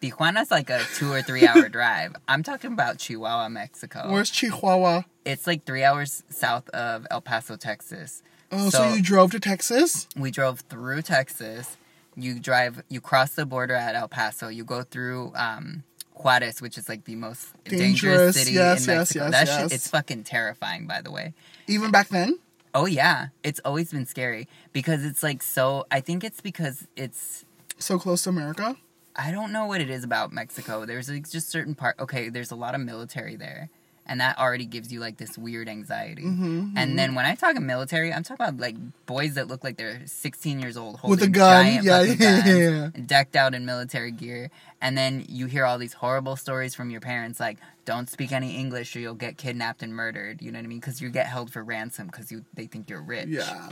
Tijuana's 0.00 0.50
like 0.50 0.70
a 0.70 0.80
two 0.94 1.12
or 1.12 1.20
three 1.22 1.46
hour 1.46 1.68
drive. 1.68 2.14
I'm 2.28 2.42
talking 2.42 2.72
about 2.72 2.98
Chihuahua, 2.98 3.48
Mexico. 3.50 4.10
Where's 4.10 4.30
Chihuahua? 4.30 5.02
It's 5.24 5.46
like 5.46 5.64
three 5.66 5.84
hours 5.84 6.22
south 6.30 6.68
of 6.70 7.06
El 7.10 7.20
Paso, 7.20 7.56
Texas. 7.56 8.22
Oh, 8.50 8.70
so, 8.70 8.78
So- 8.78 8.94
you 8.94 9.02
drove 9.02 9.32
to 9.32 9.40
Texas? 9.40 10.08
We 10.16 10.30
drove 10.30 10.60
through 10.60 11.02
Texas. 11.02 11.76
You 12.20 12.40
drive, 12.40 12.82
you 12.88 13.00
cross 13.00 13.32
the 13.32 13.46
border 13.46 13.74
at 13.74 13.94
El 13.94 14.08
Paso. 14.08 14.48
You 14.48 14.64
go 14.64 14.82
through 14.82 15.32
um, 15.36 15.84
Juarez, 16.14 16.60
which 16.60 16.76
is 16.76 16.88
like 16.88 17.04
the 17.04 17.14
most 17.14 17.52
dangerous, 17.64 17.80
Dangerous, 17.80 18.36
city 18.36 18.52
yes, 18.52 18.86
in 18.86 18.96
Mexico. 18.96 19.24
yes, 19.24 19.32
that 19.32 19.46
yes. 19.46 19.60
shit, 19.62 19.72
it's 19.72 19.88
fucking 19.88 20.24
terrifying, 20.24 20.86
by 20.86 21.00
the 21.00 21.10
way. 21.10 21.34
Even 21.66 21.90
back 21.90 22.08
then? 22.08 22.38
Oh 22.74 22.86
yeah, 22.86 23.28
it's 23.42 23.60
always 23.64 23.92
been 23.92 24.06
scary 24.06 24.48
because 24.72 25.04
it's 25.04 25.22
like 25.22 25.42
so. 25.42 25.86
I 25.90 26.00
think 26.00 26.24
it's 26.24 26.40
because 26.40 26.86
it's. 26.96 27.44
So 27.78 27.98
close 27.98 28.24
to 28.24 28.30
America? 28.30 28.76
I 29.16 29.30
don't 29.30 29.52
know 29.52 29.66
what 29.66 29.80
it 29.80 29.90
is 29.90 30.04
about 30.04 30.32
Mexico. 30.32 30.84
There's 30.84 31.08
like 31.08 31.28
just 31.28 31.48
certain 31.48 31.74
part. 31.74 31.98
Okay, 31.98 32.28
there's 32.28 32.50
a 32.50 32.56
lot 32.56 32.74
of 32.74 32.80
military 32.80 33.36
there, 33.36 33.68
and 34.08 34.20
that 34.20 34.38
already 34.38 34.64
gives 34.64 34.90
you 34.92 35.00
like 35.00 35.16
this 35.18 35.36
weird 35.36 35.68
anxiety. 35.68 36.22
Mm-hmm, 36.22 36.76
And 36.76 36.98
then 36.98 37.14
when 37.14 37.26
I 37.26 37.34
talk 37.34 37.56
of 37.56 37.62
military, 37.62 38.12
I'm 38.12 38.22
talking 38.22 38.44
about 38.46 38.58
like 38.60 38.76
boys 39.06 39.34
that 39.34 39.48
look 39.48 39.62
like 39.62 39.76
they're 39.76 40.00
16 40.06 40.60
years 40.60 40.76
old 40.76 40.96
holding 40.98 41.10
With 41.20 41.22
a 41.28 41.30
gun, 41.30 41.64
giant 41.66 41.84
yeah, 41.84 42.02
yeah, 42.02 42.44
yeah. 42.46 42.90
and 42.94 43.06
decked 43.06 43.36
out 43.36 43.54
in 43.54 43.66
military 43.66 44.10
gear. 44.10 44.50
And 44.80 44.96
then 44.96 45.24
you 45.28 45.46
hear 45.46 45.64
all 45.64 45.78
these 45.78 45.92
horrible 45.92 46.36
stories 46.36 46.74
from 46.74 46.90
your 46.90 47.00
parents, 47.00 47.38
like 47.38 47.58
don't 47.84 48.08
speak 48.08 48.32
any 48.32 48.56
English 48.56 48.94
or 48.96 49.00
you'll 49.00 49.14
get 49.14 49.36
kidnapped 49.38 49.82
and 49.82 49.94
murdered. 49.94 50.40
You 50.42 50.52
know 50.52 50.58
what 50.58 50.64
I 50.64 50.68
mean? 50.68 50.80
Because 50.80 51.00
you 51.00 51.10
get 51.10 51.26
held 51.26 51.52
for 51.52 51.62
ransom 51.62 52.06
because 52.06 52.30
you 52.32 52.44
they 52.54 52.66
think 52.66 52.88
you're 52.90 53.02
rich. 53.02 53.28
Yeah. 53.28 53.70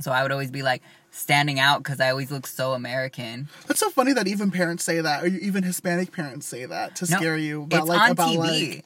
So 0.00 0.10
I 0.10 0.22
would 0.22 0.32
always 0.32 0.50
be 0.50 0.62
like 0.62 0.82
standing 1.10 1.60
out 1.60 1.82
because 1.82 2.00
I 2.00 2.08
always 2.10 2.30
look 2.30 2.46
so 2.46 2.72
American. 2.72 3.48
That's 3.66 3.78
so 3.80 3.90
funny 3.90 4.14
that 4.14 4.26
even 4.26 4.50
parents 4.50 4.84
say 4.84 5.02
that, 5.02 5.22
or 5.22 5.26
even 5.26 5.62
Hispanic 5.64 6.12
parents 6.12 6.46
say 6.46 6.64
that 6.64 6.96
to 6.96 7.10
No, 7.10 7.18
scare 7.18 7.36
you. 7.36 7.64
About 7.64 7.80
it's 7.80 7.88
like 7.88 8.00
on 8.00 8.10
about 8.12 8.28
TV. 8.30 8.38
like 8.76 8.84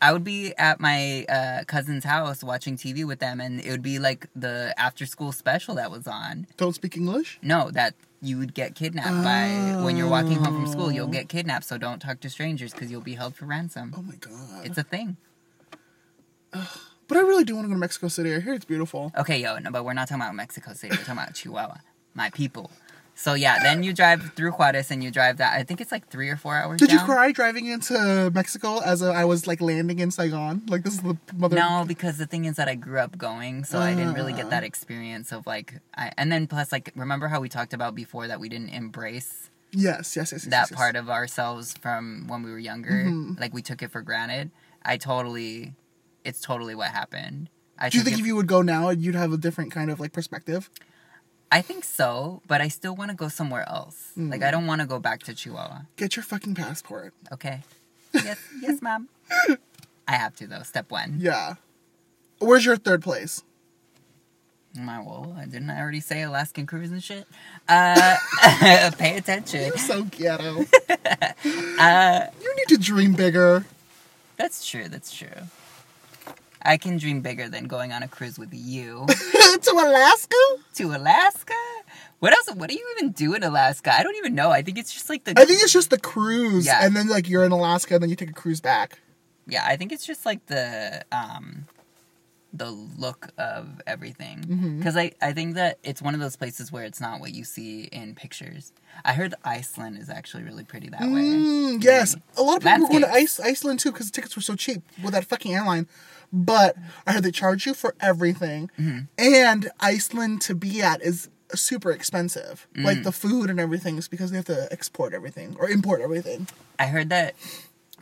I 0.00 0.12
would 0.12 0.24
be 0.24 0.54
at 0.56 0.80
my 0.80 1.24
uh, 1.28 1.64
cousin's 1.64 2.04
house 2.04 2.44
watching 2.44 2.76
TV 2.76 3.04
with 3.04 3.18
them, 3.18 3.40
and 3.40 3.60
it 3.60 3.70
would 3.70 3.82
be 3.82 3.98
like 3.98 4.28
the 4.36 4.72
after 4.78 5.06
school 5.06 5.32
special 5.32 5.74
that 5.76 5.90
was 5.90 6.06
on. 6.06 6.46
don't 6.56 6.74
speak 6.74 6.96
English. 6.96 7.38
No, 7.42 7.70
that 7.72 7.94
you 8.20 8.38
would 8.38 8.54
get 8.54 8.74
kidnapped 8.74 9.22
by 9.24 9.80
when 9.84 9.96
you're 9.96 10.08
walking 10.08 10.34
home 10.44 10.54
from 10.54 10.66
school. 10.66 10.90
You'll 10.92 11.08
Oh. 11.08 11.12
get 11.12 11.28
kidnapped, 11.28 11.64
so 11.64 11.78
don't 11.78 12.00
talk 12.00 12.20
to 12.20 12.30
strangers 12.30 12.72
because 12.72 12.90
you'll 12.90 13.00
be 13.00 13.14
held 13.14 13.34
for 13.34 13.44
ransom. 13.46 13.92
Oh 13.96 14.02
my 14.02 14.14
god! 14.16 14.66
It's 14.66 14.78
a 14.78 14.82
thing. 14.84 15.16
but 16.52 17.16
I 17.16 17.20
really 17.20 17.44
do 17.44 17.54
want 17.54 17.64
to 17.64 17.68
go 17.68 17.74
to 17.74 17.78
Mexico 17.80 18.08
City. 18.08 18.34
I 18.34 18.40
hear 18.40 18.54
it's 18.54 18.64
beautiful. 18.64 19.12
Okay, 19.16 19.40
yo, 19.42 19.58
no, 19.58 19.70
but 19.70 19.84
we're 19.84 19.92
not 19.94 20.08
talking 20.08 20.22
about 20.22 20.34
Mexico 20.34 20.72
City. 20.74 20.92
We're 20.92 20.98
talking 21.04 21.14
about 21.22 21.34
Chihuahua, 21.34 21.78
my 22.14 22.30
people. 22.30 22.70
So 23.20 23.34
yeah, 23.34 23.58
then 23.64 23.82
you 23.82 23.92
drive 23.92 24.30
through 24.36 24.52
Juarez 24.52 24.92
and 24.92 25.02
you 25.02 25.10
drive 25.10 25.38
that. 25.38 25.52
I 25.58 25.64
think 25.64 25.80
it's 25.80 25.90
like 25.90 26.06
three 26.08 26.28
or 26.28 26.36
four 26.36 26.54
hours. 26.54 26.78
Did 26.78 26.92
you 26.92 27.00
cry 27.00 27.32
driving 27.32 27.66
into 27.66 28.30
Mexico 28.32 28.78
as 28.78 29.02
I 29.02 29.24
was 29.24 29.44
like 29.48 29.60
landing 29.60 29.98
in 29.98 30.12
Saigon? 30.12 30.62
Like 30.68 30.84
this 30.84 30.94
is 30.94 31.00
the 31.02 31.16
mother. 31.34 31.56
No, 31.56 31.84
because 31.86 32.16
the 32.18 32.26
thing 32.26 32.44
is 32.44 32.54
that 32.56 32.68
I 32.68 32.76
grew 32.76 33.00
up 33.00 33.18
going, 33.18 33.64
so 33.64 33.80
I 33.80 33.92
didn't 33.92 34.14
really 34.14 34.34
Uh. 34.34 34.36
get 34.36 34.50
that 34.50 34.62
experience 34.62 35.32
of 35.32 35.48
like, 35.48 35.80
I, 35.96 36.12
and 36.16 36.30
then 36.30 36.46
plus 36.46 36.70
like, 36.70 36.92
remember 36.94 37.26
how 37.26 37.40
we 37.40 37.48
talked 37.48 37.74
about 37.74 37.96
before 37.96 38.28
that 38.28 38.38
we 38.38 38.48
didn't 38.48 38.68
embrace 38.70 39.50
Yes, 39.72 40.14
yes, 40.16 40.30
yes. 40.30 40.32
yes 40.32 40.44
that 40.44 40.50
yes, 40.50 40.70
yes. 40.70 40.78
part 40.78 40.94
of 40.94 41.10
ourselves 41.10 41.74
from 41.82 42.28
when 42.28 42.44
we 42.44 42.52
were 42.52 42.58
younger, 42.60 43.02
Mhm. 43.04 43.38
like 43.40 43.52
we 43.52 43.62
took 43.62 43.82
it 43.82 43.90
for 43.90 44.00
granted. 44.00 44.52
I 44.84 44.96
totally, 44.96 45.74
it's 46.24 46.40
totally 46.40 46.76
what 46.76 46.92
happened. 46.92 47.50
I 47.78 47.88
Do 47.90 47.98
you 47.98 48.04
think 48.04 48.16
it- 48.16 48.20
if 48.20 48.26
you 48.26 48.36
would 48.36 48.46
go 48.46 48.62
now, 48.62 48.90
you'd 48.90 49.16
have 49.16 49.32
a 49.32 49.36
different 49.36 49.72
kind 49.72 49.90
of 49.90 49.98
like 49.98 50.12
perspective? 50.12 50.70
I 51.50 51.62
think 51.62 51.84
so, 51.84 52.42
but 52.46 52.60
I 52.60 52.68
still 52.68 52.94
want 52.94 53.10
to 53.10 53.16
go 53.16 53.28
somewhere 53.28 53.66
else. 53.68 54.12
Mm. 54.18 54.30
Like 54.30 54.42
I 54.42 54.50
don't 54.50 54.66
want 54.66 54.80
to 54.82 54.86
go 54.86 54.98
back 54.98 55.22
to 55.24 55.34
Chihuahua. 55.34 55.80
Get 55.96 56.16
your 56.16 56.22
fucking 56.22 56.54
passport. 56.54 57.14
Okay. 57.32 57.62
Yes, 58.12 58.38
yes, 58.60 58.82
mom. 58.82 59.08
I 60.08 60.12
have 60.12 60.34
to 60.36 60.46
though. 60.46 60.62
Step 60.62 60.90
one. 60.90 61.16
Yeah. 61.20 61.54
Where's 62.38 62.64
your 62.64 62.76
third 62.76 63.02
place? 63.02 63.42
My 64.76 65.00
well, 65.00 65.34
didn't 65.50 65.70
I 65.70 65.80
already 65.80 66.00
say 66.00 66.22
Alaskan 66.22 66.66
cruise 66.66 66.92
and 66.92 67.02
shit? 67.02 67.26
Uh, 67.68 68.16
pay 68.98 69.16
attention. 69.16 69.66
You're 69.66 69.76
so 69.78 70.02
ghetto. 70.04 70.64
Uh, 71.80 72.26
you 72.42 72.56
need 72.56 72.66
to 72.68 72.76
dream 72.76 73.12
bigger. 73.12 73.64
that's 74.36 74.68
true. 74.68 74.88
That's 74.88 75.12
true. 75.16 75.28
I 76.62 76.76
can 76.76 76.96
dream 76.98 77.20
bigger 77.20 77.48
than 77.48 77.66
going 77.66 77.92
on 77.92 78.02
a 78.02 78.08
cruise 78.08 78.38
with 78.38 78.52
you 78.52 79.06
to 79.62 79.70
Alaska? 79.72 80.36
to 80.74 80.84
Alaska. 80.94 81.54
What 82.20 82.32
else? 82.32 82.48
What 82.56 82.68
do 82.68 82.74
you 82.74 82.84
even 82.98 83.12
do 83.12 83.34
in 83.34 83.42
Alaska? 83.44 83.94
I 83.94 84.02
don't 84.02 84.16
even 84.16 84.34
know. 84.34 84.50
I 84.50 84.62
think 84.62 84.76
it's 84.78 84.92
just 84.92 85.08
like 85.08 85.24
the. 85.24 85.32
I 85.36 85.44
think 85.44 85.62
it's 85.62 85.72
just 85.72 85.90
the 85.90 85.98
cruise, 86.00 86.66
Yeah. 86.66 86.84
and 86.84 86.96
then 86.96 87.08
like 87.08 87.28
you're 87.28 87.44
in 87.44 87.52
Alaska, 87.52 87.94
and 87.94 88.02
then 88.02 88.10
you 88.10 88.16
take 88.16 88.30
a 88.30 88.34
cruise 88.34 88.60
back. 88.60 88.98
yeah, 89.46 89.64
I 89.66 89.76
think 89.76 89.92
it's 89.92 90.04
just 90.04 90.26
like 90.26 90.44
the 90.46 91.04
um, 91.12 91.66
the 92.52 92.70
look 92.70 93.28
of 93.38 93.80
everything. 93.86 94.76
Because 94.78 94.96
I 94.96 95.12
I 95.22 95.32
think 95.32 95.54
that 95.54 95.78
it's 95.84 96.02
one 96.02 96.14
of 96.14 96.20
those 96.20 96.34
places 96.34 96.72
where 96.72 96.82
it's 96.84 97.00
not 97.00 97.20
what 97.20 97.34
you 97.34 97.44
see 97.44 97.84
in 97.84 98.16
pictures. 98.16 98.72
I 99.04 99.12
heard 99.12 99.34
Iceland 99.44 99.98
is 99.98 100.10
actually 100.10 100.42
really 100.42 100.64
pretty 100.64 100.88
that 100.88 101.02
way. 101.02 101.06
Mm, 101.22 101.84
yes, 101.84 102.16
a 102.36 102.42
lot 102.42 102.56
of 102.56 102.62
people 102.64 102.80
were 102.82 102.88
going 102.88 103.02
to 103.02 103.12
Ice, 103.12 103.38
Iceland 103.38 103.78
too 103.78 103.92
because 103.92 104.06
the 104.06 104.12
tickets 104.12 104.34
were 104.34 104.42
so 104.42 104.56
cheap 104.56 104.82
with 105.04 105.12
that 105.14 105.24
fucking 105.26 105.54
airline. 105.54 105.86
But 106.32 106.76
I 107.06 107.12
heard 107.12 107.22
they 107.22 107.30
charge 107.30 107.64
you 107.66 107.74
for 107.74 107.94
everything, 108.00 108.70
Mm-hmm. 108.78 108.98
and 109.18 109.70
Iceland 109.80 110.40
to 110.42 110.54
be 110.54 110.82
at 110.82 111.00
is 111.02 111.28
super 111.54 111.90
expensive. 111.90 112.66
Mm. 112.76 112.84
Like 112.84 113.02
the 113.02 113.12
food 113.12 113.48
and 113.48 113.58
everything 113.58 113.96
is 113.96 114.08
because 114.08 114.30
they 114.30 114.36
have 114.36 114.44
to 114.46 114.68
export 114.70 115.14
everything 115.14 115.56
or 115.58 115.70
import 115.70 116.00
everything. 116.02 116.46
I 116.78 116.86
heard 116.86 117.08
that. 117.08 117.34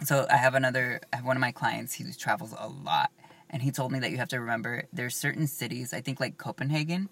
So 0.04 0.26
I 0.30 0.36
have 0.36 0.54
another. 0.54 1.00
I 1.12 1.16
have 1.16 1.24
one 1.24 1.36
of 1.36 1.40
my 1.40 1.52
clients. 1.52 1.94
He 1.94 2.04
travels 2.18 2.52
a 2.58 2.68
lot, 2.68 3.10
and 3.48 3.62
he 3.62 3.70
told 3.70 3.92
me 3.92 3.98
that 4.00 4.10
you 4.10 4.16
have 4.18 4.28
to 4.30 4.40
remember 4.40 4.84
there's 4.92 5.16
certain 5.16 5.46
cities. 5.46 5.94
I 5.94 6.00
think 6.00 6.18
like 6.20 6.36
Copenhagen, 6.36 7.08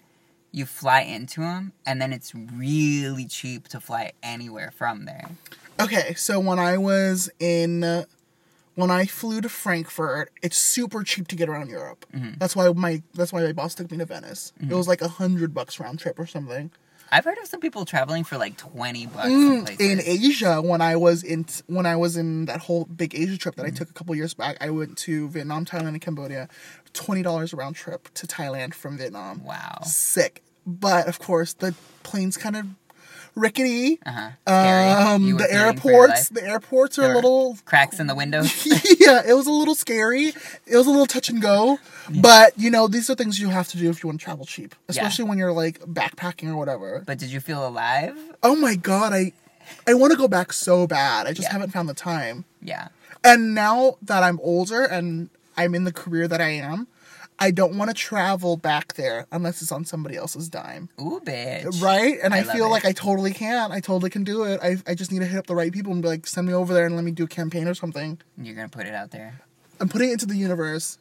you 0.51 0.65
fly 0.65 1.01
into 1.01 1.39
them, 1.39 1.71
and 1.85 2.01
then 2.01 2.11
it's 2.13 2.35
really 2.35 3.25
cheap 3.25 3.69
to 3.69 3.79
fly 3.79 4.11
anywhere 4.21 4.71
from 4.75 5.05
there. 5.05 5.29
Okay, 5.79 6.13
so 6.13 6.39
when 6.39 6.59
I 6.59 6.77
was 6.77 7.29
in, 7.39 7.83
uh, 7.83 8.05
when 8.75 8.91
I 8.91 9.05
flew 9.05 9.41
to 9.41 9.49
Frankfurt, 9.49 10.31
it's 10.41 10.57
super 10.57 11.03
cheap 11.03 11.27
to 11.29 11.35
get 11.35 11.49
around 11.49 11.69
Europe. 11.69 12.05
Mm-hmm. 12.13 12.33
That's 12.37 12.55
why 12.55 12.71
my 12.73 13.01
that's 13.13 13.33
why 13.33 13.43
my 13.43 13.53
boss 13.53 13.75
took 13.75 13.91
me 13.91 13.97
to 13.97 14.05
Venice. 14.05 14.53
It 14.61 14.73
was 14.73 14.87
like 14.87 15.01
a 15.01 15.07
hundred 15.07 15.53
bucks 15.53 15.79
round 15.79 15.99
trip 15.99 16.19
or 16.19 16.25
something. 16.25 16.71
I've 17.11 17.23
heard 17.23 17.37
of 17.37 17.47
some 17.47 17.59
people 17.59 17.85
traveling 17.85 18.23
for 18.23 18.37
like 18.37 18.57
twenty 18.57 19.05
bucks 19.05 19.27
Mm, 19.29 19.79
in 19.79 20.01
Asia, 20.03 20.61
when 20.61 20.81
I 20.81 20.95
was 20.95 21.23
in 21.23 21.45
when 21.67 21.85
I 21.85 21.95
was 21.95 22.17
in 22.17 22.45
that 22.45 22.61
whole 22.61 22.85
big 22.85 23.15
Asia 23.15 23.37
trip 23.37 23.55
that 23.55 23.65
I 23.65 23.69
took 23.69 23.89
a 23.89 23.93
couple 23.93 24.15
years 24.15 24.33
back, 24.33 24.57
I 24.59 24.69
went 24.71 24.97
to 24.99 25.29
Vietnam, 25.29 25.65
Thailand, 25.65 25.89
and 25.89 26.01
Cambodia. 26.01 26.49
Twenty 26.93 27.21
dollars 27.21 27.53
a 27.53 27.55
round 27.57 27.75
trip 27.75 28.09
to 28.15 28.27
Thailand 28.27 28.73
from 28.73 28.97
Vietnam. 28.97 29.43
Wow. 29.43 29.79
Sick, 29.83 30.43
but 30.65 31.07
of 31.07 31.19
course 31.19 31.53
the 31.53 31.75
plane's 32.03 32.37
kind 32.37 32.55
of 32.57 32.65
rickety. 33.35 33.99
Uh 34.05 34.11
huh. 34.11 35.13
Um, 35.13 35.37
the 35.37 35.43
fearing 35.43 35.77
for 35.77 35.89
your 35.91 35.97
airports, 36.07 36.29
the 36.29 36.43
airports 36.43 36.97
are 36.97 37.03
There 37.03 37.11
a 37.11 37.15
little 37.15 37.57
cracks 37.65 37.99
in 37.99 38.07
the 38.07 38.15
windows. 38.15 38.65
yeah, 38.99 39.21
it 39.27 39.33
was 39.33 39.47
a 39.47 39.51
little 39.51 39.75
scary. 39.75 40.27
It 40.65 40.75
was 40.77 40.87
a 40.87 40.89
little 40.89 41.05
touch 41.05 41.29
and 41.29 41.41
go. 41.41 41.79
But, 42.21 42.53
you 42.57 42.69
know, 42.69 42.87
these 42.87 43.09
are 43.09 43.15
things 43.15 43.39
you 43.39 43.49
have 43.49 43.67
to 43.69 43.77
do 43.77 43.89
if 43.89 44.03
you 44.03 44.07
want 44.07 44.19
to 44.19 44.23
travel 44.23 44.45
cheap. 44.45 44.75
Especially 44.87 45.25
when 45.25 45.37
you're 45.37 45.51
like 45.51 45.79
backpacking 45.79 46.49
or 46.49 46.55
whatever. 46.57 47.03
but 47.05 47.17
did 47.17 47.31
you 47.31 47.39
feel 47.39 47.67
alive? 47.67 48.17
Oh 48.43 48.55
my 48.55 48.75
god, 48.75 49.11
I 49.13 49.33
I 49.87 49.93
want 49.95 50.11
to 50.11 50.17
go 50.17 50.27
back 50.27 50.53
so 50.53 50.85
bad. 50.87 51.25
I 51.27 51.33
just 51.33 51.47
Yeah. 51.47 51.53
haven't 51.53 51.71
found 51.71 51.89
the 51.89 51.93
time. 51.95 52.45
Yeah. 52.61 52.89
And 53.23 53.55
now 53.55 53.97
that 54.03 54.21
I'm 54.21 54.39
older 54.43 54.83
and 54.83 55.29
I'm 55.57 55.73
in 55.73 55.83
the 55.83 55.91
career 55.91 56.27
that 56.27 56.39
I 56.41 56.49
am, 56.49 56.87
I 57.37 57.51
don't 57.51 57.77
want 57.77 57.89
to 57.89 57.93
travel 57.93 58.55
back 58.55 58.93
there 58.93 59.27
unless 59.31 59.61
it's 59.61 59.71
on 59.71 59.83
somebody 59.83 60.15
else's 60.15 60.47
dime. 60.49 60.89
Ooh, 60.99 61.19
bitch. 61.23 61.81
Right? 61.81 62.17
And 62.23 62.33
I, 62.33 62.39
I 62.39 62.43
feel 62.43 62.67
it. 62.67 62.69
like 62.69 62.85
I 62.85 62.93
totally 62.93 63.33
can. 63.33 63.71
I 63.71 63.79
totally 63.81 64.09
can 64.09 64.23
do 64.23 64.43
it. 64.43 64.59
I, 64.63 64.77
I 64.87 64.95
just 64.95 65.11
need 65.11 65.19
to 65.19 65.25
hit 65.25 65.37
up 65.37 65.47
the 65.47 65.55
right 65.55 65.71
people 65.71 65.91
and 65.91 66.01
be 66.01 66.07
like, 66.07 66.27
send 66.27 66.47
me 66.47 66.53
over 66.53 66.73
there 66.73 66.85
and 66.85 66.95
let 66.95 67.03
me 67.03 67.11
do 67.11 67.25
a 67.25 67.27
campaign 67.27 67.67
or 67.67 67.73
something. 67.73 68.19
You're 68.37 68.55
gonna 68.55 68.69
put 68.69 68.85
it 68.85 68.93
out 68.93 69.11
there. 69.11 69.41
I'm 69.79 69.89
putting 69.89 70.09
it 70.09 70.13
into 70.13 70.25
the 70.25 70.37
universe. 70.37 70.97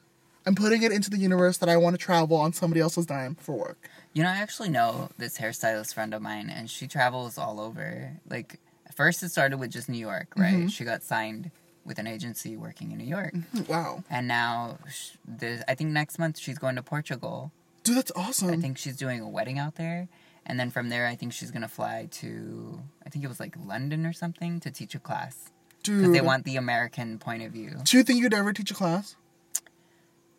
I'm 0.47 0.55
putting 0.55 0.83
it 0.83 0.93
into 0.93 1.09
the 1.09 1.17
universe 1.17 1.59
that 1.59 1.69
I 1.69 1.77
want 1.77 1.95
to 1.95 2.05
travel 2.05 2.37
on 2.37 2.53
somebody 2.53 2.81
else's 2.81 3.07
dime 3.07 3.37
for 3.37 3.57
work. 3.57 3.89
You 4.13 4.23
know, 4.23 4.29
I 4.29 4.37
actually 4.37 4.69
know 4.69 5.09
this 5.17 5.39
hairstylist 5.39 5.95
friend 5.95 6.13
of 6.13 6.21
mine, 6.21 6.51
and 6.51 6.69
she 6.69 6.87
travels 6.87 7.39
all 7.39 7.61
over. 7.61 8.13
Like, 8.29 8.59
first 8.95 9.23
it 9.23 9.31
started 9.31 9.59
with 9.59 9.71
just 9.71 9.89
New 9.89 9.99
York, 9.99 10.29
right? 10.37 10.55
Mhm. 10.55 10.71
She 10.71 10.85
got 10.85 11.03
signed 11.03 11.51
with 11.85 11.99
an 11.99 12.07
agency 12.07 12.57
working 12.57 12.93
in 12.93 12.99
New 12.99 13.05
York, 13.05 13.35
Wow. 13.69 14.05
and 14.11 14.27
now 14.29 14.79
sh- 14.91 15.11
the, 15.27 15.63
I 15.71 15.75
think 15.75 15.91
next 15.91 16.19
month 16.19 16.39
she's 16.39 16.59
going 16.59 16.77
to 16.77 16.83
Portugal. 16.83 17.53
Dude, 17.83 17.97
that's 17.97 18.13
awesome. 18.17 18.51
I 18.51 18.57
think 18.57 18.79
she's 18.79 18.97
doing 18.97 19.21
a 19.21 19.29
wedding 19.29 19.59
out 19.59 19.75
there, 19.75 20.09
and 20.47 20.59
then 20.59 20.71
from 20.71 20.89
there, 20.89 21.07
I 21.07 21.15
think 21.15 21.33
she's 21.33 21.51
gonna 21.51 21.69
fly 21.69 22.09
to 22.13 22.81
I 23.07 23.11
think 23.11 23.25
it 23.25 23.29
was 23.29 23.39
like 23.41 23.55
London 23.65 24.07
or 24.07 24.13
something 24.13 24.61
to 24.61 24.71
teach 24.71 24.95
a 24.95 24.99
class 24.99 25.51
Dude. 25.83 25.99
because 25.99 26.13
they 26.15 26.21
want 26.23 26.45
the 26.45 26.57
American 26.57 27.19
point 27.19 27.43
of 27.43 27.53
view. 27.53 27.73
Do 27.85 27.97
you 27.99 28.03
think 28.03 28.21
you'd 28.21 28.33
ever 28.35 28.53
teach 28.55 28.71
a 28.71 28.75
class? 28.75 29.17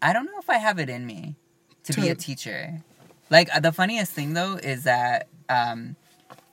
I 0.01 0.13
don't 0.13 0.25
know 0.25 0.39
if 0.39 0.49
I 0.49 0.57
have 0.57 0.79
it 0.79 0.89
in 0.89 1.05
me 1.05 1.35
to 1.83 1.93
be 1.93 2.09
a 2.09 2.15
teacher. 2.15 2.81
Like 3.29 3.49
uh, 3.55 3.59
the 3.59 3.71
funniest 3.71 4.11
thing 4.11 4.33
though 4.33 4.55
is 4.55 4.83
that 4.83 5.27
um, 5.49 5.95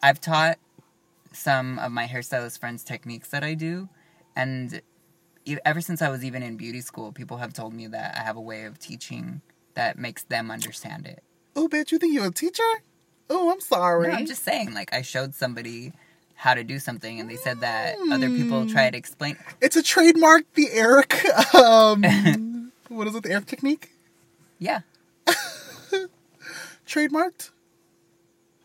I've 0.02 0.20
taught 0.20 0.58
some 1.32 1.78
of 1.78 1.90
my 1.92 2.06
hairstylist 2.06 2.58
friends 2.58 2.84
techniques 2.84 3.28
that 3.28 3.42
I 3.42 3.54
do, 3.54 3.88
and 4.36 4.80
ever 5.64 5.80
since 5.80 6.02
I 6.02 6.08
was 6.08 6.24
even 6.24 6.42
in 6.42 6.56
beauty 6.56 6.80
school, 6.80 7.12
people 7.12 7.38
have 7.38 7.52
told 7.52 7.74
me 7.74 7.86
that 7.88 8.16
I 8.18 8.22
have 8.22 8.36
a 8.36 8.40
way 8.40 8.64
of 8.64 8.78
teaching 8.78 9.42
that 9.74 9.98
makes 9.98 10.22
them 10.24 10.50
understand 10.50 11.06
it. 11.06 11.22
Oh, 11.56 11.68
bitch, 11.68 11.92
you 11.92 11.98
think 11.98 12.14
you're 12.14 12.26
a 12.26 12.30
teacher? 12.30 12.62
Oh, 13.28 13.50
I'm 13.50 13.60
sorry. 13.60 14.08
No, 14.08 14.14
I'm 14.14 14.26
just 14.26 14.44
saying, 14.44 14.74
like 14.74 14.92
I 14.92 15.02
showed 15.02 15.34
somebody 15.34 15.92
how 16.34 16.54
to 16.54 16.64
do 16.64 16.78
something, 16.78 17.20
and 17.20 17.30
they 17.30 17.36
said 17.36 17.60
that 17.60 17.96
other 18.10 18.28
people 18.30 18.66
try 18.66 18.90
to 18.90 18.96
explain. 18.96 19.36
It's 19.60 19.76
a 19.76 19.82
trademark, 19.82 20.42
the 20.54 20.68
Eric. 20.72 21.24
Um, 21.54 22.02
what 22.88 23.06
is 23.06 23.14
it? 23.14 23.22
The 23.22 23.30
Eric 23.30 23.46
technique? 23.46 23.90
Yeah, 24.58 24.80
Trademarked. 26.86 27.51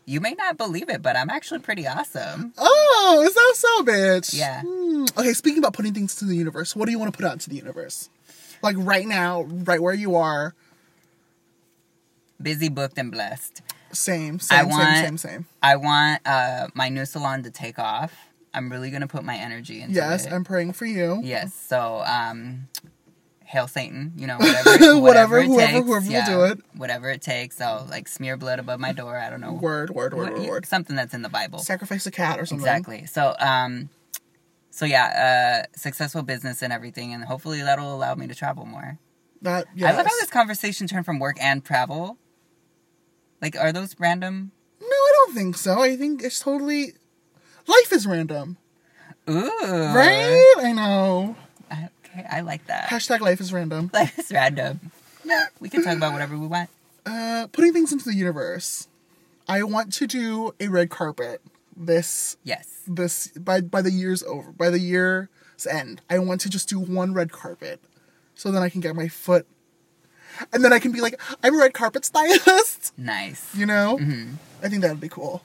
You 0.08 0.22
may 0.22 0.32
not 0.32 0.56
believe 0.56 0.88
it, 0.88 1.02
but 1.02 1.16
I'm 1.16 1.28
actually 1.28 1.60
pretty 1.60 1.86
awesome. 1.86 2.54
Oh, 2.56 3.22
is 3.26 3.34
that 3.34 3.52
so, 3.56 3.84
bitch? 3.84 4.34
Yeah. 4.36 4.62
Hmm. 4.62 5.04
Okay, 5.18 5.34
speaking 5.34 5.58
about 5.58 5.74
putting 5.74 5.92
things 5.92 6.14
to 6.16 6.24
the 6.24 6.34
universe, 6.34 6.74
what 6.74 6.86
do 6.86 6.92
you 6.92 6.98
want 6.98 7.12
to 7.12 7.16
put 7.16 7.26
out 7.26 7.34
into 7.34 7.50
the 7.50 7.56
universe? 7.56 8.08
Like 8.62 8.76
right 8.78 9.06
now, 9.06 9.42
right 9.42 9.80
where 9.82 9.92
you 9.92 10.16
are. 10.16 10.54
Busy, 12.40 12.70
booked, 12.70 12.96
and 12.96 13.12
blessed. 13.12 13.60
Same, 13.92 14.38
same, 14.38 14.58
I 14.58 14.62
same, 14.62 14.70
want- 14.70 14.96
same, 14.96 15.18
same. 15.18 15.46
I 15.62 15.76
want 15.76 16.22
uh, 16.24 16.68
my 16.72 16.88
new 16.88 17.04
salon 17.04 17.42
to 17.42 17.50
take 17.50 17.78
off. 17.78 18.14
I'm 18.54 18.70
really 18.70 18.90
gonna 18.90 19.06
put 19.08 19.24
my 19.24 19.36
energy 19.36 19.82
into 19.82 19.94
Yes, 19.96 20.22
it. 20.22 20.26
Yes, 20.26 20.32
I'm 20.34 20.44
praying 20.44 20.72
for 20.72 20.86
you. 20.86 21.20
Yes. 21.22 21.52
So, 21.52 22.02
um, 22.06 22.68
hail 23.48 23.66
Satan. 23.66 24.12
You 24.16 24.26
know, 24.26 24.36
whatever, 24.38 25.00
Whatever, 25.00 25.38
it 25.38 25.46
whoever- 25.46 25.72
takes, 25.72 25.86
whoever 25.86 26.06
will 26.06 26.12
yeah, 26.12 26.26
do 26.26 26.44
it. 26.44 26.60
Whatever 26.76 27.10
it 27.10 27.22
takes. 27.22 27.60
I'll 27.60 27.86
like 27.90 28.06
smear 28.08 28.36
blood 28.36 28.58
above 28.58 28.78
my 28.78 28.92
door. 28.92 29.16
I 29.18 29.30
don't 29.30 29.40
know. 29.40 29.52
Word, 29.54 29.90
word, 29.90 30.14
word, 30.14 30.30
What- 30.32 30.38
word, 30.40 30.48
word. 30.48 30.66
Something 30.66 30.96
that's 30.96 31.14
in 31.14 31.22
the 31.22 31.28
Bible. 31.28 31.58
Sacrifice 31.60 32.06
a 32.06 32.10
cat 32.10 32.38
or 32.38 32.46
something. 32.46 32.66
Exactly. 32.66 33.06
So, 33.06 33.34
um, 33.40 33.88
so 34.70 34.84
yeah, 34.84 35.64
uh, 35.64 35.76
successful 35.76 36.22
business 36.22 36.62
and 36.62 36.72
everything, 36.72 37.12
and 37.14 37.24
hopefully 37.24 37.60
that'll 37.62 37.94
allow 37.94 38.14
me 38.14 38.26
to 38.28 38.34
travel 38.34 38.64
more. 38.66 38.98
That 39.42 39.66
yes. 39.74 39.92
I 39.92 39.96
love 39.96 40.06
how 40.06 40.12
this 40.20 40.30
conversation 40.30 40.86
turned 40.86 41.04
from 41.04 41.18
work 41.18 41.36
and 41.40 41.64
travel. 41.64 42.18
Like, 43.40 43.56
are 43.56 43.72
those 43.72 43.94
random? 43.98 44.50
No, 44.80 44.86
I 44.88 45.12
don't 45.16 45.34
think 45.34 45.56
so. 45.56 45.80
I 45.80 45.96
think 45.96 46.22
it's 46.22 46.40
totally. 46.40 46.92
Life 47.66 47.92
is 47.92 48.06
random, 48.06 48.56
Ooh, 49.28 49.50
right? 49.62 50.54
I 50.58 50.72
know. 50.72 51.27
I 52.38 52.42
like 52.42 52.66
that. 52.68 52.88
Hashtag 52.88 53.18
life 53.20 53.40
is 53.40 53.52
random. 53.52 53.90
Life 53.94 54.16
is 54.16 54.30
random. 54.30 54.92
Yeah, 55.24 55.46
we 55.58 55.68
can 55.68 55.82
talk 55.82 55.96
about 55.96 56.12
whatever 56.12 56.38
we 56.38 56.46
want. 56.46 56.70
Uh, 57.04 57.48
putting 57.50 57.72
things 57.72 57.92
into 57.92 58.04
the 58.04 58.14
universe. 58.14 58.86
I 59.48 59.64
want 59.64 59.92
to 59.94 60.06
do 60.06 60.54
a 60.60 60.68
red 60.68 60.88
carpet 60.88 61.40
this 61.76 62.36
Yes. 62.44 62.82
this 62.86 63.28
by 63.28 63.60
by 63.60 63.82
the 63.82 63.90
year's 63.90 64.22
over 64.22 64.52
by 64.52 64.70
the 64.70 64.78
year's 64.78 65.28
end. 65.68 66.00
I 66.08 66.18
want 66.20 66.40
to 66.42 66.48
just 66.48 66.68
do 66.68 66.78
one 66.78 67.12
red 67.12 67.32
carpet, 67.32 67.80
so 68.36 68.52
then 68.52 68.62
I 68.62 68.68
can 68.68 68.80
get 68.80 68.94
my 68.94 69.08
foot, 69.08 69.46
and 70.52 70.62
then 70.64 70.72
I 70.72 70.78
can 70.78 70.92
be 70.92 71.00
like, 71.00 71.20
I'm 71.42 71.54
a 71.54 71.58
red 71.58 71.74
carpet 71.74 72.04
stylist. 72.04 72.92
Nice. 72.96 73.52
You 73.54 73.66
know, 73.66 73.98
hmm 73.98 74.34
I 74.62 74.68
think 74.68 74.82
that 74.82 74.90
would 74.90 75.00
be 75.00 75.08
cool. 75.08 75.42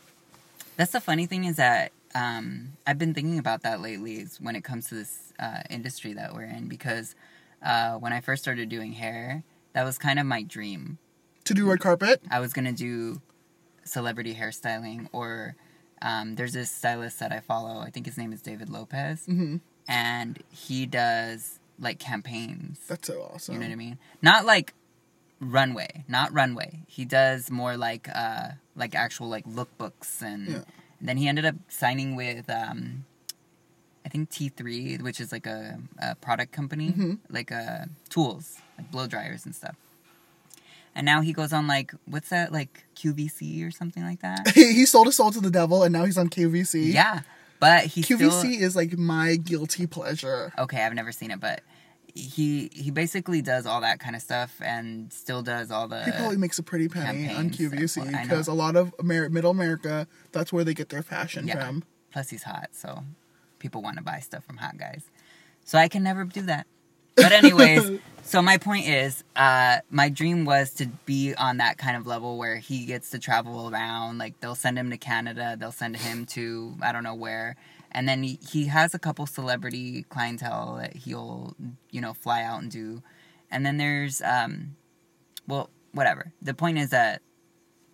That's 0.77 0.91
the 0.91 1.01
funny 1.01 1.25
thing 1.25 1.45
is 1.45 1.55
that 1.57 1.91
um, 2.15 2.73
I've 2.85 2.97
been 2.97 3.13
thinking 3.13 3.39
about 3.39 3.63
that 3.63 3.81
lately 3.81 4.15
is 4.15 4.37
when 4.39 4.55
it 4.55 4.63
comes 4.63 4.87
to 4.89 4.95
this 4.95 5.33
uh, 5.39 5.61
industry 5.69 6.13
that 6.13 6.33
we're 6.33 6.43
in 6.45 6.67
because 6.67 7.15
uh, 7.61 7.93
when 7.95 8.13
I 8.13 8.21
first 8.21 8.43
started 8.43 8.69
doing 8.69 8.93
hair, 8.93 9.43
that 9.73 9.83
was 9.83 9.97
kind 9.97 10.19
of 10.19 10.25
my 10.25 10.43
dream. 10.43 10.97
To 11.45 11.53
do 11.53 11.69
red 11.69 11.79
carpet, 11.79 12.21
I 12.29 12.39
was 12.39 12.53
gonna 12.53 12.71
do 12.73 13.21
celebrity 13.83 14.33
hairstyling 14.35 15.07
or 15.11 15.55
um, 16.01 16.35
there's 16.35 16.53
this 16.53 16.71
stylist 16.71 17.19
that 17.19 17.31
I 17.31 17.39
follow. 17.39 17.79
I 17.79 17.89
think 17.89 18.05
his 18.05 18.17
name 18.17 18.31
is 18.33 18.41
David 18.41 18.69
Lopez, 18.69 19.25
hmm 19.25 19.57
and 19.87 20.41
he 20.49 20.85
does 20.85 21.59
like 21.79 21.99
campaigns. 21.99 22.79
that's 22.87 23.07
so 23.07 23.21
awesome. 23.33 23.55
You 23.55 23.59
know 23.59 23.65
what 23.67 23.73
I 23.73 23.75
mean? 23.75 23.97
Not 24.21 24.45
like 24.45 24.73
runway, 25.41 26.05
not 26.07 26.31
runway. 26.33 26.83
He 26.87 27.03
does 27.05 27.51
more 27.51 27.75
like 27.75 28.07
uh 28.13 28.49
like 28.75 28.95
actual 28.95 29.27
like 29.29 29.45
lookbooks 29.45 30.21
and, 30.21 30.47
Yeah. 30.47 30.61
Then 31.07 31.17
he 31.17 31.27
ended 31.27 31.45
up 31.45 31.55
signing 31.69 32.15
with 32.15 32.49
um 32.49 33.05
I 34.05 34.09
think 34.09 34.29
T3, 34.29 35.01
which 35.01 35.21
is 35.21 35.31
like 35.31 35.45
a, 35.45 35.79
a 36.01 36.15
product 36.15 36.51
company, 36.51 36.91
Mhm. 36.91 37.19
like 37.29 37.51
uh 37.51 37.85
tools, 38.09 38.57
like 38.77 38.91
blow 38.91 39.07
dryers 39.07 39.45
and 39.45 39.55
stuff. 39.55 39.75
And 40.95 41.05
now 41.05 41.21
he 41.21 41.33
goes 41.33 41.53
on 41.53 41.67
like 41.67 41.91
what's 42.05 42.29
that 42.29 42.51
like 42.51 42.85
QVC 42.95 43.65
or 43.65 43.71
something 43.71 44.03
like 44.03 44.21
that? 44.21 44.51
He, 44.55 44.73
he 44.73 44.85
sold 44.85 45.07
his 45.07 45.15
soul 45.15 45.31
to 45.31 45.39
the 45.41 45.49
devil, 45.51 45.83
and 45.83 45.91
now 45.93 46.05
he's 46.05 46.17
on 46.17 46.29
QVC. 46.29 46.93
yeah. 46.93 47.21
But 47.59 47.85
he 47.85 48.01
QVC 48.01 48.31
still 48.31 48.51
is 48.51 48.75
like 48.75 48.97
my 48.97 49.37
guilty 49.37 49.87
pleasure. 49.87 50.51
okay 50.59 50.83
i've 50.83 50.93
never 50.93 51.13
seen 51.13 51.31
it 51.31 51.39
but 51.39 51.61
he 52.15 52.69
he 52.73 52.91
basically 52.91 53.41
does 53.41 53.65
all 53.65 53.81
that 53.81 53.99
kind 53.99 54.15
of 54.15 54.21
stuff 54.21 54.61
and 54.63 55.11
still 55.11 55.41
does 55.41 55.71
all 55.71 55.87
the 55.87 56.03
He 56.03 56.11
probably 56.11 56.37
makes 56.37 56.59
a 56.59 56.63
pretty 56.63 56.87
penny 56.87 57.27
on. 57.33 57.49
QVC 57.49 58.21
because 58.23 58.47
a 58.47 58.53
lot 58.53 58.75
of 58.75 58.93
Amer- 58.99 59.29
Middle 59.29 59.51
America, 59.51 60.07
that's 60.31 60.53
where 60.53 60.63
they 60.63 60.73
get 60.75 60.89
their 60.89 61.01
fashion 61.03 61.47
Yeah. 61.47 61.65
from. 61.65 61.83
plus 62.11 62.29
he's 62.29 62.43
hot 62.43 62.69
so 62.73 63.03
people 63.59 63.81
want 63.81 63.97
to 63.97 64.03
buy 64.03 64.19
stuff 64.19 64.43
from 64.43 64.57
hot 64.57 64.77
guys 64.77 65.03
so 65.65 65.77
i 65.79 65.87
can 65.87 66.03
never 66.03 66.23
do 66.25 66.41
that 66.43 66.67
but 67.15 67.31
anyways 67.41 67.99
so 68.23 68.41
my 68.41 68.57
point 68.57 68.87
is 68.87 69.23
uh 69.35 69.77
my 69.89 70.09
dream 70.09 70.45
was 70.45 70.71
to 70.75 70.85
be 71.05 71.33
on 71.35 71.57
that 71.57 71.77
kind 71.79 71.97
of 71.97 72.05
level 72.05 72.37
where 72.37 72.57
he 72.57 72.85
gets 72.85 73.09
to 73.11 73.17
travel 73.19 73.69
around 73.69 74.17
like 74.19 74.39
they'll 74.41 74.53
send 74.53 74.77
him 74.77 74.91
to 74.91 74.97
canada 74.97 75.55
they'll 75.59 75.71
send 75.71 75.95
him 75.95 76.25
to 76.27 76.75
i 76.83 76.91
don't 76.91 77.03
know 77.03 77.15
where 77.15 77.55
and 77.93 78.07
then 78.07 78.23
he, 78.23 78.39
he 78.51 78.65
has 78.67 78.93
a 78.93 78.99
couple 78.99 79.25
celebrity 79.25 80.03
clientele 80.09 80.77
that 80.81 80.95
he'll 80.95 81.55
you 81.91 82.01
know 82.01 82.13
fly 82.13 82.43
out 82.43 82.61
and 82.61 82.71
do. 82.71 83.01
And 83.51 83.65
then 83.65 83.77
there's 83.77 84.21
um 84.21 84.75
well 85.47 85.69
whatever. 85.91 86.33
The 86.41 86.53
point 86.53 86.77
is 86.79 86.89
that 86.89 87.21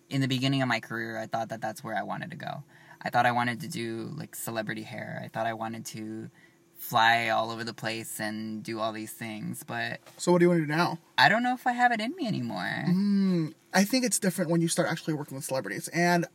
in 0.08 0.20
the 0.20 0.28
beginning 0.28 0.60
of 0.62 0.66
my 0.68 0.80
career 0.80 1.18
i 1.18 1.26
thought 1.26 1.50
that 1.50 1.60
that's 1.60 1.84
where 1.84 1.96
i 1.96 2.02
wanted 2.02 2.30
to 2.30 2.36
go. 2.36 2.62
I 3.02 3.10
thought 3.10 3.26
i 3.26 3.32
wanted 3.32 3.60
to 3.60 3.68
do 3.68 4.10
like 4.16 4.34
celebrity 4.34 4.82
hair. 4.82 5.20
I 5.24 5.28
thought 5.28 5.46
i 5.46 5.52
wanted 5.54 5.84
to 5.86 6.30
fly 6.78 7.28
all 7.28 7.50
over 7.50 7.62
the 7.62 7.74
place 7.74 8.18
and 8.20 8.62
do 8.62 8.80
all 8.80 8.92
these 8.92 9.12
things. 9.12 9.62
But 9.62 10.00
So 10.16 10.32
what 10.32 10.38
do 10.38 10.44
you 10.46 10.48
want 10.48 10.62
to 10.62 10.66
do 10.66 10.72
now? 10.72 10.98
i 11.18 11.28
don't 11.28 11.42
know 11.42 11.52
if 11.52 11.66
i 11.66 11.72
have 11.72 11.92
it 11.92 12.00
in 12.00 12.14
me 12.16 12.26
anymore. 12.26 12.84
Mm, 12.88 13.52
I 13.74 13.84
think 13.84 14.04
it's 14.06 14.18
different 14.18 14.50
when 14.50 14.62
you 14.62 14.68
start 14.68 14.88
actually 14.90 15.12
working 15.14 15.36
with 15.36 15.44
celebrities. 15.44 15.88
And 15.88 16.26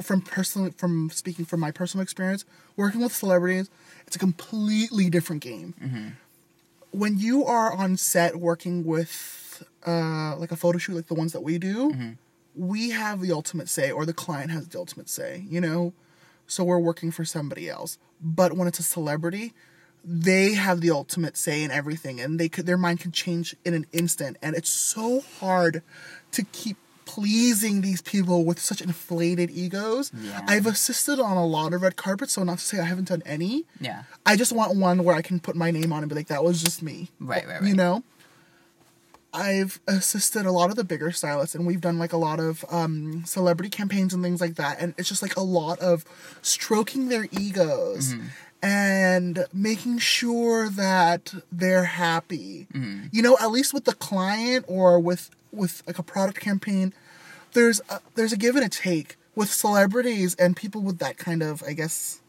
from 0.00 0.20
personal, 0.22 0.70
from 0.76 1.10
speaking 1.10 1.44
from 1.44 1.60
my 1.60 1.70
personal 1.70 2.02
experience, 2.02 2.44
working 2.76 3.00
with 3.00 3.12
celebrities, 3.14 3.70
it's 4.06 4.16
a 4.16 4.18
completely 4.18 5.10
different 5.10 5.42
game. 5.42 5.74
hmm 5.80 6.08
When 6.90 7.18
you 7.18 7.44
are 7.46 7.72
on 7.72 7.96
set 7.96 8.36
working 8.36 8.84
with, 8.84 9.62
uh, 9.86 10.36
like 10.36 10.52
a 10.52 10.56
photo 10.56 10.78
shoot, 10.78 10.94
like 10.94 11.06
the 11.06 11.14
ones 11.14 11.32
that 11.32 11.42
we 11.42 11.56
do, 11.58 11.92
Mhm. 11.92 12.18
we 12.54 12.90
have 12.90 13.20
the 13.22 13.32
ultimate 13.32 13.68
say, 13.70 13.90
or 13.90 14.04
the 14.04 14.12
client 14.12 14.50
has 14.50 14.68
the 14.68 14.78
ultimate 14.78 15.08
say. 15.08 15.46
You 15.48 15.60
know, 15.62 15.94
so 16.46 16.64
we're 16.64 16.78
working 16.78 17.10
for 17.10 17.24
somebody 17.24 17.68
else. 17.68 17.96
But 18.20 18.56
when 18.56 18.68
it's 18.68 18.78
a 18.78 18.82
celebrity, 18.82 19.54
they 20.04 20.52
have 20.54 20.80
the 20.80 20.90
ultimate 20.90 21.36
say 21.36 21.62
in 21.62 21.70
everything 21.70 22.20
and 22.20 22.38
they 22.38 22.48
could 22.48 22.66
their 22.66 22.76
mind 22.76 22.98
can 23.00 23.12
change 23.12 23.54
in 23.64 23.72
an 23.72 23.86
instant 23.92 24.36
and 24.42 24.56
it's 24.56 24.68
so 24.68 25.20
hard 25.38 25.80
to 26.32 26.42
keep 26.42 26.76
pleasing 27.04 27.80
these 27.80 28.00
people 28.02 28.44
with 28.44 28.58
such 28.58 28.80
inflated 28.80 29.50
egos 29.50 30.10
Yeah. 30.14 30.40
i've 30.46 30.66
assisted 30.66 31.18
on 31.20 31.36
a 31.36 31.44
lot 31.46 31.72
of 31.74 31.82
red 31.82 31.96
carpets 31.96 32.32
so 32.34 32.42
not 32.44 32.58
to 32.58 32.64
say 32.64 32.78
i 32.80 32.84
haven't 32.84 33.08
done 33.08 33.22
any 33.26 33.64
yeah 33.80 34.04
i 34.24 34.36
just 34.36 34.52
want 34.52 34.76
one 34.76 35.04
where 35.04 35.14
i 35.16 35.22
can 35.22 35.40
put 35.40 35.56
my 35.56 35.70
name 35.70 35.92
on 35.92 36.02
and 36.02 36.08
be 36.08 36.14
like 36.14 36.28
that 36.28 36.42
was 36.44 36.62
just 36.62 36.82
me 36.82 37.10
Right, 37.20 37.46
right, 37.46 37.60
right. 37.60 37.68
you 37.68 37.74
know 37.74 38.02
i've 39.34 39.80
assisted 39.88 40.44
a 40.44 40.52
lot 40.52 40.68
of 40.70 40.76
the 40.76 40.84
bigger 40.84 41.10
stylists 41.10 41.54
and 41.54 41.66
we've 41.66 41.80
done 41.80 41.98
like 41.98 42.12
a 42.12 42.18
lot 42.18 42.38
of 42.38 42.64
um, 42.70 43.22
celebrity 43.24 43.70
campaigns 43.70 44.12
and 44.12 44.22
things 44.22 44.40
like 44.40 44.56
that 44.56 44.78
and 44.80 44.94
it's 44.98 45.08
just 45.08 45.22
like 45.22 45.36
a 45.36 45.40
lot 45.42 45.78
of 45.80 46.04
stroking 46.42 47.08
their 47.08 47.26
egos 47.32 48.14
Mm-hmm. 48.14 48.26
And 48.62 49.44
making 49.52 49.98
sure 49.98 50.68
that 50.68 51.34
they're 51.50 51.84
happy 51.84 52.66
Mhm. 52.72 53.08
you 53.12 53.20
know 53.22 53.36
at 53.40 53.50
least 53.50 53.74
with 53.74 53.84
the 53.84 53.94
client 53.94 54.64
or 54.68 55.00
with 55.00 55.30
with 55.50 55.82
like 55.86 55.98
a 55.98 56.02
product 56.02 56.38
campaign 56.40 56.92
there's 57.54 57.80
a, 57.90 58.00
there's 58.14 58.32
a 58.32 58.36
give 58.36 58.54
and 58.56 58.64
a 58.64 58.68
take 58.68 59.16
with 59.34 59.50
celebrities 59.50 60.34
and 60.36 60.56
people 60.56 60.80
with 60.80 60.98
that 60.98 61.16
kind 61.18 61.42
of 61.42 61.62
i 61.66 61.72
guess 61.72 62.20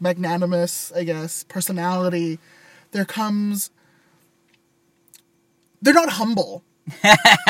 magnanimous 0.00 0.92
i 0.94 1.02
guess 1.04 1.42
personality 1.44 2.38
there 2.92 3.04
comes 3.04 3.70
they're 5.82 5.94
not 5.94 6.10
humble 6.10 6.62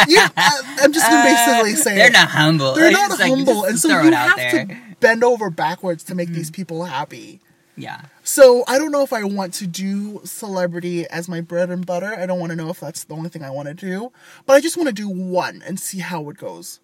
yeah, 0.06 0.28
I, 0.36 0.78
i'm 0.82 0.92
just 0.92 1.10
gonna 1.10 1.24
basically 1.24 1.74
say 1.74 1.92
Uh, 1.92 1.96
they're 1.96 2.06
it. 2.06 2.12
not 2.12 2.28
humble 2.30 2.74
they're 2.74 2.90
not 2.92 3.08
just 3.10 3.20
like, 3.20 3.30
humble 3.30 3.64
and 3.64 3.78
so 3.78 3.88
you 3.88 4.12
have 4.12 4.36
there. 4.36 4.66
to 4.66 4.76
bend 5.00 5.24
over 5.24 5.50
backwards 5.50 6.04
to 6.04 6.14
make 6.14 6.28
Mm-hmm. 6.28 6.36
these 6.36 6.50
people 6.52 6.84
happy 6.84 7.40
yeah 7.76 8.02
so 8.22 8.64
I 8.66 8.78
don't 8.78 8.90
know 8.90 9.02
if 9.02 9.12
I 9.12 9.22
want 9.24 9.52
to 9.54 9.66
do 9.66 10.20
celebrity 10.24 11.06
as 11.08 11.28
my 11.28 11.40
bread 11.42 11.70
and 11.70 11.84
butter. 11.84 12.14
I 12.18 12.24
don't 12.26 12.40
want 12.40 12.50
to 12.50 12.56
know 12.56 12.70
if 12.70 12.80
that's 12.80 13.04
the 13.04 13.14
only 13.14 13.28
thing 13.28 13.42
I 13.42 13.50
want 13.50 13.68
to 13.68 13.74
do, 13.74 14.10
but 14.46 14.54
I 14.54 14.60
just 14.60 14.76
want 14.76 14.88
to 14.88 14.94
do 14.94 15.08
one 15.08 15.62
and 15.66 15.78
see 15.78 15.98
how 15.98 16.28
it 16.30 16.38
goes. 16.38 16.80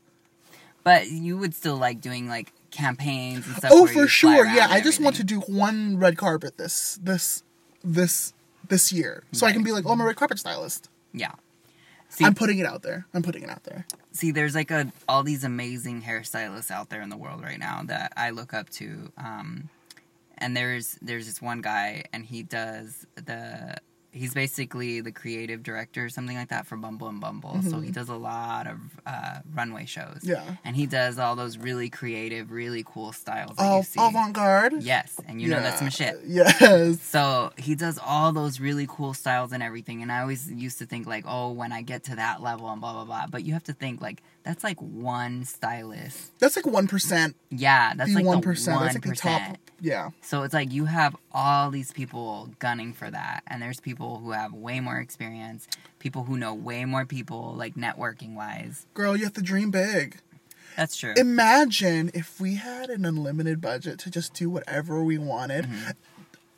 but 0.85 1.09
you 1.11 1.39
would 1.39 1.55
still 1.55 1.77
like 1.77 2.01
doing 2.01 2.29
like 2.29 2.53
campaigns 2.71 3.47
and 3.47 3.57
stuff 3.57 3.71
oh, 3.75 3.87
for 3.87 4.07
sure. 4.07 4.47
Yeah, 4.47 4.69
I 4.71 4.81
just 4.81 5.01
want 5.01 5.17
to 5.17 5.25
do 5.25 5.41
one 5.41 5.99
red 5.99 6.17
carpet 6.17 6.57
this 6.59 6.99
this 7.03 7.43
this 7.83 8.33
this 8.69 8.93
year, 8.93 9.25
so 9.33 9.47
I 9.47 9.53
can 9.53 9.63
be 9.65 9.73
like, 9.73 9.85
oh, 9.87 9.93
I'm 9.93 10.01
a 10.01 10.05
red 10.05 10.17
carpet 10.17 10.39
stylist. 10.39 10.89
yeah 11.13 11.33
see 12.11 12.25
I'm 12.25 12.35
putting 12.35 12.59
it 12.59 12.67
out 12.67 12.83
there. 12.83 13.07
I'm 13.15 13.23
putting 13.23 13.43
it 13.43 13.51
out 13.51 13.65
there. 13.65 13.87
see 14.13 14.31
there's 14.31 14.55
like 14.55 14.71
a 14.71 14.93
all 15.09 15.23
these 15.23 15.43
amazing 15.45 16.03
hairstylists 16.03 16.71
out 16.71 16.91
there 16.91 17.01
in 17.03 17.09
the 17.09 17.17
world 17.17 17.43
right 17.43 17.59
now 17.59 17.83
that 17.87 18.13
i 18.17 18.31
look 18.31 18.53
up 18.53 18.69
to 18.71 19.13
um 19.17 19.69
and 20.41 20.57
there's 20.57 20.99
there's 21.03 21.27
this 21.27 21.41
one 21.43 21.61
guy, 21.61 22.05
and 22.13 22.25
he 22.25 22.43
does 22.43 23.07
the 23.17 23.77
he's 24.13 24.35
basically 24.35 25.01
the 25.01 25.13
creative 25.13 25.63
director 25.63 26.05
or 26.05 26.09
something 26.09 26.37
like 26.37 26.49
that 26.49 26.67
for 26.67 26.77
Bumble 26.77 27.07
and 27.07 27.21
Bumble. 27.21 27.63
So 27.63 27.79
he 27.79 27.93
does 27.93 28.09
a 28.09 28.17
lot 28.17 28.67
of 28.67 28.79
uh, 29.07 29.39
runway 29.55 29.87
shows. 29.87 30.19
Mm-hmm. 30.23 30.31
Yeah. 30.31 30.57
and 30.65 30.75
he 30.75 30.87
does 30.87 31.19
all 31.19 31.37
those 31.37 31.57
really 31.59 31.89
creative, 31.91 32.51
really 32.51 32.83
cool 32.85 33.13
styles 33.13 33.55
Oh, 33.59 33.85
avant 33.97 34.33
garde. 34.33 34.83
Yes, 34.83 35.15
and 35.29 35.41
you 35.41 35.49
know 35.49 35.61
that's 35.61 35.81
my 35.81 35.91
shit. 35.91 36.17
Yes. 36.27 37.01
So 37.03 37.53
he 37.57 37.75
does 37.75 37.99
all 38.05 38.33
those 38.33 38.59
really 38.61 38.87
cool 38.89 39.15
styles 39.15 39.53
and 39.53 39.63
everything. 39.63 40.03
And 40.03 40.11
I 40.11 40.21
always 40.23 40.51
used 40.51 40.79
to 40.79 40.87
think 40.87 41.07
like, 41.07 41.25
oh, 41.27 41.53
when 41.53 41.71
I 41.73 41.83
get 41.83 42.05
to 42.05 42.17
that 42.17 42.43
level 42.43 42.69
and 42.71 42.81
blah 42.81 42.93
blah 42.93 43.05
blah. 43.05 43.27
But 43.31 43.45
you 43.45 43.53
have 43.53 43.65
to 43.65 43.73
think 43.73 44.01
like 44.01 44.23
that's 44.43 44.65
like 44.65 44.81
one 44.81 45.45
stylist. 45.45 46.39
That's 46.41 46.57
like 46.57 46.67
one 46.67 46.89
percent. 46.89 47.37
Yeah, 47.51 47.95
that's 47.95 48.11
The 48.11 48.17
like 48.17 48.25
one 48.25 48.41
the 48.41 48.47
one 48.47 48.83
That's 48.83 48.95
like 48.95 49.05
the 49.05 49.15
top. 49.15 49.57
Yeah. 49.81 50.11
So 50.21 50.43
it's 50.43 50.55
like 50.55 50.73
you 50.73 50.85
have 50.85 51.17
all 51.33 51.71
these 51.71 51.93
people 51.93 52.51
gunning 52.59 52.93
for 52.93 53.11
that, 53.11 53.43
and 53.47 53.63
there's 53.63 53.81
people 53.81 54.19
who 54.19 54.33
have 54.33 54.53
way 54.53 54.81
more 54.81 54.99
experience, 54.99 55.67
people 55.99 56.25
who 56.25 56.37
know 56.37 56.55
way 56.55 56.85
more 56.85 57.07
people, 57.07 57.55
like 57.57 57.75
networking 57.75 58.35
wise. 58.35 58.87
Girl, 58.95 59.17
you 59.17 59.25
have 59.25 59.33
to 59.35 59.43
dream 59.43 59.71
big. 59.71 60.19
That's 60.77 60.97
true. 60.97 61.15
Imagine 61.17 62.11
if 62.15 62.41
we 62.41 62.55
had 62.57 62.91
an 62.91 63.05
unlimited 63.05 63.61
budget 63.61 63.99
to 64.01 64.11
just 64.11 64.35
do 64.35 64.49
whatever 64.49 65.03
we 65.03 65.19
wanted. 65.19 65.65
Mm-hmm. 65.65 65.91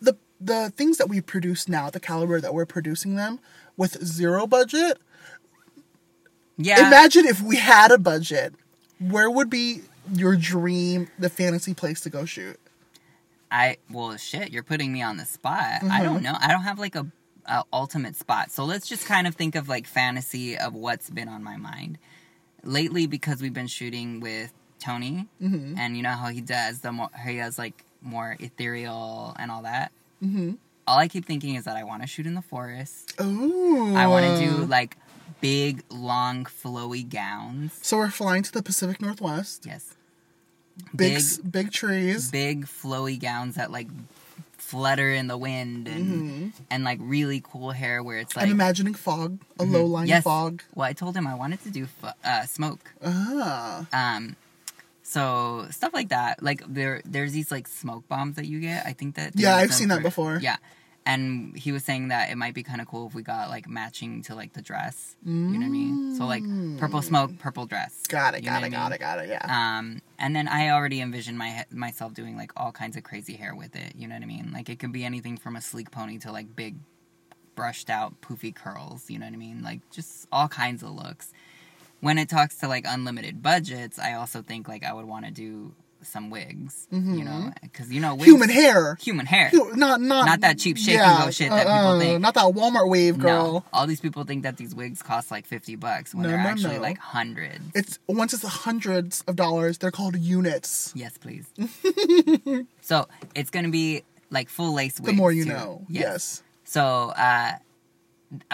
The 0.01 0.17
the 0.41 0.71
things 0.71 0.99
that 0.99 1.09
we 1.09 1.21
produce 1.21 1.69
now, 1.69 1.91
the 1.91 2.01
caliber 2.01 2.41
that 2.41 2.53
we're 2.53 2.67
producing 2.67 3.15
them 3.17 3.39
with 3.77 4.05
zero 4.05 4.47
budget. 4.47 4.99
yeah, 6.59 6.87
Imagine 6.87 7.27
if 7.27 7.41
we 7.41 7.57
had 7.57 7.91
a 7.91 7.99
budget. 7.99 8.55
Where 8.99 9.31
would 9.31 9.51
be 9.51 9.83
your 10.13 10.37
dream, 10.37 11.09
the 11.19 11.29
fantasy 11.31 11.75
place 11.75 12.01
to 12.03 12.11
go 12.11 12.25
shoot? 12.25 12.59
I 13.53 13.77
well 13.91 14.17
shit, 14.17 14.51
you're 14.51 14.63
putting 14.65 14.93
me 14.93 15.03
on 15.03 15.17
the 15.19 15.25
spot. 15.27 15.61
I 15.61 15.79
Mm-hmm. 15.79 16.05
don't 16.05 16.23
know. 16.23 16.35
I 16.41 16.49
don't 16.49 16.63
have 16.63 16.79
like 16.79 16.97
a, 16.97 17.07
a 17.47 17.63
ultimate 17.73 18.17
spot. 18.17 18.51
So 18.51 18.65
let's 18.65 18.89
just 18.89 19.07
kind 19.07 19.27
of 19.27 19.35
think 19.37 19.55
of 19.55 19.69
like 19.69 19.87
fantasy 19.87 20.57
of 20.59 20.75
what's 20.75 21.11
been 21.11 21.29
on 21.29 21.45
my 21.45 21.57
mind 21.59 21.99
lately 22.65 23.07
because 23.07 23.43
we've 23.43 23.53
been 23.55 23.67
shooting 23.67 24.21
with 24.21 24.53
Tony, 24.79 25.27
Mm-hmm. 25.41 25.79
and 25.79 25.97
you 25.97 26.03
know 26.03 26.11
how 26.11 26.29
he 26.29 26.41
does 26.41 26.81
the 26.81 26.91
more 26.93 27.11
he 27.25 27.37
has 27.37 27.59
like 27.59 27.85
more 28.01 28.37
ethereal 28.41 29.37
and 29.39 29.51
all 29.51 29.63
that. 29.63 29.93
Mm-hmm. 30.25 30.55
All 30.87 30.99
I 30.99 31.07
keep 31.09 31.25
thinking 31.25 31.55
is 31.55 31.65
that 31.67 31.77
I 31.77 31.85
want 31.85 32.03
to 32.03 32.09
shoot 32.09 32.27
in 32.27 32.35
the 32.35 32.43
forest. 32.43 33.15
Ooh. 33.21 33.95
I 33.95 34.07
want 34.09 34.27
to 34.27 34.45
do 34.45 34.65
like 34.65 34.97
big, 35.41 35.83
long, 35.91 36.45
flowy 36.47 37.09
gowns. 37.09 37.79
So 37.83 37.97
we're 37.97 38.11
flying 38.11 38.43
to 38.43 38.53
the 38.53 38.63
Pacific 38.63 39.01
Northwest. 39.01 39.65
Yes, 39.67 39.95
Big 40.95 41.15
Big- 41.17 41.53
big 41.53 41.71
trees. 41.73 42.31
big 42.31 42.67
flowy 42.67 43.19
gowns 43.21 43.55
that 43.57 43.71
like 43.71 43.89
flutter 44.59 45.11
in 45.13 45.27
the 45.27 45.37
wind 45.37 45.87
and 45.87 46.53
and 46.71 46.83
like 46.85 46.99
really 47.03 47.43
cool 47.45 47.73
hair 47.73 48.03
where 48.03 48.17
it's 48.19 48.35
like 48.37 48.47
I'm 48.47 48.53
imagining 48.53 48.95
fog, 48.95 49.39
a 49.59 49.65
low 49.65 49.85
lying 49.85 50.05
Mm-hmm. 50.07 50.09
yes. 50.09 50.25
fog. 50.25 50.63
Well, 50.75 50.87
I 50.89 50.93
told 50.95 51.15
him 51.17 51.27
I 51.27 51.35
wanted 51.35 51.63
to 51.65 51.71
do 51.71 51.87
uh, 52.25 52.45
smoke. 52.47 52.81
Ah. 53.05 53.87
Um, 53.93 54.37
so 55.03 55.67
stuff 55.71 55.93
like 55.93 56.09
that. 56.09 56.43
Like 56.43 56.63
there, 56.67 57.03
there's 57.05 57.33
these 57.33 57.51
like 57.51 57.69
smoke 57.69 58.09
bombs 58.09 58.37
that 58.37 58.47
you 58.47 58.61
get. 58.61 58.87
I 58.87 58.93
think 58.95 59.17
that. 59.17 59.33
Yeah, 59.35 59.57
I've 59.57 59.75
seen 59.75 59.89
that 59.89 60.03
before. 60.03 60.39
Yeah, 60.43 60.57
and 61.05 61.57
he 61.57 61.73
was 61.73 61.85
saying 61.85 62.09
that 62.09 62.31
it 62.31 62.37
might 62.37 62.55
be 62.55 62.63
kind 62.63 62.81
of 62.81 62.87
cool 62.87 63.09
if 63.09 63.15
we 63.15 63.23
got 63.23 63.49
like 63.49 63.69
matching 63.69 64.23
to 64.23 64.35
like 64.35 64.53
the 64.53 64.63
dress. 64.63 65.17
You 65.25 65.33
know 65.33 65.59
what 65.59 65.67
I 65.67 65.69
mean? 65.69 66.17
So 66.17 66.27
like 66.27 66.45
purple 66.79 67.03
smoke, 67.03 67.39
purple 67.39 67.67
dress. 67.67 68.03
Got 68.09 68.35
it, 68.35 68.45
You 68.45 68.51
know 68.51 68.57
got 68.57 68.63
it, 68.63 68.67
I 68.67 68.69
got 68.71 68.85
mean? 68.85 68.93
it, 68.93 69.01
got 69.01 69.19
it, 69.19 69.29
yeah. 69.29 69.79
Um, 69.79 70.01
and 70.19 70.37
then 70.37 70.47
I 70.49 70.71
already 70.71 71.01
envisioned 71.01 71.37
my 71.39 71.65
myself 71.71 72.15
doing 72.15 72.37
like 72.37 72.53
all 72.57 72.71
kinds 72.73 72.97
of 72.97 73.03
crazy 73.03 73.35
hair 73.35 73.55
with 73.55 73.75
it. 73.75 73.95
You 73.97 74.07
know 74.07 74.15
what 74.15 74.23
I 74.23 74.27
mean? 74.27 74.51
Like 74.53 74.69
it 74.69 74.79
could 74.79 74.93
be 74.93 75.05
anything 75.05 75.37
from 75.37 75.57
a 75.57 75.61
sleek 75.61 75.91
pony 75.91 76.19
to 76.19 76.31
like 76.31 76.55
big, 76.55 76.77
brushed 77.55 77.91
out 77.91 78.21
poofy 78.21 78.55
curls. 78.55 79.11
You 79.11 79.19
know 79.19 79.27
what 79.27 79.35
I 79.35 79.39
mean? 79.39 79.63
Like 79.63 79.81
just 79.91 80.27
all 80.31 80.49
kinds 80.49 80.83
of 80.83 80.91
looks. 80.91 81.33
When 82.01 82.19
it 82.19 82.29
talks 82.29 82.57
to 82.59 82.69
like 82.69 82.85
unlimited 82.87 83.43
budgets, 83.43 83.99
I 83.99 84.15
also 84.15 84.43
think 84.43 84.69
like 84.69 84.85
I 84.85 84.93
would 84.93 85.07
want 85.07 85.25
to 85.25 85.31
do 85.31 85.75
some 86.05 86.31
wigs. 86.31 86.87
You 86.91 87.25
know, 87.25 87.53
because 87.63 87.91
you 87.93 88.01
know 88.01 88.15
wigs, 88.15 88.25
Mm-hmm. 88.25 88.33
Human 88.43 88.49
hair. 88.51 88.95
human 89.01 89.27
hair. 89.27 89.49
Hu- 89.51 89.75
Not 89.77 90.01
not 90.01 90.27
Not 90.27 90.41
that 90.43 90.59
cheap 90.59 90.77
shake 90.79 90.99
and 90.99 91.25
go 91.25 91.31
shit 91.31 91.51
that 91.51 91.61
people 91.67 91.73
uh-uh, 91.73 91.99
think. 91.99 92.21
Not 92.21 92.35
that 92.35 92.45
Walmart 92.55 92.89
wave, 92.89 93.19
girl. 93.19 93.53
No, 93.53 93.65
all 93.73 93.87
these 93.87 94.01
people 94.01 94.25
think 94.25 94.43
that 94.45 94.57
these 94.57 94.75
wigs 94.75 95.03
cost 95.03 95.31
like 95.31 95.47
fifty 95.47 95.77
bucks 95.77 96.15
when 96.15 96.23
No, 96.25 96.29
they're 96.31 96.39
no, 96.43 96.49
actually 96.49 96.79
like 96.79 96.99
hundreds. 96.99 97.61
It's 97.75 97.99
once 98.09 98.33
it's 98.35 98.43
hundreds 98.45 99.23
of 99.27 99.37
dollars, 99.37 99.79
they're 99.79 99.91
called 99.91 100.17
units. 100.17 100.93
Yes, 100.95 101.17
please. 101.19 101.47
so 102.81 103.09
it's 103.35 103.51
gonna 103.51 103.69
be 103.71 104.03
like 104.31 104.49
full 104.49 104.73
lace 104.75 104.99
wigs. 105.01 105.07
The 105.07 105.13
more 105.13 105.33
you 105.33 105.45
too. 105.45 105.51
know. 105.51 105.83
Yes. 105.89 106.43
So 106.65 107.13
uh, 107.17 107.53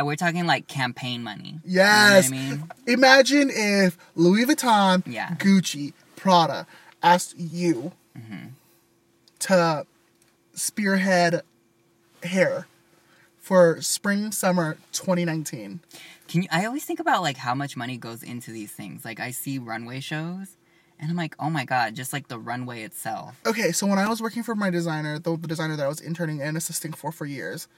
we're 0.02 0.16
talking 0.16 0.46
like 0.46 0.66
campaign 0.66 1.22
money. 1.22 1.60
Yes. 1.64 2.30
You 2.30 2.34
know 2.34 2.40
what 2.40 2.48
I 2.48 2.50
mean? 2.56 2.70
Imagine 2.86 3.50
if 3.52 3.96
Louis 4.16 4.44
Vuitton, 4.44 5.02
Yeah. 5.06 5.30
Gucci, 5.36 5.92
Prada 6.16 6.66
asked 7.02 7.38
you 7.38 7.92
Mm-hmm. 8.18 8.48
to 9.40 9.86
spearhead 10.54 11.42
hair 12.24 12.66
for 13.40 13.80
spring 13.80 14.32
summer 14.32 14.76
2019. 14.92 15.80
Can 16.26 16.42
you? 16.42 16.48
I 16.50 16.64
always 16.66 16.84
think 16.84 16.98
about 17.00 17.22
like 17.22 17.36
how 17.36 17.54
much 17.54 17.76
money 17.76 17.96
goes 17.96 18.22
into 18.22 18.50
these 18.50 18.72
things. 18.72 19.04
Like 19.04 19.20
I 19.20 19.30
see 19.30 19.58
runway 19.58 20.00
shows, 20.00 20.56
and 20.98 21.10
I'm 21.10 21.16
like, 21.16 21.36
oh 21.38 21.48
my 21.48 21.64
god, 21.64 21.94
just 21.94 22.12
like 22.12 22.26
the 22.28 22.38
runway 22.38 22.82
itself. 22.82 23.40
Okay, 23.46 23.70
so 23.72 23.86
when 23.86 23.98
I 24.00 24.08
was 24.08 24.20
working 24.20 24.42
for 24.42 24.54
my 24.56 24.68
designer, 24.70 25.18
the, 25.20 25.36
the 25.36 25.46
designer 25.48 25.76
that 25.76 25.84
I 25.84 25.88
was 25.88 26.00
interning 26.00 26.42
and 26.42 26.56
assisting 26.56 26.92
for 26.92 27.12
for 27.12 27.24
years, 27.24 27.68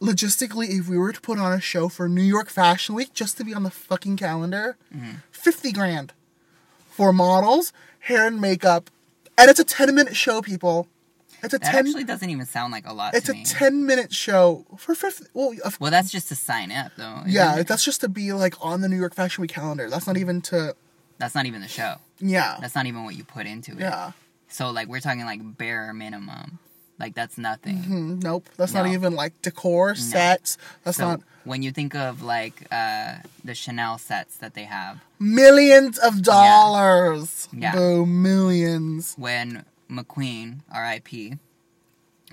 logistically, 0.00 0.78
if 0.78 0.88
we 0.88 0.98
were 0.98 1.12
to 1.12 1.20
put 1.20 1.38
on 1.38 1.52
a 1.52 1.60
show 1.60 1.88
for 1.88 2.08
New 2.08 2.22
York 2.22 2.50
Fashion 2.50 2.94
Week 2.94 3.12
just 3.14 3.36
to 3.38 3.44
be 3.44 3.54
on 3.54 3.62
the 3.62 3.70
fucking 3.70 4.16
calendar, 4.18 4.76
Mm-hmm. 4.94 5.12
50 5.32 5.72
grand 5.72 6.12
for 6.96 7.12
models, 7.12 7.72
hair 8.00 8.26
and 8.26 8.40
makeup, 8.40 8.90
and 9.36 9.50
it's 9.50 9.60
a 9.60 9.64
10 9.64 9.94
minute 9.94 10.16
show, 10.16 10.40
people. 10.40 10.88
It's 11.42 11.52
a 11.52 11.58
That 11.58 11.72
10 11.72 11.86
actually 11.86 12.04
doesn't 12.04 12.30
even 12.30 12.46
sound 12.46 12.72
like 12.72 12.86
a 12.88 12.94
lot 12.94 13.14
it's 13.14 13.28
a 13.28 13.34
me. 13.34 13.44
10 13.44 13.84
minute 13.84 14.12
show 14.12 14.64
for 14.78 14.94
50 14.94 15.26
well, 15.34 15.52
of- 15.64 15.78
well, 15.78 15.90
that's 15.90 16.10
just 16.10 16.28
to 16.28 16.34
sign 16.34 16.72
up, 16.72 16.92
though. 16.96 17.20
yeah, 17.26 17.62
that's 17.62 17.84
just 17.84 18.00
to 18.00 18.08
be 18.08 18.32
like 18.32 18.54
on 18.64 18.80
the 18.80 18.88
New 18.88 18.96
York 18.96 19.14
Fashion 19.14 19.42
Week 19.42 19.50
calendar. 19.52 19.90
That's 19.90 20.06
not 20.06 20.16
even 20.16 20.40
to 20.42 20.74
that's 21.18 21.34
not 21.34 21.44
even 21.46 21.60
the 21.60 21.68
show. 21.68 21.96
yeah. 22.18 22.56
That's 22.60 22.74
not 22.74 22.86
even 22.86 23.04
what 23.04 23.14
you 23.14 23.24
put 23.24 23.46
into 23.46 23.72
it. 23.72 23.80
Yeah. 23.80 24.12
So 24.48 24.70
like 24.70 24.88
we're 24.88 25.00
talking 25.00 25.24
like 25.26 25.40
bare 25.58 25.92
minimum. 25.92 26.58
Like 26.98 27.14
that's 27.14 27.36
nothing. 27.36 27.76
Hmm, 27.78 28.18
nope. 28.20 28.48
That's 28.56 28.72
not 28.72 28.86
even 28.86 29.14
like 29.14 29.40
decor, 29.42 29.94
sets. 29.94 30.56
That's 30.84 30.96
So 30.96 31.08
not 31.10 31.20
when 31.44 31.62
you 31.62 31.70
think 31.70 31.94
of 31.94 32.22
like 32.22 32.66
uh, 32.72 33.16
the 33.44 33.54
Chanel 33.54 33.98
sets 33.98 34.38
that 34.38 34.54
they 34.54 34.64
have, 34.64 35.00
millions 35.18 35.98
of 35.98 36.22
dollars. 36.22 37.48
Yeah. 37.52 37.72
Boom, 37.72 38.22
millions. 38.22 39.14
when 39.18 39.64
McQueen, 39.90 40.60
R.I.P., 40.72 41.34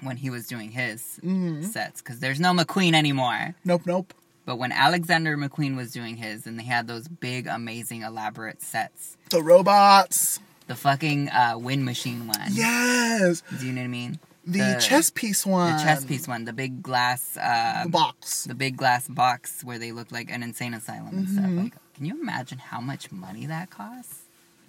when 0.02 0.18
he 0.18 0.30
was 0.30 0.48
doing 0.48 0.72
his 0.72 1.20
Mm-hmm. 1.24 1.64
sets, 1.64 2.02
because 2.02 2.20
there's 2.20 2.40
no 2.40 2.52
McQueen 2.54 2.94
anymore. 2.94 3.56
Nope, 3.64 3.84
nope. 3.86 4.14
But 4.46 4.58
when 4.58 4.72
Alexander 4.74 5.38
McQueen 5.38 5.76
was 5.78 5.92
doing 5.92 6.18
his, 6.18 6.46
and 6.48 6.60
they 6.60 6.64
had 6.64 6.88
those 6.88 7.08
big, 7.08 7.48
amazing, 7.48 8.02
elaborate 8.02 8.62
sets, 8.62 9.16
The 9.30 9.42
robots. 9.42 10.40
the 10.68 10.76
fucking 10.76 11.30
uh, 11.30 11.54
wind 11.58 11.86
machine 11.86 12.28
one. 12.28 12.48
Yes. 12.52 13.44
Do 13.60 13.66
you 13.68 13.72
know 13.74 13.82
what 13.82 13.86
I 13.86 13.90
mean? 13.90 14.20
The, 14.46 14.78
chess 14.82 15.10
piece 15.10 15.46
one. 15.46 15.78
the 15.78 15.84
chess 15.84 16.04
piece 16.04 16.28
one, 16.28 16.44
the 16.46 16.52
big 16.54 16.82
glass, 16.84 17.38
uh, 17.38 17.84
The 17.86 17.90
box. 17.90 18.44
the 18.44 18.56
big 18.56 18.76
glass 18.78 19.08
box 19.08 19.64
where 19.64 19.80
they 19.80 19.92
look 19.94 20.12
like 20.12 20.30
an 20.30 20.44
insane 20.44 20.74
asylum 20.74 21.18
and 21.18 21.30
stuff. 21.30 21.46
Mm-hmm. 21.46 21.64
Like, 21.64 21.74
can 21.94 22.06
you 22.06 22.20
imagine 22.20 22.58
how 22.58 22.82
much 22.82 23.12
money 23.12 23.46
that 23.46 23.70
costs? 23.70 24.24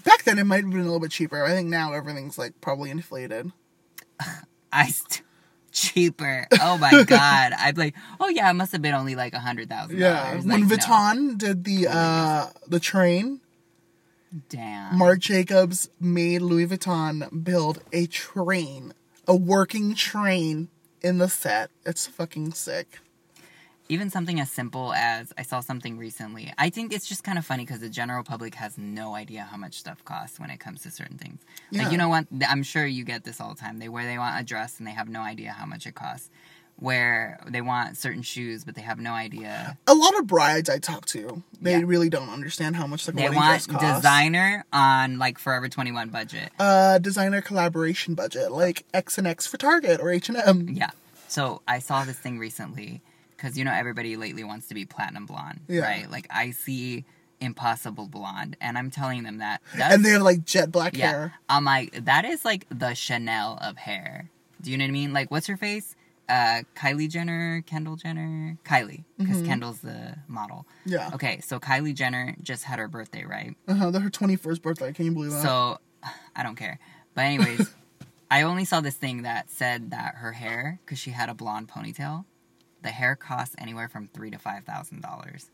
Back 0.05 0.23
then, 0.25 0.39
it 0.39 0.45
might 0.45 0.63
have 0.63 0.71
been 0.71 0.81
a 0.81 0.85
little 0.85 1.01
bit 1.01 1.11
cheaper. 1.11 1.43
I 1.45 1.51
think 1.51 1.69
now 1.69 1.93
everything's 1.93 2.39
like 2.39 2.61
probably 2.61 2.91
inflated. 2.91 3.51
I 4.73 4.89
st- 4.91 5.23
cheaper. 5.73 6.47
Oh 6.61 6.79
my 6.79 7.03
god! 7.07 7.53
I'd 7.59 7.77
like, 7.79 7.95
oh 8.21 8.29
yeah, 8.29 8.49
it 8.51 8.55
must 8.55 8.71
have 8.73 8.83
been 8.83 8.95
only 8.95 9.15
like 9.17 9.33
a 9.35 9.41
hundred 9.41 9.69
thousand. 9.71 9.99
Yeah. 9.99 10.25
dollars. 10.31 10.45
When 10.45 10.61
Like, 10.61 10.69
no. 10.71 10.77
Vuitton 10.77 11.39
did 11.39 11.65
the 11.65 11.89
uh 11.91 12.47
the 12.69 12.79
train, 12.81 13.41
Damn. 14.49 14.99
Marc 14.99 15.21
Jacobs 15.21 15.89
made 16.01 16.43
Louis 16.43 16.67
Vuitton 16.67 17.43
build 17.45 17.81
a 17.93 18.07
train, 18.07 18.93
a 19.27 19.37
working 19.37 19.95
train 19.95 20.69
in 21.03 21.19
the 21.19 21.29
set. 21.29 21.71
It's 21.85 22.07
fucking 22.07 22.53
sick. 22.53 22.99
Even 23.91 24.09
something 24.09 24.41
as 24.41 24.51
simple 24.51 24.95
as 24.95 25.33
I 25.37 25.43
saw 25.43 25.61
something 25.61 25.99
recently. 25.99 26.53
I 26.57 26.71
think 26.71 26.93
it's 26.93 27.07
just 27.07 27.23
kind 27.23 27.37
of 27.37 27.45
funny 27.45 27.67
because 27.67 27.81
the 27.81 27.91
general 27.91 28.25
public 28.25 28.55
has 28.55 28.79
no 28.79 29.15
idea 29.15 29.43
how 29.43 29.59
much 29.59 29.75
stuff 29.75 30.03
costs 30.07 30.41
when 30.41 30.49
it 30.49 30.59
comes 30.59 30.83
to 30.83 30.91
certain 30.91 31.19
things. 31.19 31.43
Yeah. 31.71 31.83
Like 31.83 31.93
you 31.93 31.99
know 31.99 32.09
what? 32.09 32.27
I'm 32.49 32.63
sure 32.63 32.87
you 32.87 33.05
get 33.05 33.25
this 33.25 33.43
all 33.43 33.51
the 33.51 33.61
time. 33.61 33.79
They 33.79 33.91
wear 33.91 34.07
they 34.07 34.17
want 34.17 34.41
a 34.41 34.45
dress 34.45 34.79
and 34.79 34.87
they 34.87 34.93
have 34.93 35.09
no 35.09 35.21
idea 35.21 35.53
how 35.53 35.67
much 35.67 35.87
it 35.87 35.95
costs. 35.95 36.31
Where 36.79 37.39
they 37.49 37.61
want 37.61 37.97
certain 37.97 38.23
shoes, 38.23 38.65
but 38.65 38.75
they 38.75 38.83
have 38.83 38.99
no 38.99 39.13
idea. 39.13 39.79
A 39.87 39.95
lot 39.95 40.19
of 40.19 40.27
brides 40.27 40.69
I 40.69 40.79
talk 40.79 41.07
to, 41.07 41.43
they 41.63 41.73
Yeah. 41.79 41.83
really 41.87 42.11
don't 42.11 42.29
understand 42.31 42.77
how 42.77 42.87
much 42.87 43.07
like 43.07 43.17
They 43.17 43.31
want 43.31 43.67
designer 43.81 44.65
on 44.73 45.19
like 45.19 45.39
Forever 45.39 45.69
21 45.69 46.09
budget. 46.11 46.51
uh 46.59 46.99
designer 46.99 47.41
collaboration 47.41 48.15
budget 48.15 48.51
like 48.53 48.85
X 48.93 49.19
and 49.19 49.27
X 49.27 49.47
for 49.47 49.57
Target 49.57 50.01
or 50.01 50.11
H 50.11 50.29
and 50.29 50.37
M. 50.39 50.69
Yeah. 50.71 50.91
So 51.29 51.63
I 51.67 51.79
saw 51.79 52.05
this 52.05 52.19
thing 52.19 52.39
recently 52.39 53.01
because 53.37 53.57
you 53.57 53.65
know 53.65 53.73
everybody 53.73 54.17
lately 54.17 54.45
wants 54.45 54.69
to 54.69 54.75
be 54.75 54.85
platinum 54.85 55.27
blonde, 55.27 55.61
Yeah. 55.69 55.83
right? 55.83 56.11
Like 56.11 56.27
I 56.31 56.51
see 56.51 57.05
impossible 57.41 58.07
blonde, 58.09 58.57
and 58.61 58.79
I'm 58.79 58.91
telling 58.91 59.23
them 59.25 59.39
that. 59.39 59.61
And 59.81 60.05
they 60.05 60.11
have 60.11 60.23
like 60.23 60.45
jet 60.45 60.73
black 60.73 60.97
yeah, 60.97 61.11
hair. 61.11 61.35
I'm 61.49 61.65
like 61.65 62.05
that 62.05 62.25
is 62.25 62.45
like 62.45 62.67
the 62.71 62.95
Chanel 62.95 63.59
of 63.63 63.77
hair. 63.77 64.29
Do 64.61 64.71
you 64.71 64.79
know 64.79 64.85
what 64.85 64.89
I 64.89 64.93
mean? 64.93 65.13
Like 65.13 65.31
what's 65.31 65.47
her 65.47 65.57
face? 65.57 65.95
Uh, 66.29 66.63
Kylie 66.75 67.09
Jenner, 67.11 67.63
Kendall 67.67 67.97
Jenner, 67.97 68.57
Kylie, 68.65 69.05
because 69.19 69.37
Mm-hmm. 69.39 69.47
Kendall's 69.47 69.81
the 69.81 70.17
model. 70.27 70.67
Yeah. 70.87 71.11
Okay, 71.15 71.41
so 71.41 71.61
Kylie 71.61 71.95
Jenner 71.95 72.35
just 72.43 72.65
had 72.65 72.79
her 72.79 72.89
birthday, 72.89 73.25
right? 73.25 73.55
Uh-huh. 73.69 73.91
That's 73.91 74.03
her 74.03 74.09
twenty 74.11 74.37
first 74.37 74.63
birthday. 74.63 74.93
Can 74.93 75.05
you 75.05 75.13
believe 75.13 75.33
that? 75.33 75.43
So 75.43 75.79
I 76.37 76.43
don't 76.43 76.57
care. 76.57 76.79
But 77.15 77.23
anyways, 77.27 77.75
I 78.31 78.43
only 78.43 78.65
saw 78.65 78.81
this 78.81 78.95
thing 78.95 79.23
that 79.23 79.51
said 79.51 79.91
that 79.91 80.15
her 80.17 80.33
hair, 80.33 80.81
because 80.85 80.99
she 80.99 81.11
had 81.11 81.29
a 81.29 81.35
blonde 81.35 81.69
ponytail, 81.69 82.25
the 82.83 82.89
hair 82.91 83.17
costs 83.17 83.55
anywhere 83.59 83.89
from 83.89 84.09
three 84.09 84.31
to 84.31 84.39
five 84.39 84.65
thousand 84.65 85.03
dollars. 85.03 85.51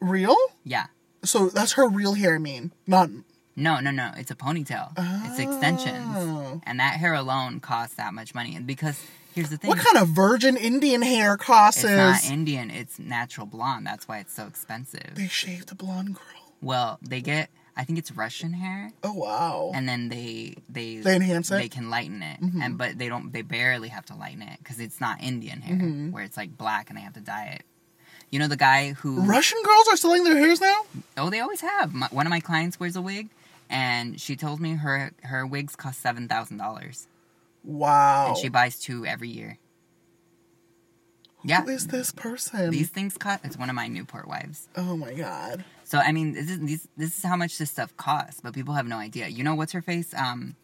real? 0.00 0.36
Yeah. 0.64 0.86
So 1.24 1.48
that's 1.48 1.72
her 1.72 1.88
real 1.88 2.14
hair. 2.14 2.36
I 2.36 2.38
mean, 2.38 2.72
not 2.86 3.10
No, 3.56 3.80
no, 3.80 3.90
no. 3.90 4.12
It's 4.16 4.30
a 4.30 4.36
ponytail. 4.36 4.92
It's 5.26 5.40
extensions, 5.40 6.06
Oh. 6.16 6.60
and 6.64 6.78
that 6.78 6.94
hair 6.94 7.14
alone 7.14 7.58
costs 7.58 7.96
that 7.96 8.14
much 8.14 8.32
money. 8.32 8.54
And 8.54 8.64
because 8.66 9.02
here's 9.38 9.50
the 9.50 9.56
thing, 9.56 9.68
What 9.68 9.78
kind 9.78 9.98
of 9.98 10.08
virgin 10.08 10.56
Indian 10.56 11.02
hair 11.02 11.36
costs 11.36 11.84
it's 11.84 11.92
not? 11.92 12.30
Indian. 12.30 12.70
It's 12.70 12.98
natural 12.98 13.46
blonde. 13.46 13.86
That's 13.86 14.08
why 14.08 14.18
it's 14.18 14.34
so 14.34 14.46
expensive. 14.46 15.14
They 15.14 15.28
shave 15.28 15.66
the 15.66 15.74
blonde 15.74 16.14
girl. 16.14 16.52
Well, 16.60 16.98
they 17.02 17.20
get. 17.20 17.50
I 17.76 17.84
think 17.84 18.00
it's 18.00 18.10
Russian 18.10 18.52
hair. 18.52 18.90
Oh 19.04 19.12
wow. 19.12 19.70
and 19.72 19.88
then 19.88 20.08
they 20.08 20.56
they 20.68 20.96
They 20.96 21.14
enhance 21.14 21.50
it? 21.52 21.58
They 21.58 21.68
can 21.68 21.90
lighten 21.90 22.22
it, 22.22 22.40
mm-hmm. 22.40 22.60
and 22.60 22.76
but 22.76 22.98
they 22.98 23.08
don't. 23.08 23.32
They 23.32 23.42
barely 23.42 23.88
have 23.88 24.04
to 24.06 24.16
lighten 24.16 24.42
it 24.42 24.58
because 24.58 24.80
it's 24.80 25.00
not 25.00 25.22
Indian 25.22 25.60
hair 25.60 25.76
mm-hmm. 25.76 26.10
where 26.10 26.24
it's 26.24 26.36
like 26.36 26.58
black 26.58 26.90
and 26.90 26.98
they 26.98 27.02
have 27.02 27.14
to 27.14 27.20
dye 27.20 27.56
it. 27.58 27.62
You 28.30 28.40
know 28.40 28.48
the 28.48 28.56
guy 28.56 28.92
who? 28.92 29.22
Russian 29.22 29.62
girls 29.64 29.86
are 29.88 29.96
selling 29.96 30.24
their 30.24 30.36
hairs 30.36 30.60
now? 30.60 30.80
Oh, 31.16 31.30
they 31.30 31.38
always 31.38 31.60
have. 31.60 31.94
My, 31.94 32.08
one 32.10 32.26
of 32.26 32.30
my 32.30 32.40
clients 32.40 32.80
wears 32.80 32.96
a 32.96 33.00
wig, 33.00 33.28
and 33.70 34.20
she 34.20 34.34
told 34.34 34.60
me 34.60 34.72
her 34.74 35.12
her 35.22 35.46
wigs 35.46 35.76
cost 35.76 36.00
seven 36.00 36.26
thousand 36.26 36.56
dollars, 36.56 37.06
Wow. 37.64 38.28
and 38.28 38.36
she 38.38 38.48
buys 38.48 38.78
two 38.78 39.04
every 39.06 39.28
year. 39.28 39.58
Yeah, 41.44 41.62
Who 41.62 41.68
is 41.70 41.86
this 41.86 42.10
person? 42.10 42.70
these 42.70 42.90
things 42.90 43.16
cost. 43.16 43.44
It's 43.44 43.56
one 43.56 43.68
of 43.70 43.76
my 43.76 43.86
Newport 43.86 44.26
wives. 44.26 44.68
Oh 44.76 44.96
my 44.96 45.14
god. 45.14 45.64
So 45.84 45.98
I 45.98 46.10
mean, 46.12 46.32
this 46.34 46.50
is 46.50 46.58
these, 46.60 46.88
this 46.96 47.16
is 47.18 47.24
how 47.24 47.36
much 47.36 47.58
this 47.58 47.70
stuff 47.70 47.96
costs, 47.96 48.40
but 48.40 48.52
people 48.54 48.74
have 48.74 48.86
no 48.86 48.96
idea. 48.96 49.28
You 49.28 49.44
know 49.44 49.54
what's 49.54 49.72
her 49.72 49.80
face? 49.82 50.12
Um, 50.14 50.56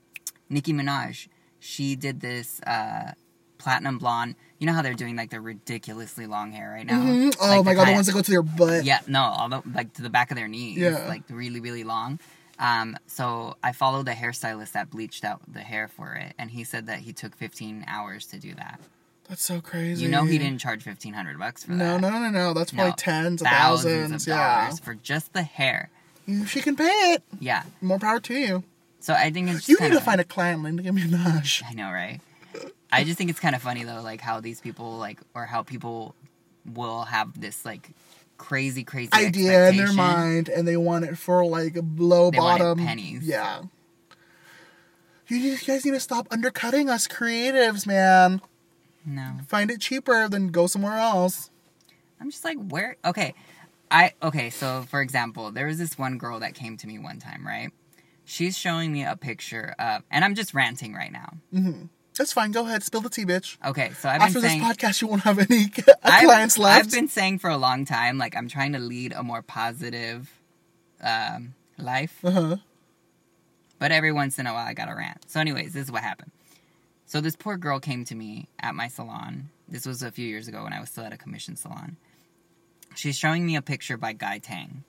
Nicki 0.50 0.72
Minaj. 0.72 1.28
She 1.60 1.94
did 1.96 2.20
this 2.20 2.60
uh, 2.66 3.12
platinum 3.56 3.98
blonde. 3.98 4.34
You 4.58 4.66
know 4.66 4.72
how 4.74 4.82
they're 4.82 4.94
doing 4.94 5.16
like 5.16 5.30
the 5.30 5.40
ridiculously 5.40 6.26
long 6.26 6.50
hair 6.52 6.72
right 6.72 6.86
now? 6.86 7.00
Mhm. 7.02 7.36
Oh 7.40 7.46
Like 7.46 7.64
my 7.64 7.72
the 7.72 7.76
god, 7.76 7.88
the 7.88 7.92
ones 7.92 8.06
that 8.08 8.12
go 8.12 8.20
to 8.22 8.30
their 8.30 8.42
butt. 8.42 8.84
Yeah, 8.84 9.00
no, 9.06 9.20
although 9.22 9.62
like 9.72 9.92
to 9.94 10.02
the 10.02 10.10
back 10.10 10.30
of 10.32 10.36
their 10.36 10.48
knees, 10.48 10.76
Yeah. 10.78 11.06
like 11.08 11.22
really 11.30 11.60
really 11.60 11.84
long. 11.84 12.18
Um, 12.58 12.96
so 13.06 13.56
I 13.62 13.72
followed 13.72 14.06
a 14.08 14.14
hairstylist 14.14 14.72
that 14.72 14.90
bleached 14.90 15.24
out 15.24 15.40
the 15.52 15.60
hair 15.60 15.88
for 15.88 16.14
it, 16.14 16.34
and 16.38 16.50
he 16.50 16.64
said 16.64 16.86
that 16.86 17.00
he 17.00 17.12
took 17.12 17.34
15 17.36 17.84
hours 17.88 18.26
to 18.26 18.38
do 18.38 18.54
that. 18.54 18.80
That's 19.28 19.42
so 19.42 19.60
crazy. 19.60 20.04
You 20.04 20.10
know, 20.10 20.24
he 20.24 20.38
didn't 20.38 20.58
charge 20.58 20.84
1,500 20.86 21.38
bucks 21.38 21.64
for 21.64 21.72
No, 21.72 21.94
that. 21.94 22.00
no, 22.02 22.10
no, 22.10 22.18
no. 22.20 22.28
No. 22.30 22.52
That's 22.54 22.70
probably 22.72 22.90
No, 22.90 22.94
tens 22.96 23.40
of 23.42 23.48
thousands 23.48 23.94
thousands. 24.02 24.22
of 24.26 24.28
yeah. 24.28 24.60
dollars 24.66 24.78
for 24.80 24.94
just 24.94 25.32
the 25.32 25.42
hair. 25.42 25.88
She 26.46 26.60
can 26.60 26.76
pay 26.76 26.84
it, 27.14 27.22
Yeah. 27.40 27.64
more 27.80 27.98
power 27.98 28.20
to 28.20 28.34
you. 28.34 28.64
So 29.00 29.12
I 29.14 29.30
think 29.30 29.48
it's 29.50 29.68
You 29.68 29.76
need 29.80 29.92
to 29.92 30.00
find 30.00 30.20
a 30.20 30.24
client 30.24 30.62
Nicki 30.62 30.90
Minaj. 30.90 31.62
I 31.68 31.72
know, 31.74 31.90
right? 31.90 32.20
I 32.92 33.04
just 33.04 33.18
think 33.18 33.28
it's 33.30 33.40
kind 33.40 33.54
of 33.54 33.62
funny 33.62 33.82
though, 33.84 34.00
like 34.00 34.20
how 34.20 34.40
these 34.40 34.60
people 34.60 34.96
like, 34.98 35.20
or 35.34 35.44
how 35.46 35.62
people 35.62 36.14
will 36.72 37.02
have 37.04 37.38
this 37.38 37.64
like 37.64 37.90
crazy, 38.36 38.84
crazy 38.84 39.10
Idea 39.12 39.68
in 39.68 39.76
their 39.76 39.92
mind, 39.92 40.48
and 40.48 40.66
they 40.66 40.76
want 40.76 41.04
it 41.04 41.18
for 41.18 41.44
like 41.44 41.76
a 41.76 41.82
low 41.96 42.30
They 42.30 42.38
bottom 42.38 42.78
pennies. 42.78 43.22
Yeah. 43.22 43.62
You, 45.28 45.36
you 45.38 45.56
guys 45.58 45.84
need 45.84 45.92
to 45.92 46.00
stop 46.00 46.28
undercutting 46.30 46.90
us 46.90 47.08
creatives, 47.08 47.86
man. 47.86 48.42
No, 49.06 49.36
Find 49.48 49.70
it 49.70 49.80
cheaper, 49.80 50.28
then 50.28 50.48
go 50.48 50.66
somewhere 50.66 50.96
else. 50.96 51.50
I'm 52.20 52.30
just 52.30 52.44
like, 52.44 52.58
where? 52.68 52.96
Okay, 53.04 53.34
I 53.90 54.12
okay. 54.22 54.50
So 54.50 54.84
for 54.88 55.00
example, 55.02 55.50
there 55.50 55.66
was 55.66 55.78
this 55.78 55.98
one 55.98 56.18
girl 56.18 56.40
that 56.40 56.54
came 56.54 56.76
to 56.78 56.86
me 56.86 56.98
one 56.98 57.18
time, 57.18 57.46
right? 57.46 57.70
She's 58.24 58.56
showing 58.56 58.92
me 58.92 59.04
a 59.04 59.16
picture 59.16 59.74
of, 59.78 60.02
and 60.10 60.24
I'm 60.24 60.34
just 60.34 60.54
ranting 60.54 60.94
right 60.94 61.12
now. 61.12 61.34
Mm-hmm. 61.52 61.84
That's 62.16 62.32
fine. 62.32 62.52
Go 62.52 62.64
ahead, 62.64 62.82
spill 62.82 63.00
the 63.00 63.10
tea, 63.10 63.24
bitch. 63.24 63.56
Okay, 63.64 63.90
so 63.98 64.08
I've 64.08 64.20
After 64.20 64.40
saying. 64.40 64.60
this 64.60 64.68
podcast, 64.68 65.02
you 65.02 65.08
won't 65.08 65.22
have 65.22 65.38
any 65.38 65.70
I've, 66.02 66.24
clients 66.24 66.58
left. 66.58 66.86
I've 66.86 66.92
been 66.92 67.08
saying 67.08 67.40
for 67.40 67.50
a 67.50 67.56
long 67.56 67.84
time, 67.84 68.18
like 68.18 68.36
I'm 68.36 68.48
trying 68.48 68.72
to 68.74 68.78
lead 68.78 69.12
a 69.12 69.22
more 69.22 69.42
positive 69.42 70.30
um, 71.02 71.54
life. 71.76 72.24
Uh-huh. 72.24 72.56
But 73.80 73.90
every 73.90 74.12
once 74.12 74.38
in 74.38 74.46
a 74.46 74.52
while, 74.52 74.66
I 74.66 74.74
got 74.74 74.88
a 74.88 74.94
rant. 74.94 75.28
So, 75.28 75.40
anyways, 75.40 75.72
this 75.72 75.86
is 75.86 75.92
what 75.92 76.02
happened. 76.02 76.30
So, 77.06 77.20
this 77.20 77.34
poor 77.34 77.56
girl 77.56 77.80
came 77.80 78.04
to 78.04 78.14
me 78.14 78.48
at 78.60 78.74
my 78.74 78.88
salon. 78.88 79.50
This 79.68 79.84
was 79.84 80.02
a 80.02 80.12
few 80.12 80.26
years 80.26 80.46
ago 80.46 80.62
when 80.62 80.72
I 80.72 80.80
was 80.80 80.90
still 80.90 81.04
at 81.04 81.12
a 81.12 81.16
commission 81.18 81.56
salon. 81.56 81.96
She's 82.94 83.16
showing 83.16 83.44
me 83.44 83.56
a 83.56 83.62
picture 83.62 83.96
by 83.96 84.12
Guy 84.12 84.38
Tang. 84.38 84.84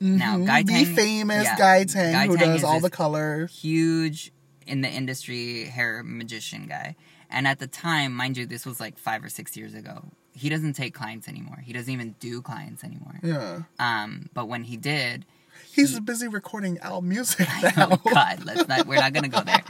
Now, 0.00 0.38
Guy 0.38 0.62
the 0.62 0.72
Tang, 0.72 0.94
famous 0.94 1.44
yeah, 1.44 1.56
Guy 1.56 1.84
Tang 1.84 2.12
Guy 2.12 2.26
who 2.26 2.36
Tang 2.36 2.48
does 2.48 2.64
all 2.64 2.80
the 2.80 2.90
colors. 2.90 3.56
huge 3.58 4.32
in 4.66 4.80
the 4.80 4.88
industry 4.88 5.64
hair 5.64 6.02
magician 6.04 6.66
guy. 6.66 6.96
And 7.30 7.46
at 7.46 7.58
the 7.58 7.66
time, 7.66 8.12
mind 8.12 8.36
you, 8.36 8.46
this 8.46 8.64
was 8.64 8.80
like 8.80 8.98
five 8.98 9.24
or 9.24 9.28
six 9.28 9.56
years 9.56 9.74
ago. 9.74 10.04
He 10.32 10.48
doesn't 10.48 10.74
take 10.74 10.94
clients 10.94 11.28
anymore. 11.28 11.58
He 11.64 11.72
doesn't 11.72 11.92
even 11.92 12.14
do 12.20 12.42
clients 12.42 12.84
anymore. 12.84 13.18
Yeah. 13.22 13.62
Um, 13.78 14.28
but 14.34 14.46
when 14.48 14.64
he 14.64 14.76
did, 14.76 15.24
He's 15.72 15.98
busy 16.00 16.28
recording 16.28 16.78
album 16.78 17.08
music 17.08 17.48
now. 17.76 17.88
oh 17.90 18.00
God, 18.12 18.44
let's 18.44 18.68
not. 18.68 18.86
We're 18.86 18.96
not 19.00 19.12
gonna 19.12 19.28
go 19.28 19.40
there. 19.40 19.62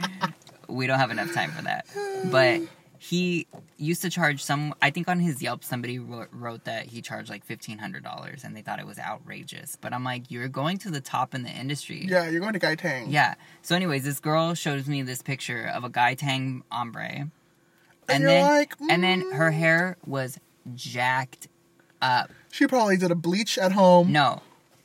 We 0.67 0.85
don't 0.87 0.99
have 0.99 1.11
enough 1.11 1.33
time 1.33 1.51
for 1.51 1.61
that. 1.63 1.85
But 2.29 2.61
he 2.99 3.47
used 3.77 4.01
to 4.01 4.09
charge 4.09 4.43
some. 4.43 4.73
I 4.81 4.89
think 4.89 5.07
on 5.07 5.19
his 5.19 5.41
Yelp, 5.41 5.63
somebody 5.63 5.99
wrote, 5.99 6.29
wrote 6.31 6.63
that 6.65 6.85
he 6.87 7.01
charged 7.01 7.29
like 7.29 7.45
fifteen 7.45 7.77
hundred 7.77 8.03
dollars, 8.03 8.43
and 8.43 8.55
they 8.55 8.61
thought 8.61 8.79
it 8.79 8.87
was 8.87 8.97
outrageous. 8.99 9.77
But 9.79 9.93
I'm 9.93 10.03
like, 10.03 10.31
you're 10.31 10.47
going 10.47 10.77
to 10.79 10.89
the 10.89 11.01
top 11.01 11.35
in 11.35 11.43
the 11.43 11.49
industry. 11.51 12.05
Yeah, 12.09 12.29
you're 12.29 12.41
going 12.41 12.53
to 12.53 12.59
Guy 12.59 12.75
Tang. 12.75 13.09
Yeah. 13.09 13.35
So, 13.61 13.75
anyways, 13.75 14.03
this 14.03 14.19
girl 14.19 14.53
shows 14.55 14.87
me 14.87 15.01
this 15.03 15.21
picture 15.21 15.65
of 15.67 15.83
a 15.83 15.89
Guy 15.89 16.15
Tang 16.15 16.63
ombre, 16.71 17.29
and, 18.09 18.21
you're 18.21 18.29
then 18.31 18.45
like, 18.45 18.73
and 18.89 19.03
then 19.03 19.21
her 19.33 19.51
"Mm." 19.51 19.53
hair 19.53 19.97
was 20.05 20.39
jacked 20.75 21.47
up. 22.01 22.31
She 22.51 22.67
probably 22.67 22.97
did 22.97 23.11
a 23.11 23.15
bleach 23.15 23.57
at 23.57 23.71
home. 23.73 24.11
No, 24.11 24.41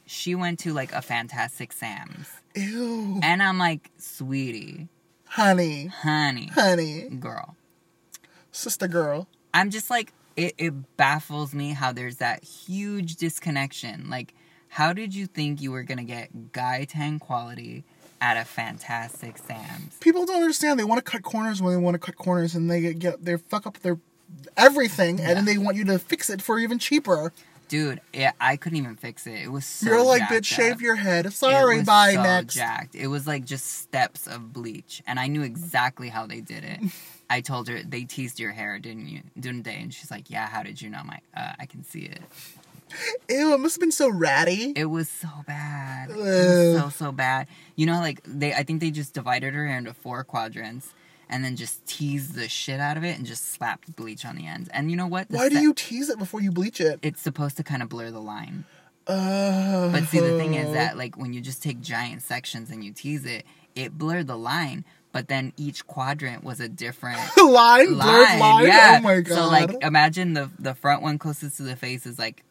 she 0.07 0.35
went 0.35 0.59
to 0.61 0.73
like 0.73 0.93
a 0.93 1.01
Fantastic 1.03 1.73
Sam's, 1.73 2.29
Ew. 2.55 3.21
and 3.23 3.43
I'm 3.43 3.59
like, 3.59 3.91
sweetie, 3.99 4.89
Honey. 5.27 5.87
honey, 5.87 6.49
Honey. 6.49 7.09
girl. 7.09 7.57
Sister 8.53 8.87
girl. 8.87 9.27
I'm 9.55 9.71
just 9.71 9.91
like, 9.91 10.13
it, 10.37 10.55
it 10.59 10.97
baffles 10.97 11.55
me 11.55 11.71
how 11.71 11.93
there's 11.93 12.17
that 12.17 12.45
huge 12.45 13.17
disconnection. 13.17 14.09
Like, 14.09 14.35
how 14.69 14.93
did 14.93 15.15
you 15.15 15.27
think 15.27 15.61
you 15.61 15.73
were 15.73 15.83
gonna 15.83 16.05
get 16.05 16.53
Guy 16.53 16.85
Tang 16.85 17.19
quality 17.19 17.85
at 18.21 18.37
a 18.37 18.45
Fantastic 18.45 19.37
Sam's? 19.39 19.97
People 20.01 20.25
don't 20.25 20.41
understand. 20.41 20.79
They 20.79 20.85
want 20.85 21.05
to 21.05 21.11
cut 21.11 21.23
corners 21.23 21.61
when 21.61 21.75
they 21.75 21.81
want 21.81 21.95
to 21.95 21.99
cut 21.99 22.17
corners, 22.17 22.55
and 22.55 22.71
they 22.71 22.81
get, 22.81 22.99
get 22.99 23.25
they 23.25 23.37
fuck 23.37 23.67
up 23.67 23.79
their 23.81 23.99
everything, 24.57 25.21
and 25.21 25.37
then 25.37 25.45
they 25.45 25.59
want 25.59 25.77
you 25.77 25.85
to 25.87 25.99
fix 25.99 26.31
it 26.31 26.41
for 26.41 26.59
even 26.59 26.79
cheaper. 26.79 27.33
Dude, 27.69 28.01
yeah, 28.13 28.33
I 28.39 28.57
couldn't 28.57 28.77
even 28.79 28.97
fix 28.97 29.27
it. 29.27 29.33
It 29.33 29.51
was 29.51 29.65
so 29.65 29.89
You're 29.89 30.05
like, 30.05 30.23
bitch, 30.23 30.45
shave 30.45 30.75
up. 30.75 30.81
your 30.83 30.97
head. 30.97 31.33
Sorry, 31.33 31.83
bye, 31.83 32.13
so 32.15 32.23
next. 32.23 32.55
Jacked. 32.55 32.95
It 32.95 33.07
was 33.07 33.27
like 33.27 33.45
just 33.47 33.67
steps 33.67 34.27
of 34.27 34.53
bleach, 34.53 35.03
and 35.07 35.19
I 35.19 35.27
knew 35.27 35.43
exactly 35.43 36.09
how 36.11 36.27
they 36.27 36.41
did 36.41 36.65
it. 36.65 36.81
I 37.37 37.41
told 37.41 37.69
her 37.69 37.83
they 37.83 38.05
teased 38.05 38.39
your 38.39 38.53
hair, 38.53 38.79
didn't 38.79 39.09
you? 39.09 39.21
Didn't 39.39 39.63
they? 39.65 39.77
And 39.77 39.93
she's 39.93 40.11
like, 40.11 40.29
"Yeah, 40.31 40.47
how 40.49 40.63
did 40.63 40.81
you 40.83 40.91
know?" 40.91 40.99
I'm 40.99 41.07
like, 41.09 41.25
uh, 41.37 41.53
"I 41.59 41.67
can 41.67 41.83
see 41.85 42.01
it." 42.15 42.21
Ew, 43.29 43.55
it 43.55 43.59
must 43.61 43.77
have 43.77 43.81
been 43.81 43.91
so 43.93 44.09
ratty. 44.11 44.73
It 44.77 44.85
was 44.87 45.09
so 45.09 45.29
bad. 45.47 46.11
It 46.11 46.17
was 46.17 46.81
so 46.81 46.89
so 46.91 47.13
bad. 47.13 47.47
You 47.75 47.87
know, 47.87 48.01
like 48.01 48.21
they, 48.27 48.53
I 48.53 48.63
think 48.65 48.81
they 48.81 48.91
just 48.91 49.15
divided 49.15 49.55
her 49.55 49.67
hair 49.67 49.79
into 49.79 49.95
four 49.95 50.25
quadrants, 50.25 50.93
and 51.31 51.43
then 51.45 51.57
just 51.57 51.85
teased 51.87 52.35
the 52.35 52.49
shit 52.49 52.81
out 52.81 52.97
of 52.99 53.05
it, 53.05 53.17
and 53.17 53.25
just 53.27 53.53
slapped 53.53 53.97
bleach 53.97 54.27
on 54.27 54.37
the 54.37 54.47
ends. 54.47 54.69
And 54.75 54.91
you 54.91 54.97
know 54.97 55.07
what? 55.07 55.29
The 55.31 55.39
Why 55.39 55.49
do 55.49 55.57
se- 55.57 55.63
you 55.63 55.73
tease 55.75 56.11
it 56.11 56.19
before 56.19 56.43
you 56.43 56.53
bleach 56.53 56.81
it? 56.81 56.99
It's 57.03 57.23
supposed 57.23 57.57
to 57.57 57.63
kind 57.63 57.83
of 57.83 57.89
blur 57.89 58.11
the 58.11 58.21
line. 58.21 58.65
Uh, 59.07 59.91
But 59.91 60.05
see, 60.05 60.21
the 60.21 60.37
thing 60.39 60.55
is 60.55 60.73
that 60.75 60.97
like 60.97 61.17
when 61.17 61.33
you 61.33 61.41
just 61.41 61.63
take 61.63 61.81
giant 61.81 62.23
sections 62.23 62.71
and 62.71 62.85
you 62.85 62.93
tease 62.93 63.25
it, 63.25 63.45
it 63.75 63.97
blurred 63.97 64.27
the 64.27 64.37
line. 64.37 64.85
But 65.13 65.29
then 65.29 65.53
each 65.57 65.87
quadrant 65.87 66.43
was 66.43 66.61
a 66.61 66.69
different 66.69 67.19
line, 67.37 67.97
line. 67.97 68.39
line. 68.39 68.67
Yeah. 68.67 68.97
Oh 68.99 69.03
my 69.03 69.21
god. 69.21 69.35
So 69.35 69.47
like 69.47 69.75
imagine 69.83 70.35
the 70.35 70.51
the 70.59 70.75
front 70.75 71.03
one 71.03 71.19
closest 71.19 71.59
to 71.59 71.63
the 71.63 71.77
face 71.77 72.07
is 72.07 72.19
like 72.19 72.45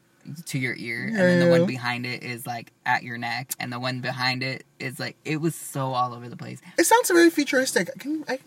to 0.46 0.60
your 0.60 0.76
ear, 0.78 1.06
and 1.08 1.16
then 1.18 1.40
the 1.40 1.50
one 1.50 1.66
behind 1.66 2.06
it 2.06 2.24
is 2.24 2.46
like 2.46 2.72
at 2.86 3.02
your 3.04 3.18
neck, 3.18 3.54
and 3.60 3.74
the 3.74 3.80
one 3.80 4.02
behind 4.02 4.44
it 4.44 4.64
is 4.80 5.00
like 5.00 5.16
it 5.26 5.38
was 5.42 5.56
so 5.56 5.94
all 5.94 6.14
over 6.14 6.30
the 6.30 6.38
place. 6.38 6.62
it 6.78 6.86
sounds 6.86 7.10
very 7.10 7.30
futuristic. 7.32 7.90
Can 8.00 8.24
I? 8.28 8.38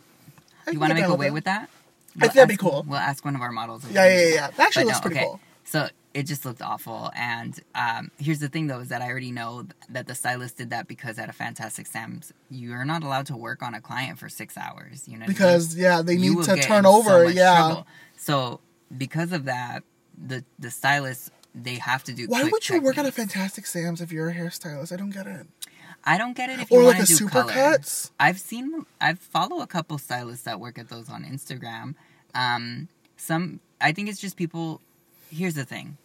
I 0.66 0.70
You 0.70 0.78
want 0.78 0.90
to 0.90 0.94
make 1.00 1.10
away 1.10 1.30
with 1.30 1.44
that? 1.44 1.68
I 2.16 2.20
think 2.20 2.34
that'd 2.34 2.48
be 2.48 2.56
cool. 2.56 2.84
We'll 2.86 2.98
ask 2.98 3.24
one 3.24 3.34
of 3.34 3.40
our 3.42 3.50
models. 3.50 3.84
Yeah, 3.90 4.06
yeah, 4.06 4.16
yeah. 4.16 4.34
yeah. 4.34 4.50
That 4.52 4.60
actually 4.68 4.84
But 4.84 4.86
looks 4.86 4.98
no, 4.98 5.02
pretty 5.02 5.16
okay. 5.16 5.24
cool. 5.24 5.40
So 5.64 5.88
it 6.14 6.22
just 6.24 6.44
looked 6.44 6.62
awful. 6.62 7.10
And 7.16 7.58
um, 7.74 8.10
here's 8.18 8.38
the 8.38 8.48
thing, 8.48 8.68
though, 8.68 8.78
is 8.80 8.88
that 8.88 9.02
I 9.02 9.08
already 9.10 9.32
know 9.32 9.66
that 9.90 10.06
the 10.06 10.14
stylist 10.14 10.56
did 10.56 10.70
that 10.70 10.86
because 10.88 11.18
at 11.18 11.28
a 11.28 11.32
Fantastic 11.32 11.86
Sam's, 11.86 12.32
you're 12.50 12.84
not 12.84 13.02
allowed 13.02 13.26
to 13.26 13.36
work 13.36 13.62
on 13.62 13.74
a 13.74 13.80
client 13.80 14.18
for 14.18 14.28
six 14.28 14.56
hours. 14.56 15.08
You 15.08 15.14
know, 15.18 15.22
what 15.22 15.24
I 15.24 15.28
mean? 15.28 15.34
Because 15.34 15.76
yeah, 15.76 16.02
they 16.02 16.14
You 16.14 16.36
need 16.36 16.44
to 16.44 16.56
turn 16.56 16.78
in 16.78 16.84
so 16.84 16.92
over. 16.92 17.30
yeah. 17.30 17.56
trouble. 17.56 17.86
So 18.16 18.60
because 18.96 19.32
of 19.32 19.44
that, 19.46 19.82
the 20.16 20.44
the 20.58 20.70
stylists 20.70 21.30
they 21.54 21.74
have 21.74 22.04
to 22.04 22.12
do. 22.12 22.26
Why 22.28 22.44
would 22.44 22.68
you 22.68 22.80
work 22.80 22.96
at 22.98 23.06
a. 23.06 23.12
Fantastic 23.12 23.66
Sam's 23.66 24.00
if 24.00 24.10
you're 24.12 24.28
a 24.28 24.34
hairstylist? 24.34 24.92
I 24.92 24.96
don't 24.96 25.10
get 25.10 25.26
it. 25.26 25.46
I 26.04 26.18
don't 26.18 26.36
get 26.36 26.50
it 26.50 26.60
if 26.60 26.70
you 26.70 26.78
Or 26.78 26.84
want 26.84 26.98
like 26.98 27.06
to 27.08 27.14
a 27.14 27.16
do 27.16 27.28
color. 27.28 27.52
supercuts. 27.52 28.10
I've 28.20 28.38
seen 28.38 28.86
I've 29.00 29.18
follow 29.18 29.60
a 29.62 29.66
couple 29.66 29.96
stylists 29.98 30.44
that 30.44 30.60
work 30.60 30.78
at 30.78 30.88
those 30.90 31.08
on 31.10 31.24
Instagram. 31.24 31.94
Um, 32.34 32.88
some 33.16 33.60
I 33.80 33.90
think 33.92 34.08
it's 34.08 34.20
just 34.20 34.36
people. 34.36 34.80
Here's 35.30 35.54
the 35.54 35.64
thing. 35.64 35.96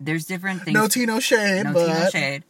There's 0.00 0.26
different 0.26 0.62
things. 0.62 0.74
No 0.74 0.88
tea, 0.88 1.06
no 1.06 1.20
shade, 1.20 1.64
no 1.64 1.72
but 1.72 1.86
tea, 1.86 1.92
no 1.92 2.10
shade, 2.10 2.44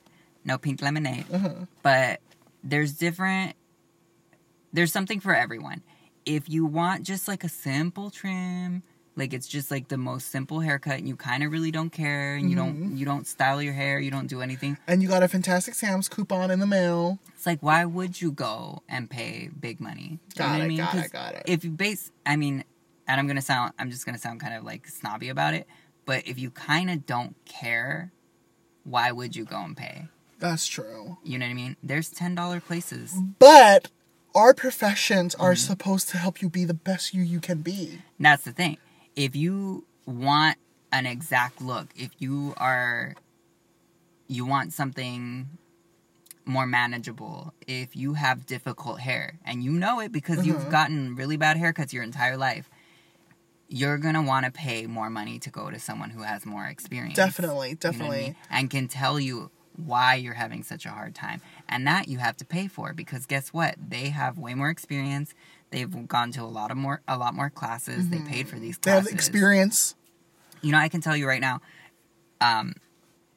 no 0.44 0.58
pink 0.58 0.82
lemonade. 0.82 1.24
Uh-huh. 1.32 1.50
But 1.82 2.20
there's 2.62 2.92
different. 2.92 3.54
There's 4.72 4.92
something 4.92 5.20
for 5.20 5.34
everyone. 5.34 5.82
If 6.26 6.48
you 6.48 6.66
want 6.66 7.04
just 7.04 7.26
like 7.26 7.42
a 7.42 7.48
simple 7.48 8.10
trim, 8.10 8.82
like 9.16 9.32
it's 9.32 9.48
just 9.48 9.70
like 9.70 9.88
the 9.88 9.96
most 9.96 10.30
simple 10.30 10.60
haircut, 10.60 10.98
and 10.98 11.08
you 11.08 11.16
kind 11.16 11.42
of 11.42 11.50
really 11.50 11.70
don't 11.70 11.90
care, 11.90 12.34
and 12.34 12.50
you 12.50 12.56
Mm-hmm. 12.56 12.82
don't 12.88 12.96
you 12.98 13.06
don't 13.06 13.26
style 13.26 13.62
your 13.62 13.72
hair, 13.72 13.98
you 13.98 14.10
don't 14.10 14.26
do 14.26 14.42
anything. 14.42 14.76
and 14.86 15.02
you 15.02 15.08
got 15.08 15.22
a 15.22 15.28
Fantastic 15.28 15.74
Sam's 15.74 16.08
coupon 16.08 16.50
in 16.50 16.60
the 16.60 16.66
mail. 16.66 17.18
It's 17.34 17.46
like, 17.46 17.62
why 17.62 17.84
would 17.86 18.20
you 18.20 18.30
go 18.30 18.82
and 18.88 19.08
pay 19.08 19.48
big 19.58 19.80
money? 19.80 20.18
You 20.34 20.38
Got 20.38 20.60
it, 20.60 20.64
I 20.64 20.68
mean? 20.68 20.76
got 20.78 20.94
it, 20.96 21.12
got 21.12 21.34
it. 21.34 21.42
If 21.46 21.64
you 21.64 21.70
base, 21.70 22.10
I 22.26 22.36
mean, 22.36 22.64
and 23.06 23.18
I'm 23.18 23.26
gonna 23.26 23.40
sound, 23.40 23.72
I'm 23.78 23.90
just 23.90 24.04
gonna 24.04 24.18
sound 24.18 24.40
kind 24.40 24.52
of 24.54 24.64
like 24.64 24.86
snobby 24.86 25.30
about 25.30 25.54
it, 25.54 25.66
but 26.08 26.26
if 26.26 26.38
you 26.38 26.50
kind 26.50 26.88
of 26.88 27.04
don't 27.04 27.36
care, 27.44 28.10
why 28.82 29.12
would 29.12 29.36
you 29.36 29.44
go 29.44 29.60
and 29.62 29.76
pay? 29.76 30.08
That's 30.38 30.66
true. 30.66 31.18
You 31.22 31.38
know 31.38 31.44
what 31.44 31.50
I 31.50 31.54
mean? 31.54 31.76
There's 31.82 32.08
ten 32.08 32.34
dollar 32.34 32.60
places. 32.60 33.14
But 33.38 33.90
our 34.34 34.54
professions 34.54 35.34
are 35.34 35.52
Mm-hmm. 35.52 35.66
supposed 35.70 36.08
to 36.08 36.16
help 36.16 36.40
you 36.40 36.48
be 36.48 36.64
the 36.64 36.72
best 36.72 37.12
you 37.12 37.22
you 37.22 37.40
can 37.40 37.60
be. 37.60 38.00
That's 38.18 38.44
the 38.44 38.52
thing. 38.52 38.78
If 39.16 39.36
you 39.36 39.84
want 40.06 40.56
an 40.90 41.04
exact 41.04 41.60
look, 41.60 41.88
if 41.94 42.10
you 42.18 42.54
are, 42.56 43.14
you 44.28 44.46
want 44.46 44.72
something 44.72 45.48
more 46.46 46.66
manageable, 46.66 47.52
if 47.66 47.94
you 47.94 48.14
have 48.14 48.46
difficult 48.46 49.00
hair, 49.00 49.38
and 49.44 49.62
you 49.62 49.72
know 49.72 50.00
it 50.00 50.10
because 50.12 50.46
you've 50.46 50.62
Mhm. 50.64 50.70
gotten 50.70 51.14
really 51.14 51.36
bad 51.36 51.58
haircuts 51.58 51.92
your 51.92 52.02
entire 52.02 52.38
life, 52.38 52.70
you're 53.68 53.98
gonna 53.98 54.22
want 54.22 54.46
to 54.46 54.52
pay 54.52 54.86
more 54.86 55.10
money 55.10 55.38
to 55.40 55.50
go 55.50 55.70
to 55.70 55.78
someone 55.78 56.10
who 56.10 56.22
has 56.22 56.46
more 56.46 56.66
experience. 56.66 57.16
Definitely, 57.16 57.70
You 57.70 57.74
know 57.74 57.78
I 57.78 57.92
definitely. 57.92 58.22
mean? 58.22 58.36
And 58.50 58.70
can 58.70 58.88
tell 58.88 59.20
you 59.20 59.50
why 59.76 60.14
you're 60.16 60.34
having 60.34 60.62
such 60.62 60.86
a 60.86 60.90
hard 60.90 61.14
time. 61.14 61.40
And 61.68 61.86
that 61.86 62.08
you 62.08 62.18
have 62.18 62.36
to 62.38 62.44
pay 62.44 62.66
for 62.66 62.92
because 62.92 63.26
guess 63.26 63.52
what? 63.52 63.76
They 63.78 64.08
have 64.08 64.38
way 64.38 64.54
more 64.54 64.70
experience. 64.70 65.34
They've 65.70 66.08
gone 66.08 66.32
to 66.32 66.42
a 66.42 66.44
lot 66.44 66.70
of 66.70 66.76
more 66.76 67.02
a 67.06 67.16
lot 67.16 67.34
more 67.34 67.50
classes. 67.50 68.08
They 68.08 68.20
paid 68.20 68.48
for 68.48 68.58
these 68.58 68.78
They 68.78 68.90
have 68.90 69.04
classes. 69.04 69.14
experience. 69.14 69.94
You 70.62 70.72
know, 70.72 70.78
I 70.78 70.88
can 70.88 71.00
tell 71.00 71.16
you 71.16 71.28
right 71.28 71.40
now, 71.40 71.60
um, 72.40 72.74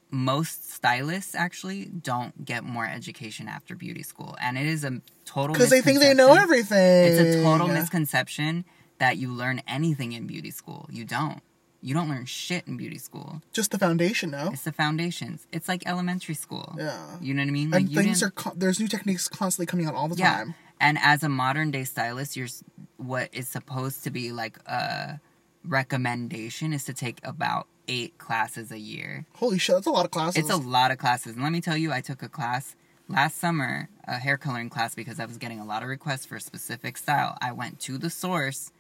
most 0.09 0.71
stylists 0.71 1.36
actually 1.36 1.86
don't 1.86 2.43
get 2.43 2.63
more 2.63 2.86
education 2.88 3.47
after 3.47 3.75
beauty 3.75 4.03
school. 4.03 4.36
And 4.41 4.57
it 4.57 4.65
is 4.65 4.84
a 4.84 5.01
total 5.25 5.53
Because 5.53 5.69
they 5.69 5.82
think 5.82 5.99
they 5.99 6.13
know 6.13 6.34
everything. 6.34 7.05
It's 7.05 7.19
a 7.19 7.43
total 7.43 7.67
misconception 7.67 8.65
that 9.01 9.17
you 9.17 9.33
learn 9.33 9.63
anything 9.67 10.11
in 10.11 10.27
beauty 10.27 10.51
school. 10.51 10.87
You 10.91 11.03
don't. 11.05 11.41
You 11.81 11.95
don't 11.95 12.07
learn 12.07 12.25
shit 12.25 12.67
in 12.67 12.77
beauty 12.77 12.99
school. 12.99 13.41
Just 13.51 13.71
the 13.71 13.79
foundation 13.79 14.29
now. 14.29 14.51
It's 14.53 14.61
the 14.61 14.71
foundations. 14.71 15.47
It's 15.51 15.67
like 15.67 15.81
elementary 15.87 16.35
school. 16.35 16.75
Yeah. 16.77 17.17
You 17.19 17.33
know 17.33 17.41
what 17.41 17.47
I 17.47 17.51
mean? 17.51 17.71
Like 17.71 17.85
And 17.85 17.95
things 17.95 18.21
are 18.21 18.31
there's 18.55 18.79
new 18.79 18.87
techniques 18.87 19.27
constantly 19.27 19.65
coming 19.65 19.87
out 19.87 19.95
all 19.95 20.07
the 20.07 20.17
yeah. 20.17 20.35
time. 20.35 20.53
And 20.79 20.99
as 21.01 21.23
a 21.23 21.29
modern 21.29 21.71
day 21.71 21.83
stylist, 21.83 22.37
you're 22.37 22.49
what 22.97 23.29
is 23.33 23.47
supposed 23.47 24.03
to 24.03 24.11
be 24.11 24.31
like 24.31 24.59
a 24.67 25.19
recommendation 25.65 26.71
is 26.71 26.85
to 26.85 26.93
take 26.93 27.17
about 27.23 27.65
eight 27.87 28.19
classes 28.19 28.71
a 28.71 28.77
year. 28.77 29.25
Holy 29.33 29.57
shit, 29.57 29.77
that's 29.77 29.87
a 29.87 29.91
lot 29.91 30.05
of 30.05 30.11
classes. 30.11 30.43
It's 30.43 30.53
a 30.53 30.57
lot 30.57 30.91
of 30.91 30.99
classes. 30.99 31.33
And 31.33 31.41
let 31.41 31.51
me 31.51 31.61
tell 31.61 31.75
you, 31.75 31.91
I 31.91 32.01
took 32.01 32.21
a 32.21 32.29
class 32.29 32.75
last 33.07 33.37
summer, 33.39 33.89
a 34.07 34.19
hair 34.19 34.37
coloring 34.37 34.69
class, 34.69 34.93
because 34.93 35.19
I 35.19 35.25
was 35.25 35.37
getting 35.37 35.59
a 35.59 35.65
lot 35.65 35.81
of 35.81 35.89
requests 35.89 36.27
for 36.27 36.35
a 36.35 36.39
specific 36.39 36.97
style. 36.97 37.35
I 37.41 37.51
went 37.51 37.79
to 37.81 37.97
the 37.97 38.11
source 38.11 38.71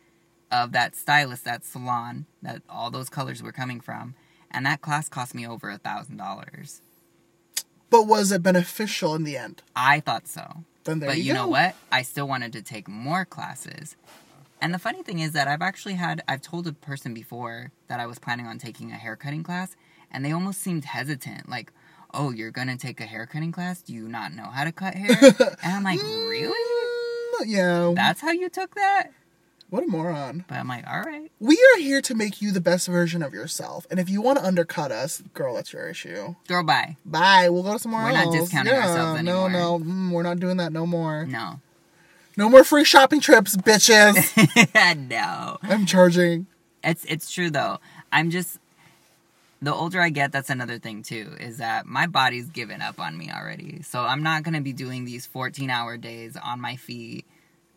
of 0.51 0.71
that 0.73 0.95
stylist, 0.95 1.45
that 1.45 1.63
salon, 1.63 2.25
that 2.41 2.61
all 2.69 2.91
those 2.91 3.09
colors 3.09 3.41
were 3.41 3.51
coming 3.51 3.79
from. 3.79 4.15
And 4.51 4.65
that 4.65 4.81
class 4.81 5.07
cost 5.07 5.33
me 5.33 5.47
over 5.47 5.69
a 5.69 5.77
thousand 5.77 6.17
dollars. 6.17 6.81
but 7.89 8.03
was 8.07 8.31
it 8.31 8.43
beneficial 8.43 9.15
in 9.15 9.23
the 9.23 9.37
end? 9.37 9.61
I 9.75 9.99
thought 10.01 10.27
so. 10.27 10.63
Then 10.83 10.99
there 10.99 11.09
but 11.09 11.17
you, 11.17 11.25
you, 11.25 11.33
know 11.33 11.47
what? 11.47 11.75
I 11.91 12.01
still 12.01 12.27
wanted 12.27 12.53
to 12.53 12.61
take 12.61 12.87
more 12.87 13.23
classes. 13.23 13.95
And 14.61 14.73
the 14.73 14.79
funny 14.79 15.03
thing 15.03 15.19
is 15.19 15.31
that 15.33 15.47
I've 15.47 15.61
actually 15.61 15.93
had, 15.95 16.21
I've 16.27 16.41
told 16.41 16.67
a 16.67 16.73
person 16.73 17.13
before 17.13 17.71
that 17.87 17.99
I 17.99 18.05
was 18.07 18.19
planning 18.19 18.45
on 18.45 18.57
taking 18.59 18.91
a 18.91 18.95
haircutting 18.95 19.43
class, 19.43 19.75
and 20.11 20.23
they 20.25 20.31
almost 20.31 20.59
seemed 20.61 20.85
hesitant. 20.85 21.49
Like, 21.49 21.71
oh, 22.13 22.31
you're 22.31 22.51
gonna 22.51 22.77
take 22.77 22.99
a 22.99 23.05
haircutting 23.05 23.51
class? 23.51 23.81
Do 23.81 23.93
you 23.93 24.07
not 24.07 24.33
know 24.33 24.45
how 24.45 24.63
to 24.65 24.71
cut 24.71 24.95
hair? 24.95 25.17
and 25.63 25.73
I'm 25.73 25.83
like, 25.83 26.01
really? 26.01 26.47
Mm, 26.49 27.45
Yeah. 27.45 27.93
That's 27.95 28.21
how 28.21 28.31
you 28.31 28.49
took 28.49 28.75
that? 28.75 29.11
What 29.71 29.83
a 29.83 29.87
moron. 29.87 30.43
But 30.47 30.57
I'm 30.57 30.67
like, 30.67 30.85
all 30.85 31.01
right. 31.01 31.31
We 31.39 31.55
are 31.55 31.79
here 31.79 32.01
to 32.01 32.13
make 32.13 32.41
you 32.41 32.51
the 32.51 32.59
best 32.61 32.87
version 32.87 33.23
of 33.23 33.33
yourself. 33.33 33.87
And 33.89 33.99
if 33.99 34.09
you 34.09 34.21
want 34.21 34.37
to 34.37 34.45
undercut 34.45 34.91
us, 34.91 35.23
girl, 35.33 35.55
that's 35.55 35.71
your 35.71 35.87
issue. 35.87 36.35
Girl, 36.47 36.63
bye. 36.63 36.97
Bye. 37.05 37.49
We'll 37.49 37.63
go 37.63 37.73
to 37.73 37.79
somewhere 37.79 38.03
We're 38.03 38.11
not 38.11 38.33
discounting 38.33 38.73
yeah, 38.73 38.81
ourselves 38.89 39.23
No, 39.23 39.45
anymore. 39.45 39.79
no. 39.79 39.79
Mm, 39.79 40.11
we're 40.11 40.23
not 40.23 40.39
doing 40.41 40.57
that 40.57 40.73
no 40.73 40.85
more. 40.85 41.25
No. 41.25 41.61
No 42.35 42.49
more 42.49 42.65
free 42.65 42.83
shopping 42.83 43.21
trips, 43.21 43.55
bitches. 43.55 45.07
no. 45.09 45.57
I'm 45.63 45.85
charging. 45.85 46.47
It's 46.83 47.05
it's 47.05 47.31
true 47.31 47.49
though. 47.49 47.79
I'm 48.11 48.29
just 48.29 48.57
the 49.61 49.73
older 49.73 50.01
I 50.01 50.09
get, 50.09 50.31
that's 50.31 50.49
another 50.49 50.79
thing 50.79 51.03
too, 51.03 51.35
is 51.39 51.59
that 51.59 51.85
my 51.85 52.07
body's 52.07 52.49
given 52.49 52.81
up 52.81 52.99
on 52.99 53.17
me 53.17 53.29
already. 53.31 53.83
So 53.83 54.01
I'm 54.01 54.23
not 54.23 54.43
gonna 54.43 54.61
be 54.61 54.73
doing 54.73 55.05
these 55.05 55.25
14 55.27 55.69
hour 55.69 55.97
days 55.97 56.35
on 56.35 56.59
my 56.59 56.75
feet, 56.77 57.25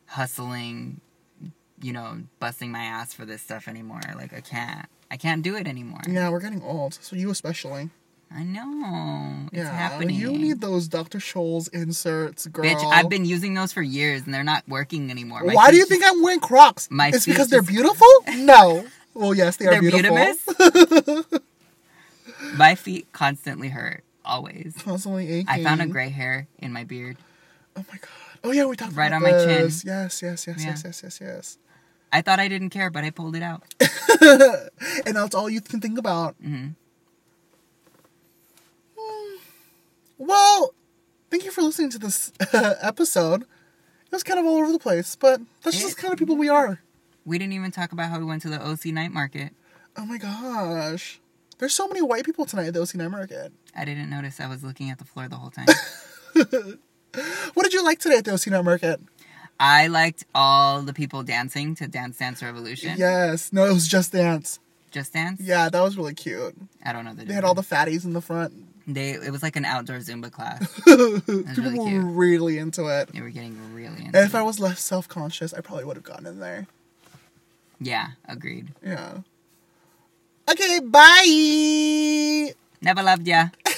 hustling, 0.06 1.00
you 1.84 1.92
know, 1.92 2.18
busting 2.40 2.72
my 2.72 2.82
ass 2.82 3.12
for 3.12 3.26
this 3.26 3.42
stuff 3.42 3.68
anymore. 3.68 4.00
Like 4.16 4.32
I 4.32 4.40
can't. 4.40 4.86
I 5.10 5.18
can't 5.18 5.42
do 5.42 5.54
it 5.54 5.68
anymore. 5.68 6.00
Yeah, 6.08 6.30
we're 6.30 6.40
getting 6.40 6.62
old. 6.62 6.94
So 6.94 7.14
you 7.14 7.30
especially. 7.30 7.90
I 8.34 8.42
know. 8.42 9.48
It's 9.52 9.58
yeah. 9.58 9.70
happening. 9.70 10.16
You 10.16 10.32
need 10.32 10.62
those 10.62 10.88
Dr. 10.88 11.18
Scholl's 11.18 11.68
inserts, 11.68 12.46
girl. 12.46 12.64
Bitch, 12.64 12.82
I've 12.82 13.10
been 13.10 13.26
using 13.26 13.52
those 13.52 13.72
for 13.72 13.82
years 13.82 14.22
and 14.22 14.32
they're 14.32 14.42
not 14.42 14.64
working 14.66 15.10
anymore. 15.10 15.44
My 15.44 15.54
Why 15.54 15.70
do 15.70 15.76
you 15.76 15.84
think 15.84 16.02
I'm 16.04 16.22
wearing 16.22 16.40
Crocs? 16.40 16.88
My 16.90 17.08
it's 17.08 17.26
because 17.26 17.48
they're 17.48 17.62
beautiful? 17.62 18.08
No. 18.34 18.86
Well, 19.12 19.34
yes, 19.34 19.58
they 19.58 19.66
are 19.66 19.72
They're 19.72 19.82
beautiful. 19.82 21.24
My 22.54 22.74
feet 22.74 23.12
constantly 23.12 23.68
hurt. 23.68 24.02
Always. 24.24 24.74
Constantly 24.82 25.30
aching. 25.30 25.48
I 25.48 25.62
found 25.62 25.82
a 25.82 25.86
gray 25.86 26.08
hair 26.08 26.48
in 26.58 26.72
my 26.72 26.82
beard. 26.82 27.16
Oh 27.76 27.84
my 27.90 27.98
god. 27.98 28.10
Oh 28.42 28.50
yeah, 28.50 28.64
we 28.64 28.74
talked 28.74 28.92
about 28.92 29.00
it. 29.00 29.04
Right 29.04 29.12
on 29.12 29.22
my 29.22 29.30
chin. 29.30 29.70
Yes, 29.84 29.84
yes, 29.84 30.22
yes, 30.22 30.46
Yeah. 30.46 30.66
yes, 30.66 30.82
yes, 30.84 31.02
yes, 31.02 31.20
yes. 31.20 31.58
I 32.14 32.22
thought 32.22 32.38
I 32.38 32.48
didn't 32.48 32.70
care, 32.70 32.90
but 32.90 33.02
I 33.04 33.10
pulled 33.10 33.34
it 33.36 33.42
out. 33.42 33.62
and 35.06 35.16
that's 35.16 35.34
all 35.34 35.50
you 35.50 35.60
can 35.60 35.80
think 35.80 35.98
about. 35.98 36.36
hmm 36.40 36.68
Hmm. 38.98 39.36
Well, 40.18 40.74
thank 41.30 41.44
you 41.44 41.50
for 41.50 41.62
listening 41.62 41.90
to 41.90 41.98
this 41.98 42.32
episode. 42.52 43.42
It 43.42 44.12
was 44.12 44.22
kind 44.22 44.38
of 44.38 44.46
all 44.46 44.58
over 44.58 44.70
the 44.72 44.78
place, 44.78 45.16
but 45.16 45.40
that's 45.62 45.76
just 45.76 45.92
It- 45.92 45.96
the 45.96 46.02
kind 46.02 46.12
of 46.12 46.18
people 46.18 46.36
we 46.36 46.48
are. 46.48 46.80
We 47.26 47.38
didn't 47.38 47.54
even 47.54 47.70
talk 47.72 47.92
about 47.92 48.10
how 48.10 48.18
we 48.18 48.24
went 48.26 48.42
to 48.42 48.48
the 48.50 48.60
OC 48.64 48.86
night 48.92 49.10
market. 49.10 49.52
Oh 49.96 50.04
my 50.04 50.18
gosh. 50.18 51.20
There's 51.58 51.72
so 51.74 51.88
many 51.88 52.02
white 52.02 52.24
people 52.26 52.44
tonight 52.44 52.66
at 52.66 52.74
the 52.74 52.82
OC 52.82 52.96
Night 52.96 53.08
Market. 53.10 53.52
I 53.74 53.84
didn't 53.84 54.10
notice. 54.10 54.40
I 54.40 54.46
was 54.48 54.62
looking 54.62 54.90
at 54.90 54.98
the 54.98 55.04
floor 55.04 55.28
the 55.28 55.36
whole 55.36 55.50
time. 55.50 55.66
What 57.54 57.62
did 57.62 57.72
you 57.72 57.84
like 57.84 58.00
today 58.00 58.16
at 58.18 58.24
the 58.24 58.32
OC 58.34 58.48
Night 58.48 58.64
Market? 58.64 59.00
I 59.60 59.86
liked 59.86 60.24
all 60.34 60.82
the 60.82 60.92
people 60.92 61.22
dancing 61.22 61.74
to 61.76 61.86
Dance 61.86 62.18
Dance 62.18 62.42
Revolution. 62.42 62.94
Yes. 62.98 63.52
No, 63.52 63.64
it 63.66 63.72
was 63.72 63.86
Just 63.88 64.12
Dance. 64.12 64.58
Just 64.90 65.12
Dance? 65.12 65.40
Yeah, 65.40 65.68
that 65.68 65.80
was 65.80 65.96
really 65.96 66.14
cute. 66.14 66.54
I 66.84 66.92
don't 66.92 67.04
know 67.04 67.14
the 67.14 67.24
They 67.24 67.34
had 67.34 67.44
all 67.44 67.54
the 67.54 67.62
fatties 67.62 68.04
in 68.04 68.12
the 68.12 68.20
front 68.20 68.52
They 68.86 69.12
it 69.12 69.30
was 69.32 69.42
like 69.42 69.56
an 69.56 69.64
outdoor 69.64 69.98
Zumba 69.98 70.30
class. 70.30 70.60
People 70.84 71.22
really 71.56 71.78
were 71.78 71.88
cute. 71.88 72.04
really 72.06 72.58
into 72.58 72.86
it. 72.88 73.08
They 73.12 73.20
were 73.20 73.30
getting 73.30 73.56
really 73.74 74.04
into 74.04 74.18
And 74.18 74.26
if 74.28 74.34
it. 74.34 74.38
I 74.38 74.42
was 74.42 74.60
less 74.60 74.80
self 74.82 75.08
conscious, 75.08 75.52
I 75.54 75.60
probably 75.62 75.84
would 75.84 75.96
have 75.96 76.04
gotten 76.04 76.26
in 76.26 76.38
there. 76.40 76.66
Yeah, 77.80 78.08
agreed. 78.28 78.68
Yeah. 78.84 79.18
Okay, 80.50 80.78
bye. 80.80 82.52
Never 82.82 83.02
loved 83.02 83.26
ya. 83.26 83.48